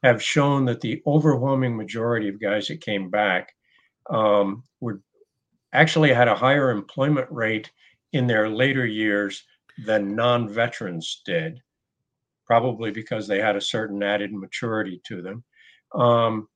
have 0.02 0.22
shown 0.22 0.64
that 0.66 0.80
the 0.80 1.02
overwhelming 1.06 1.76
majority 1.76 2.28
of 2.28 2.40
guys 2.40 2.68
that 2.68 2.80
came 2.80 3.10
back 3.10 3.52
um, 4.10 4.62
were 4.80 5.00
actually 5.72 6.12
had 6.12 6.28
a 6.28 6.36
higher 6.36 6.70
employment 6.70 7.26
rate 7.30 7.70
in 8.12 8.26
their 8.26 8.48
later 8.48 8.86
years 8.86 9.44
than 9.84 10.14
non 10.14 10.48
veterans 10.48 11.22
did, 11.24 11.60
probably 12.48 12.90
because 12.90 13.28
they 13.28 13.40
had 13.40 13.54
a 13.54 13.60
certain 13.60 14.02
added 14.02 14.32
maturity 14.32 15.00
to 15.06 15.22
them. 15.22 15.44
Um, 15.94 16.48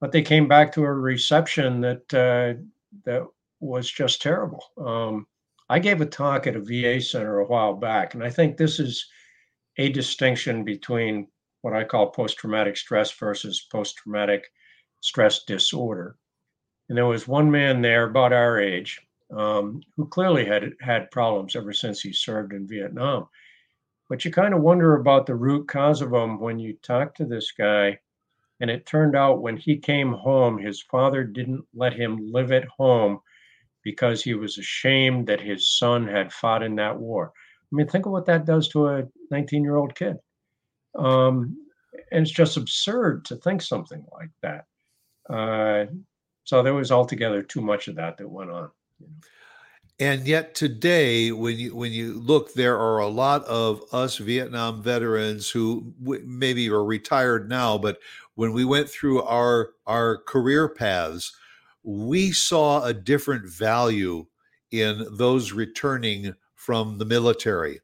but 0.00 0.10
they 0.10 0.22
came 0.22 0.48
back 0.48 0.72
to 0.72 0.82
a 0.82 0.92
reception 0.92 1.80
that 1.82 2.14
uh, 2.14 2.60
that 3.04 3.26
was 3.60 3.90
just 3.90 4.20
terrible. 4.20 4.64
Um, 4.78 5.26
I 5.68 5.78
gave 5.78 6.00
a 6.00 6.06
talk 6.06 6.46
at 6.46 6.56
a 6.56 6.60
VA 6.60 7.00
center 7.00 7.38
a 7.38 7.46
while 7.46 7.74
back, 7.74 8.14
and 8.14 8.22
I 8.22 8.30
think 8.30 8.56
this 8.56 8.80
is 8.80 9.06
a 9.78 9.90
distinction 9.90 10.64
between 10.64 11.28
what 11.62 11.74
I 11.74 11.84
call 11.84 12.10
post 12.10 12.38
traumatic 12.38 12.76
stress 12.76 13.12
versus 13.12 13.66
post 13.70 13.96
traumatic 13.96 14.50
stress 15.00 15.44
disorder. 15.44 16.16
And 16.88 16.98
there 16.98 17.06
was 17.06 17.26
one 17.26 17.50
man 17.50 17.80
there 17.80 18.04
about 18.04 18.32
our 18.32 18.60
age 18.60 19.00
um, 19.34 19.80
who 19.96 20.06
clearly 20.06 20.44
had 20.44 20.72
had 20.80 21.10
problems 21.10 21.56
ever 21.56 21.72
since 21.72 22.00
he 22.00 22.12
served 22.12 22.52
in 22.52 22.68
Vietnam. 22.68 23.28
But 24.08 24.24
you 24.24 24.30
kind 24.30 24.54
of 24.54 24.60
wonder 24.60 24.94
about 24.94 25.26
the 25.26 25.34
root 25.34 25.68
cause 25.68 26.02
of 26.02 26.10
them 26.10 26.38
when 26.38 26.58
you 26.58 26.74
talk 26.82 27.14
to 27.16 27.24
this 27.24 27.52
guy. 27.52 27.98
And 28.60 28.70
it 28.70 28.86
turned 28.86 29.16
out 29.16 29.42
when 29.42 29.56
he 29.56 29.76
came 29.76 30.12
home, 30.12 30.58
his 30.58 30.82
father 30.82 31.24
didn't 31.24 31.64
let 31.74 31.92
him 31.92 32.30
live 32.30 32.52
at 32.52 32.66
home 32.66 33.20
because 33.82 34.22
he 34.22 34.34
was 34.34 34.58
ashamed 34.58 35.26
that 35.26 35.40
his 35.40 35.76
son 35.76 36.06
had 36.06 36.32
fought 36.32 36.62
in 36.62 36.76
that 36.76 36.98
war. 36.98 37.32
I 37.72 37.76
mean, 37.76 37.88
think 37.88 38.06
of 38.06 38.12
what 38.12 38.26
that 38.26 38.46
does 38.46 38.68
to 38.68 38.88
a 38.88 39.04
19 39.30 39.62
year 39.62 39.76
old 39.76 39.94
kid. 39.94 40.16
Um, 40.96 41.56
and 42.12 42.22
it's 42.22 42.30
just 42.30 42.56
absurd 42.56 43.24
to 43.26 43.36
think 43.36 43.62
something 43.62 44.04
like 44.12 44.30
that. 44.42 44.64
Uh, 45.28 45.86
so 46.44 46.62
there 46.62 46.74
was 46.74 46.92
altogether 46.92 47.42
too 47.42 47.60
much 47.60 47.88
of 47.88 47.96
that 47.96 48.16
that 48.18 48.28
went 48.28 48.50
on. 48.50 48.70
And 50.00 50.26
yet 50.26 50.56
today, 50.56 51.30
when 51.30 51.56
you 51.56 51.74
when 51.74 51.92
you 51.92 52.14
look, 52.14 52.54
there 52.54 52.76
are 52.76 52.98
a 52.98 53.08
lot 53.08 53.44
of 53.44 53.82
us 53.92 54.16
Vietnam 54.16 54.82
veterans 54.82 55.50
who 55.50 55.94
w- 56.02 56.24
maybe 56.26 56.68
are 56.68 56.84
retired 56.84 57.48
now, 57.48 57.78
but 57.78 57.98
when 58.34 58.52
we 58.52 58.64
went 58.64 58.88
through 58.88 59.22
our 59.22 59.70
our 59.86 60.18
career 60.18 60.68
paths, 60.68 61.32
we 61.84 62.32
saw 62.32 62.82
a 62.82 62.92
different 62.92 63.48
value 63.48 64.26
in 64.72 65.06
those 65.12 65.52
returning 65.52 66.34
from 66.56 66.98
the 66.98 67.04
military. 67.04 67.80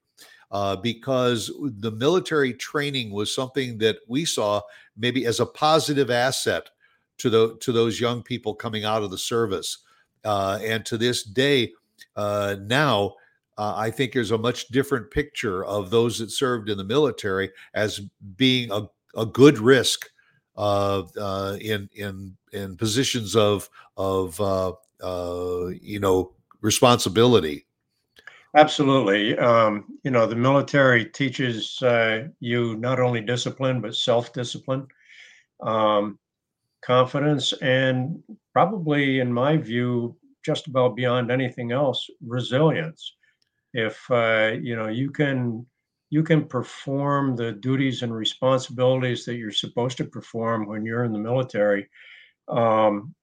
Uh, 0.51 0.75
because 0.75 1.53
the 1.61 1.93
military 1.93 2.53
training 2.53 3.13
was 3.13 3.33
something 3.33 3.79
that 3.79 3.99
we 4.09 4.25
saw 4.25 4.61
maybe 4.97 5.25
as 5.25 5.39
a 5.39 5.47
positive 5.47 6.11
asset 6.11 6.71
to 7.19 7.31
the 7.31 7.57
to 7.61 7.71
those 7.71 8.01
young 8.01 8.21
people 8.21 8.53
coming 8.53 8.85
out 8.85 9.05
of 9.05 9.13
the 9.13 9.19
service. 9.19 9.79
Uh, 10.25 10.59
and 10.63 10.85
to 10.85 10.99
this 10.99 11.23
day, 11.23 11.73
uh, 12.17 12.57
now 12.63 13.15
uh, 13.59 13.75
I 13.77 13.91
think 13.91 14.13
there's 14.13 14.31
a 14.31 14.39
much 14.39 14.69
different 14.69 15.11
picture 15.11 15.65
of 15.65 15.91
those 15.91 16.19
that 16.19 16.31
served 16.31 16.71
in 16.71 16.79
the 16.79 16.85
military 16.85 17.51
as 17.75 18.01
being 18.37 18.71
a, 18.73 18.89
a 19.15 19.27
good 19.27 19.59
risk 19.59 20.09
uh, 20.57 21.03
uh, 21.19 21.57
in 21.61 21.89
in 21.95 22.37
in 22.53 22.77
positions 22.77 23.37
of 23.37 23.69
of 23.97 24.41
uh, 24.41 24.73
you 25.81 26.01
know 26.01 26.33
responsibility. 26.61 27.67
Absolutely. 28.57 29.39
Um, 29.39 29.85
you 30.03 30.11
know, 30.11 30.27
the 30.27 30.35
military 30.35 31.05
teaches 31.05 31.81
uh, 31.83 32.29
you 32.41 32.77
not 32.77 32.99
only 32.99 33.21
discipline, 33.21 33.81
but 33.81 33.95
self 33.95 34.33
discipline, 34.33 34.89
um, 35.63 36.19
confidence, 36.83 37.53
and 37.63 38.23
probably, 38.53 39.21
in 39.21 39.33
my 39.33 39.57
view, 39.57 40.17
just 40.45 40.67
about 40.67 40.97
beyond 40.97 41.31
anything 41.31 41.73
else, 41.73 42.09
resilience. 42.27 43.17
If 43.73 43.99
uh, 44.11 44.57
you 44.61 44.77
know 44.77 44.89
you 44.89 45.11
can 45.11 45.67
you 46.11 46.23
can 46.23 46.45
perform 46.45 47.37
the 47.37 47.53
duties 47.53 48.03
and 48.03 48.13
responsibilities 48.13 49.25
that 49.25 49.37
you're 49.37 49.53
supposed 49.53 49.97
to 49.99 50.05
perform 50.05 50.67
when 50.67 50.85
you're 50.85 51.05
in 51.05 51.13
the 51.13 51.19
military, 51.19 51.89
um, 52.49 53.15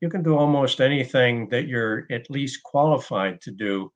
you 0.00 0.08
can 0.08 0.22
do 0.22 0.36
almost 0.36 0.80
anything 0.80 1.48
that 1.50 1.68
you're 1.68 2.06
at 2.10 2.30
least 2.30 2.62
qualified 2.62 3.40
to 3.42 3.50
do 3.50 3.92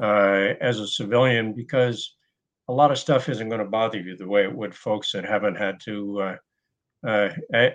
uh, 0.00 0.54
as 0.60 0.80
a 0.80 0.86
civilian 0.86 1.52
because 1.52 2.16
a 2.68 2.72
lot 2.72 2.90
of 2.90 2.98
stuff 2.98 3.28
isn't 3.28 3.50
going 3.50 3.60
to 3.60 3.66
bother 3.66 4.00
you 4.00 4.16
the 4.16 4.26
way 4.26 4.44
it 4.44 4.54
would 4.54 4.74
folks 4.74 5.12
that 5.12 5.24
haven't 5.24 5.56
had 5.56 5.78
to 5.84 6.20
uh, 6.22 6.36
uh, 7.06 7.30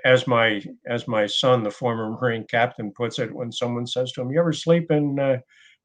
as 0.05 0.25
my 0.25 0.61
as 0.88 1.07
my 1.07 1.25
son, 1.25 1.63
the 1.63 1.71
former 1.71 2.11
Marine 2.11 2.45
captain, 2.49 2.91
puts 2.91 3.19
it, 3.19 3.34
when 3.34 3.51
someone 3.51 3.86
says 3.86 4.11
to 4.13 4.21
him, 4.21 4.32
"You 4.32 4.39
ever 4.39 4.53
sleep 4.53 4.89
in 4.91 5.19
uh, 5.19 5.38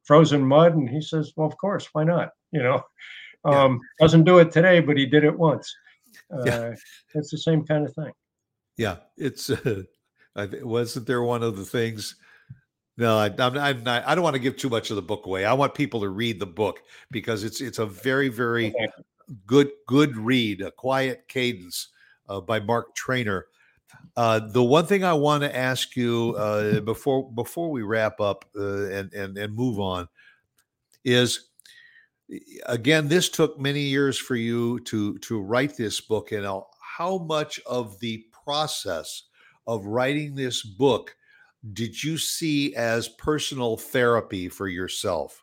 frozen 0.04 0.44
mud?" 0.44 0.76
and 0.76 0.88
he 0.88 1.00
says, 1.00 1.32
"Well, 1.36 1.48
of 1.48 1.56
course. 1.56 1.88
Why 1.92 2.04
not?" 2.04 2.30
You 2.52 2.62
know, 2.62 2.82
um, 3.44 3.80
yeah. 4.00 4.04
doesn't 4.04 4.24
do 4.24 4.38
it 4.38 4.52
today, 4.52 4.80
but 4.80 4.96
he 4.96 5.06
did 5.06 5.24
it 5.24 5.36
once. 5.36 5.74
Uh, 6.32 6.44
yeah. 6.44 6.74
It's 7.14 7.30
the 7.30 7.38
same 7.38 7.64
kind 7.64 7.86
of 7.86 7.94
thing. 7.94 8.12
Yeah, 8.76 8.96
it's. 9.16 9.50
Uh, 10.34 10.46
wasn't 10.62 11.06
there 11.06 11.22
one 11.22 11.42
of 11.42 11.58
the 11.58 11.64
things? 11.66 12.16
No, 12.96 13.18
I, 13.18 13.26
I'm, 13.38 13.58
I'm 13.58 13.82
not. 13.82 14.02
I 14.06 14.14
don't 14.14 14.24
want 14.24 14.32
to 14.32 14.40
give 14.40 14.56
too 14.56 14.70
much 14.70 14.88
of 14.88 14.96
the 14.96 15.02
book 15.02 15.26
away. 15.26 15.44
I 15.44 15.52
want 15.52 15.74
people 15.74 16.00
to 16.00 16.08
read 16.08 16.40
the 16.40 16.46
book 16.46 16.80
because 17.10 17.44
it's 17.44 17.60
it's 17.60 17.78
a 17.78 17.84
very 17.84 18.30
very 18.30 18.74
good 19.46 19.70
good 19.86 20.16
read, 20.16 20.62
a 20.62 20.70
quiet 20.70 21.24
cadence 21.28 21.88
uh, 22.28 22.40
by 22.40 22.60
Mark 22.60 22.96
Treanor. 22.96 23.42
Uh, 24.16 24.40
the 24.40 24.62
one 24.62 24.86
thing 24.86 25.04
I 25.04 25.12
want 25.12 25.42
to 25.42 25.54
ask 25.54 25.96
you 25.96 26.34
uh, 26.36 26.80
before 26.80 27.30
before 27.32 27.70
we 27.70 27.82
wrap 27.82 28.20
up 28.20 28.44
uh, 28.56 28.88
and, 28.88 29.12
and 29.12 29.38
and 29.38 29.54
move 29.54 29.78
on 29.80 30.08
is 31.04 31.50
again 32.66 33.08
this 33.08 33.28
took 33.28 33.58
many 33.58 33.80
years 33.80 34.18
for 34.18 34.36
you 34.36 34.80
to 34.80 35.18
to 35.18 35.40
write 35.40 35.76
this 35.76 36.00
book 36.00 36.32
and 36.32 36.46
how 36.96 37.18
much 37.18 37.60
of 37.66 37.98
the 38.00 38.24
process 38.44 39.24
of 39.66 39.86
writing 39.86 40.34
this 40.34 40.62
book 40.62 41.16
did 41.72 42.02
you 42.02 42.18
see 42.18 42.74
as 42.74 43.08
personal 43.08 43.76
therapy 43.76 44.48
for 44.48 44.68
yourself? 44.68 45.41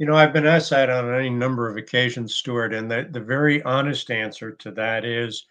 You 0.00 0.06
know, 0.06 0.16
I've 0.16 0.32
been 0.32 0.46
asked 0.46 0.70
that 0.70 0.88
on 0.88 1.14
any 1.14 1.28
number 1.28 1.68
of 1.68 1.76
occasions, 1.76 2.34
Stuart, 2.34 2.72
and 2.72 2.90
the, 2.90 3.06
the 3.10 3.20
very 3.20 3.62
honest 3.64 4.10
answer 4.10 4.50
to 4.50 4.70
that 4.70 5.04
is 5.04 5.44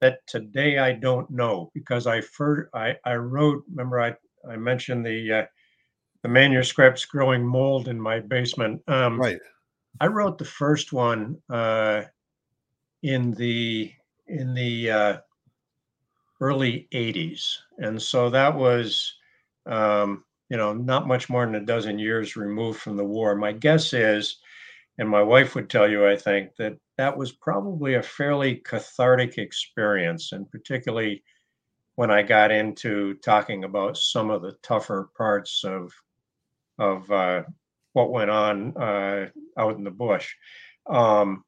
that 0.00 0.18
today 0.26 0.78
I 0.78 0.94
don't 0.94 1.30
know 1.30 1.70
because 1.74 2.08
I 2.08 2.20
first 2.20 2.70
I, 2.74 2.96
I 3.04 3.14
wrote. 3.14 3.62
Remember, 3.70 4.00
I 4.00 4.16
I 4.50 4.56
mentioned 4.56 5.06
the 5.06 5.32
uh, 5.32 5.46
the 6.24 6.28
manuscripts 6.28 7.04
growing 7.04 7.46
mold 7.46 7.86
in 7.86 8.00
my 8.00 8.18
basement. 8.18 8.82
Um, 8.88 9.20
right. 9.20 9.38
I 10.00 10.08
wrote 10.08 10.38
the 10.38 10.44
first 10.44 10.92
one 10.92 11.40
uh, 11.48 12.02
in 13.04 13.30
the 13.30 13.92
in 14.26 14.54
the 14.54 14.90
uh, 14.90 15.16
early 16.40 16.88
'80s, 16.92 17.58
and 17.78 18.02
so 18.02 18.28
that 18.28 18.56
was 18.56 19.14
um, 19.66 20.24
you 20.48 20.56
know, 20.56 20.72
not 20.72 21.06
much 21.06 21.28
more 21.28 21.46
than 21.46 21.54
a 21.54 21.64
dozen 21.64 21.98
years 21.98 22.36
removed 22.36 22.80
from 22.80 22.96
the 22.96 23.04
war. 23.04 23.34
My 23.34 23.52
guess 23.52 23.92
is, 23.92 24.38
and 24.98 25.08
my 25.08 25.22
wife 25.22 25.54
would 25.54 25.70
tell 25.70 25.90
you, 25.90 26.06
I 26.06 26.16
think, 26.16 26.50
that 26.58 26.74
that 26.98 27.16
was 27.16 27.32
probably 27.32 27.94
a 27.94 28.02
fairly 28.02 28.56
cathartic 28.56 29.38
experience, 29.38 30.32
and 30.32 30.50
particularly 30.50 31.22
when 31.96 32.10
I 32.10 32.22
got 32.22 32.50
into 32.50 33.14
talking 33.14 33.64
about 33.64 33.96
some 33.96 34.30
of 34.30 34.42
the 34.42 34.52
tougher 34.62 35.10
parts 35.16 35.64
of 35.64 35.92
of 36.78 37.10
uh, 37.10 37.42
what 37.92 38.10
went 38.10 38.30
on 38.30 38.76
uh, 38.76 39.28
out 39.56 39.76
in 39.76 39.84
the 39.84 39.90
bush. 39.90 40.34
Um, 40.86 41.44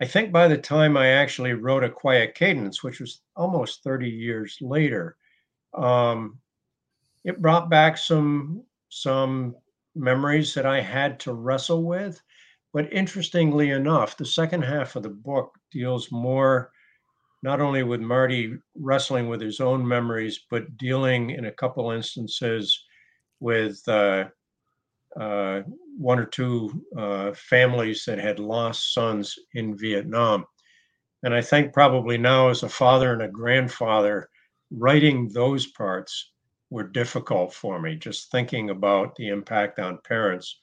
I 0.00 0.04
think 0.04 0.32
by 0.32 0.48
the 0.48 0.58
time 0.58 0.96
I 0.96 1.08
actually 1.08 1.52
wrote 1.52 1.84
A 1.84 1.88
Quiet 1.88 2.34
Cadence, 2.34 2.82
which 2.82 3.00
was 3.00 3.22
almost 3.36 3.82
30 3.82 4.10
years 4.10 4.58
later, 4.60 5.16
um, 5.74 6.38
it 7.24 7.42
brought 7.42 7.70
back 7.70 7.96
some 7.96 8.64
some 8.88 9.54
memories 9.94 10.54
that 10.54 10.66
I 10.66 10.80
had 10.80 11.20
to 11.20 11.32
wrestle 11.32 11.84
with. 11.84 12.20
But 12.72 12.92
interestingly 12.92 13.70
enough, 13.70 14.16
the 14.16 14.24
second 14.24 14.62
half 14.62 14.96
of 14.96 15.02
the 15.02 15.10
book 15.10 15.52
deals 15.70 16.10
more 16.10 16.72
not 17.42 17.60
only 17.60 17.82
with 17.82 18.00
Marty 18.00 18.54
wrestling 18.76 19.28
with 19.28 19.40
his 19.40 19.60
own 19.60 19.86
memories, 19.86 20.44
but 20.50 20.76
dealing 20.76 21.30
in 21.30 21.46
a 21.46 21.52
couple 21.52 21.90
instances 21.90 22.84
with 23.40 23.82
uh, 23.88 24.24
uh, 25.20 25.62
one 25.98 26.18
or 26.18 26.24
two 26.24 26.82
uh, 26.96 27.32
families 27.34 28.04
that 28.04 28.18
had 28.18 28.38
lost 28.38 28.94
sons 28.94 29.34
in 29.54 29.76
Vietnam. 29.76 30.46
And 31.24 31.34
I 31.34 31.42
think 31.42 31.72
probably 31.72 32.16
now, 32.16 32.48
as 32.48 32.62
a 32.62 32.68
father 32.68 33.12
and 33.12 33.22
a 33.22 33.28
grandfather, 33.28 34.28
writing 34.70 35.28
those 35.28 35.66
parts 35.66 36.31
were 36.72 36.82
difficult 36.82 37.52
for 37.52 37.78
me, 37.78 37.94
just 37.96 38.30
thinking 38.30 38.70
about 38.70 39.14
the 39.16 39.28
impact 39.28 39.78
on 39.78 39.98
parents 40.08 40.58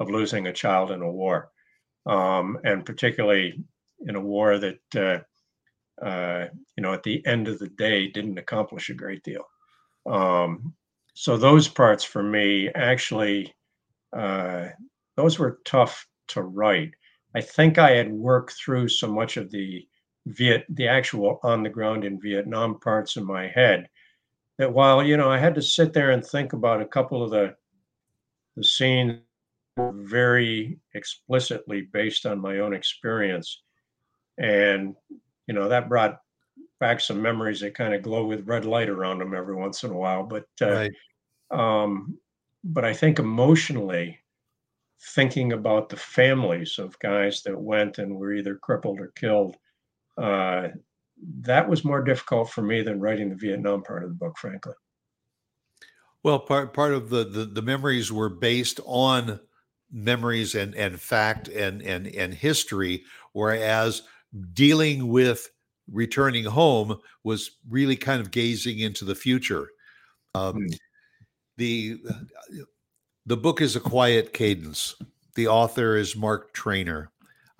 of 0.00 0.10
losing 0.10 0.48
a 0.48 0.52
child 0.52 0.90
in 0.90 1.02
a 1.02 1.10
war, 1.10 1.52
um, 2.04 2.58
and 2.64 2.84
particularly 2.84 3.62
in 4.00 4.16
a 4.16 4.20
war 4.20 4.58
that, 4.58 4.80
uh, 4.96 6.04
uh, 6.04 6.48
you 6.76 6.82
know, 6.82 6.92
at 6.92 7.04
the 7.04 7.24
end 7.26 7.46
of 7.46 7.60
the 7.60 7.68
day 7.68 8.08
didn't 8.08 8.38
accomplish 8.38 8.90
a 8.90 8.94
great 8.94 9.22
deal. 9.22 9.44
Um, 10.04 10.74
so 11.14 11.36
those 11.36 11.68
parts 11.68 12.02
for 12.02 12.24
me 12.24 12.68
actually, 12.74 13.54
uh, 14.16 14.64
those 15.16 15.38
were 15.38 15.60
tough 15.64 16.08
to 16.28 16.42
write. 16.42 16.90
I 17.36 17.40
think 17.40 17.78
I 17.78 17.92
had 17.92 18.10
worked 18.10 18.54
through 18.54 18.88
so 18.88 19.06
much 19.06 19.36
of 19.36 19.48
the 19.52 19.86
Viet, 20.26 20.64
the 20.70 20.88
actual 20.88 21.38
on 21.44 21.62
the 21.62 21.70
ground 21.70 22.04
in 22.04 22.20
Vietnam 22.20 22.80
parts 22.80 23.16
in 23.16 23.24
my 23.24 23.46
head 23.46 23.88
that 24.62 24.72
while 24.72 25.02
you 25.02 25.16
know 25.16 25.28
I 25.28 25.38
had 25.38 25.56
to 25.56 25.62
sit 25.62 25.92
there 25.92 26.12
and 26.12 26.24
think 26.24 26.52
about 26.52 26.80
a 26.80 26.86
couple 26.86 27.20
of 27.20 27.32
the 27.32 27.56
the 28.56 28.62
scenes 28.62 29.18
very 29.76 30.78
explicitly 30.94 31.88
based 31.92 32.26
on 32.26 32.38
my 32.38 32.60
own 32.60 32.72
experience, 32.72 33.62
and 34.38 34.94
you 35.48 35.54
know 35.54 35.68
that 35.68 35.88
brought 35.88 36.20
back 36.78 37.00
some 37.00 37.20
memories 37.20 37.58
that 37.60 37.74
kind 37.74 37.92
of 37.92 38.02
glow 38.02 38.24
with 38.24 38.46
red 38.46 38.64
light 38.64 38.88
around 38.88 39.18
them 39.18 39.34
every 39.34 39.56
once 39.56 39.82
in 39.82 39.90
a 39.90 39.96
while. 39.96 40.22
But 40.22 40.46
uh, 40.60 40.70
right. 40.70 40.92
um, 41.50 42.16
but 42.62 42.84
I 42.84 42.94
think 42.94 43.18
emotionally, 43.18 44.20
thinking 45.12 45.54
about 45.54 45.88
the 45.88 45.96
families 45.96 46.78
of 46.78 46.96
guys 47.00 47.42
that 47.42 47.60
went 47.60 47.98
and 47.98 48.14
were 48.14 48.32
either 48.32 48.54
crippled 48.54 49.00
or 49.00 49.08
killed, 49.16 49.56
uh, 50.18 50.68
that 51.40 51.68
was 51.68 51.84
more 51.84 52.02
difficult 52.02 52.50
for 52.50 52.62
me 52.62 52.82
than 52.82 53.00
writing 53.00 53.28
the 53.28 53.36
Vietnam 53.36 53.82
part 53.82 54.02
of 54.02 54.10
the 54.10 54.14
book, 54.14 54.36
frankly. 54.38 54.74
Well, 56.22 56.38
part 56.38 56.72
part 56.72 56.92
of 56.92 57.10
the 57.10 57.24
the, 57.24 57.44
the 57.44 57.62
memories 57.62 58.12
were 58.12 58.28
based 58.28 58.80
on 58.84 59.40
memories 59.90 60.54
and 60.54 60.74
and 60.74 61.00
fact 61.00 61.48
and 61.48 61.82
and 61.82 62.06
and 62.06 62.34
history, 62.34 63.04
whereas 63.32 64.02
dealing 64.52 65.08
with 65.08 65.50
returning 65.90 66.44
home 66.44 66.98
was 67.24 67.58
really 67.68 67.96
kind 67.96 68.20
of 68.20 68.30
gazing 68.30 68.78
into 68.78 69.04
the 69.04 69.14
future. 69.14 69.68
Um, 70.34 70.54
hmm. 70.54 70.66
The 71.58 71.98
The 73.26 73.36
book 73.36 73.60
is 73.60 73.76
A 73.76 73.80
Quiet 73.80 74.32
Cadence. 74.32 74.96
The 75.36 75.46
author 75.46 75.96
is 75.96 76.16
Mark 76.16 76.52
Treanor. 76.52 77.11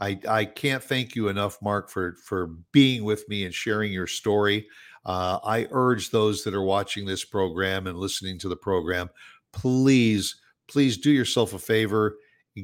I, 0.03 0.19
I 0.29 0.45
can't 0.47 0.83
thank 0.83 1.15
you 1.15 1.29
enough, 1.29 1.63
Mark, 1.63 1.89
for, 1.89 2.17
for 2.25 2.49
being 2.73 3.05
with 3.05 3.29
me 3.29 3.45
and 3.45 3.55
sharing 3.55 3.93
your 3.93 4.09
story. 4.09 4.67
Uh, 5.07 5.39
I 5.45 5.69
urge 5.71 6.11
those 6.11 6.43
that 6.43 6.55
are 6.55 6.65
watching 6.65 7.07
this 7.07 7.25
program 7.25 7.87
and 7.87 7.97
listening 7.97 8.37
to 8.41 8.49
the 8.49 8.57
program, 8.57 9.11
please, 9.53 10.37
please 10.67 10.99
do 10.99 11.13
yourself 11.13 11.55
a 11.55 11.59
favor. 11.59 12.17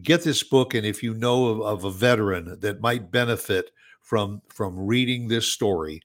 Get 0.03 0.25
this 0.25 0.43
book, 0.43 0.75
and 0.75 0.85
if 0.85 1.01
you 1.01 1.15
know 1.15 1.47
of, 1.47 1.61
of 1.61 1.85
a 1.85 1.91
veteran 1.91 2.59
that 2.61 2.81
might 2.81 3.11
benefit 3.11 3.71
from 4.03 4.43
from 4.49 4.87
reading 4.87 5.29
this 5.29 5.47
story, 5.47 6.03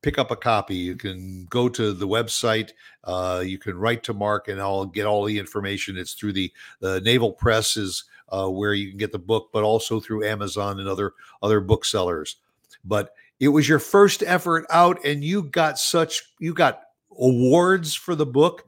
pick 0.00 0.16
up 0.18 0.30
a 0.30 0.36
copy. 0.36 0.76
You 0.76 0.96
can 0.96 1.46
go 1.50 1.68
to 1.68 1.92
the 1.92 2.08
website. 2.08 2.70
Uh, 3.04 3.42
you 3.44 3.58
can 3.58 3.76
write 3.76 4.02
to 4.04 4.14
Mark, 4.14 4.48
and 4.48 4.60
I'll 4.60 4.86
get 4.86 5.06
all 5.06 5.24
the 5.24 5.38
information. 5.38 5.98
It's 5.98 6.14
through 6.14 6.32
the 6.32 6.52
the 6.80 7.00
Naval 7.02 7.32
Press 7.32 7.76
is 7.76 8.04
uh, 8.32 8.48
where 8.48 8.74
you 8.74 8.88
can 8.88 8.98
get 8.98 9.12
the 9.12 9.18
book, 9.18 9.50
but 9.52 9.62
also 9.62 10.00
through 10.00 10.24
Amazon 10.24 10.80
and 10.80 10.88
other 10.88 11.12
other 11.42 11.60
booksellers. 11.60 12.36
But 12.84 13.14
it 13.38 13.48
was 13.48 13.68
your 13.68 13.78
first 13.78 14.22
effort 14.22 14.64
out, 14.70 15.04
and 15.04 15.22
you 15.22 15.44
got 15.44 15.78
such 15.78 16.22
you 16.40 16.54
got 16.54 16.80
awards 17.18 17.94
for 17.94 18.14
the 18.14 18.26
book. 18.26 18.64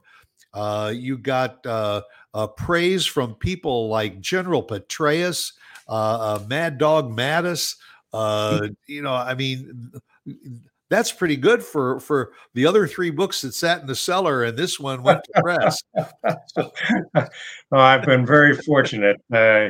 Uh, 0.53 0.93
you 0.95 1.17
got 1.17 1.65
uh, 1.65 2.01
uh, 2.33 2.47
praise 2.47 3.05
from 3.05 3.35
people 3.35 3.89
like 3.89 4.21
General 4.21 4.63
Petraeus, 4.63 5.53
uh, 5.89 5.91
uh, 6.37 6.45
Mad 6.47 6.77
Dog 6.77 7.11
Mattis. 7.11 7.75
Uh, 8.13 8.67
you 8.87 9.01
know, 9.01 9.13
I 9.13 9.33
mean, 9.33 9.91
that's 10.89 11.11
pretty 11.11 11.35
good 11.35 11.63
for 11.63 11.99
for 11.99 12.33
the 12.53 12.65
other 12.65 12.87
three 12.87 13.09
books 13.09 13.41
that 13.41 13.53
sat 13.53 13.81
in 13.81 13.87
the 13.87 13.95
cellar, 13.95 14.43
and 14.43 14.57
this 14.57 14.79
one 14.79 15.01
went 15.03 15.21
to 15.23 15.41
press. 15.41 15.81
well, 17.15 17.81
I've 17.81 18.05
been 18.05 18.25
very 18.25 18.55
fortunate. 18.55 19.17
Uh, 19.33 19.69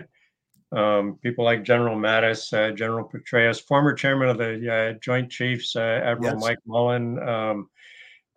um, 0.75 1.17
people 1.21 1.45
like 1.45 1.63
General 1.63 1.95
Mattis, 1.95 2.51
uh, 2.51 2.75
General 2.75 3.07
Petraeus, 3.07 3.61
former 3.61 3.93
chairman 3.93 4.29
of 4.29 4.37
the 4.37 4.73
uh, 4.73 4.99
Joint 5.01 5.31
Chiefs, 5.31 5.75
uh, 5.75 6.01
Admiral 6.03 6.35
yes. 6.35 6.41
Mike 6.41 6.59
Mullen, 6.65 7.19
um, 7.27 7.69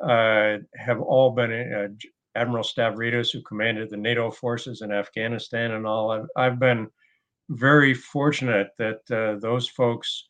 uh, 0.01 0.59
have 0.77 1.01
all 1.01 1.33
been 1.33 1.51
uh, 1.53 1.89
Admiral 2.39 2.63
Stavridis, 2.63 3.33
who 3.33 3.43
commanded 3.43 3.91
the 3.91 3.97
NATO 3.97 4.31
forces 4.31 4.83
in 4.83 4.93
Afghanistan, 4.93 5.73
and 5.73 5.85
all. 5.85 6.13
I've, 6.13 6.27
I've 6.37 6.59
been 6.61 6.89
very 7.49 7.95
fortunate 7.95 8.69
that 8.79 9.01
those 9.41 9.69
folks 9.69 10.29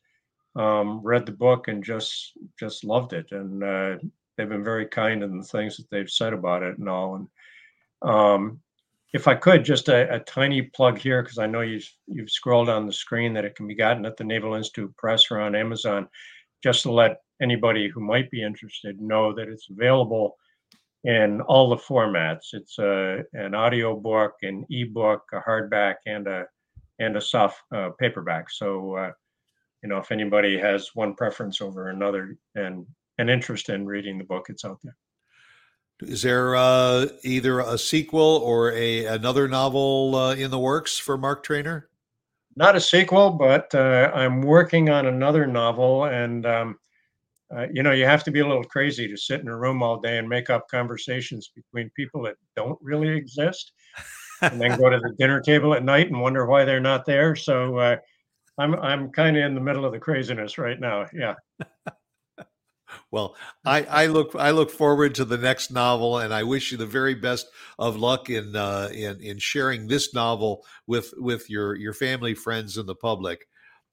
um, 0.55 1.01
read 1.03 1.25
the 1.25 1.31
book 1.31 1.67
and 1.67 1.83
just 1.83 2.33
just 2.59 2.83
loved 2.83 3.13
it, 3.13 3.31
and 3.31 3.63
uh, 3.63 3.95
they've 4.37 4.49
been 4.49 4.63
very 4.63 4.85
kind 4.85 5.23
in 5.23 5.37
the 5.37 5.43
things 5.43 5.77
that 5.77 5.89
they've 5.89 6.09
said 6.09 6.33
about 6.33 6.63
it 6.63 6.77
and 6.77 6.89
all. 6.89 7.15
And 7.15 7.27
um, 8.01 8.59
if 9.13 9.27
I 9.27 9.35
could, 9.35 9.65
just 9.65 9.89
a, 9.89 10.13
a 10.13 10.19
tiny 10.19 10.61
plug 10.61 10.97
here 10.97 11.21
because 11.21 11.39
I 11.39 11.47
know 11.47 11.61
you've 11.61 11.89
you've 12.07 12.31
scrolled 12.31 12.69
on 12.69 12.85
the 12.85 12.93
screen 12.93 13.33
that 13.33 13.45
it 13.45 13.55
can 13.55 13.67
be 13.67 13.75
gotten 13.75 14.05
at 14.05 14.17
the 14.17 14.23
Naval 14.23 14.55
Institute 14.55 14.95
Press 14.97 15.29
or 15.31 15.39
on 15.39 15.55
Amazon. 15.55 16.07
Just 16.63 16.83
to 16.83 16.91
let 16.91 17.21
anybody 17.41 17.87
who 17.87 18.01
might 18.01 18.29
be 18.29 18.43
interested 18.43 18.99
know 18.99 19.33
that 19.33 19.47
it's 19.47 19.69
available 19.69 20.35
in 21.05 21.41
all 21.41 21.69
the 21.69 21.77
formats. 21.77 22.53
It's 22.53 22.77
a 22.79 23.23
an 23.33 23.55
audio 23.55 23.95
book, 23.95 24.35
an 24.41 24.65
ebook, 24.69 25.23
a 25.33 25.39
hardback, 25.39 25.95
and 26.05 26.27
a 26.27 26.45
and 26.99 27.15
a 27.15 27.21
soft 27.21 27.61
uh, 27.73 27.89
paperback. 27.99 28.49
So 28.49 28.95
uh, 28.95 29.11
you 29.83 29.89
know, 29.89 29.97
if 29.97 30.11
anybody 30.11 30.57
has 30.57 30.91
one 30.93 31.15
preference 31.15 31.61
over 31.61 31.89
another 31.89 32.37
and 32.55 32.85
an 33.17 33.29
interest 33.29 33.69
in 33.69 33.85
reading 33.85 34.17
the 34.17 34.23
book, 34.23 34.47
it's 34.49 34.65
out 34.65 34.79
there. 34.83 34.95
Is 36.01 36.21
there 36.21 36.55
uh, 36.55 37.07
either 37.23 37.59
a 37.59 37.77
sequel 37.77 38.41
or 38.43 38.71
a 38.71 39.05
another 39.05 39.47
novel 39.49 40.15
uh, 40.15 40.35
in 40.35 40.49
the 40.49 40.59
works 40.59 40.97
for 40.97 41.17
Mark 41.17 41.45
Treanor? 41.45 41.83
Not 42.55 42.77
a 42.77 42.81
sequel, 42.81 43.31
but 43.31 43.73
uh, 43.75 44.11
I'm 44.13 44.41
working 44.41 44.89
on 44.89 45.07
another 45.07 45.45
novel, 45.45 46.05
and 46.05 46.45
um, 46.45 46.79
uh, 47.55 47.67
you 47.73 47.83
know, 47.83 47.91
you 47.91 48.05
have 48.05 48.23
to 48.23 48.31
be 48.31 48.39
a 48.39 48.47
little 48.47 48.63
crazy 48.63 49.07
to 49.07 49.17
sit 49.17 49.41
in 49.41 49.49
a 49.49 49.57
room 49.57 49.83
all 49.83 49.99
day 49.99 50.17
and 50.19 50.29
make 50.29 50.49
up 50.49 50.69
conversations 50.69 51.51
between 51.53 51.89
people 51.95 52.21
that 52.23 52.35
don't 52.55 52.79
really 52.81 53.09
exist, 53.09 53.73
and 54.41 54.59
then 54.59 54.77
go 54.77 54.89
to 54.89 54.99
the 54.99 55.13
dinner 55.19 55.41
table 55.41 55.73
at 55.73 55.83
night 55.83 56.07
and 56.07 56.21
wonder 56.21 56.45
why 56.45 56.63
they're 56.63 56.79
not 56.79 57.05
there. 57.05 57.35
So 57.35 57.77
uh, 57.77 57.97
I'm 58.59 58.75
I'm 58.75 59.09
kind 59.11 59.37
of 59.37 59.43
in 59.43 59.55
the 59.55 59.61
middle 59.61 59.85
of 59.85 59.93
the 59.93 59.99
craziness 59.99 60.57
right 60.57 60.79
now. 60.79 61.05
Yeah. 61.13 61.35
well, 63.11 63.35
I, 63.65 63.83
I 63.83 64.05
look 64.07 64.35
I 64.35 64.51
look 64.51 64.69
forward 64.69 65.15
to 65.15 65.25
the 65.25 65.37
next 65.37 65.71
novel, 65.71 66.19
and 66.19 66.33
I 66.33 66.43
wish 66.43 66.71
you 66.71 66.77
the 66.77 66.85
very 66.85 67.15
best 67.15 67.47
of 67.79 67.95
luck 67.95 68.29
in 68.29 68.55
uh, 68.55 68.89
in 68.91 69.21
in 69.21 69.37
sharing 69.39 69.87
this 69.87 70.13
novel 70.13 70.65
with 70.87 71.13
with 71.17 71.49
your 71.49 71.75
your 71.75 71.93
family, 71.93 72.33
friends, 72.33 72.77
and 72.77 72.87
the 72.87 72.95
public. 72.95 73.47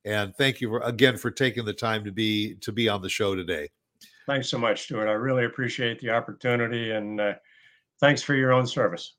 And 0.05 0.35
thank 0.37 0.61
you 0.61 0.69
for, 0.69 0.81
again 0.81 1.17
for 1.17 1.31
taking 1.31 1.64
the 1.64 1.73
time 1.73 2.05
to 2.05 2.12
be 2.12 2.57
to 2.57 2.73
be 2.73 2.89
on 2.89 3.03
the 3.03 3.09
show 3.09 3.37
today. 3.37 3.69
Thanks 4.27 4.49
so 4.49 4.59
much, 4.59 4.83
Stuart. 4.83 5.09
I 5.09 5.12
really 5.12 5.45
appreciate 5.45 6.01
the 6.01 6.11
opportunity, 6.11 6.91
and 6.91 7.21
uh, 7.21 7.35
thanks 8.01 8.21
for 8.21 8.35
your 8.35 8.53
own 8.53 8.67
service. 8.67 9.14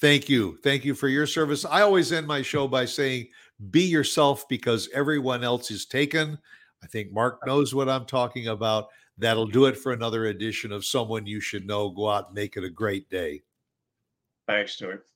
Thank 0.00 0.28
you. 0.28 0.58
Thank 0.62 0.84
you 0.84 0.94
for 0.94 1.08
your 1.08 1.26
service. 1.26 1.64
I 1.64 1.80
always 1.80 2.12
end 2.12 2.26
my 2.26 2.42
show 2.42 2.68
by 2.68 2.84
saying 2.84 3.28
be 3.70 3.82
yourself 3.82 4.48
because 4.48 4.88
everyone 4.92 5.42
else 5.44 5.70
is 5.70 5.86
taken. 5.86 6.38
I 6.82 6.86
think 6.86 7.12
Mark 7.12 7.44
knows 7.46 7.74
what 7.74 7.88
I'm 7.88 8.04
talking 8.04 8.48
about. 8.48 8.88
That'll 9.18 9.46
do 9.46 9.64
it 9.64 9.78
for 9.78 9.92
another 9.92 10.26
edition 10.26 10.72
of 10.72 10.84
Someone 10.84 11.26
You 11.26 11.40
Should 11.40 11.66
Know. 11.66 11.90
Go 11.90 12.10
out 12.10 12.26
and 12.26 12.34
make 12.34 12.56
it 12.56 12.64
a 12.64 12.70
great 12.70 13.08
day. 13.08 13.42
Thanks, 14.46 14.72
Stuart. 14.74 15.06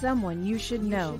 Someone 0.00 0.44
you 0.44 0.58
should 0.58 0.82
know. 0.82 1.16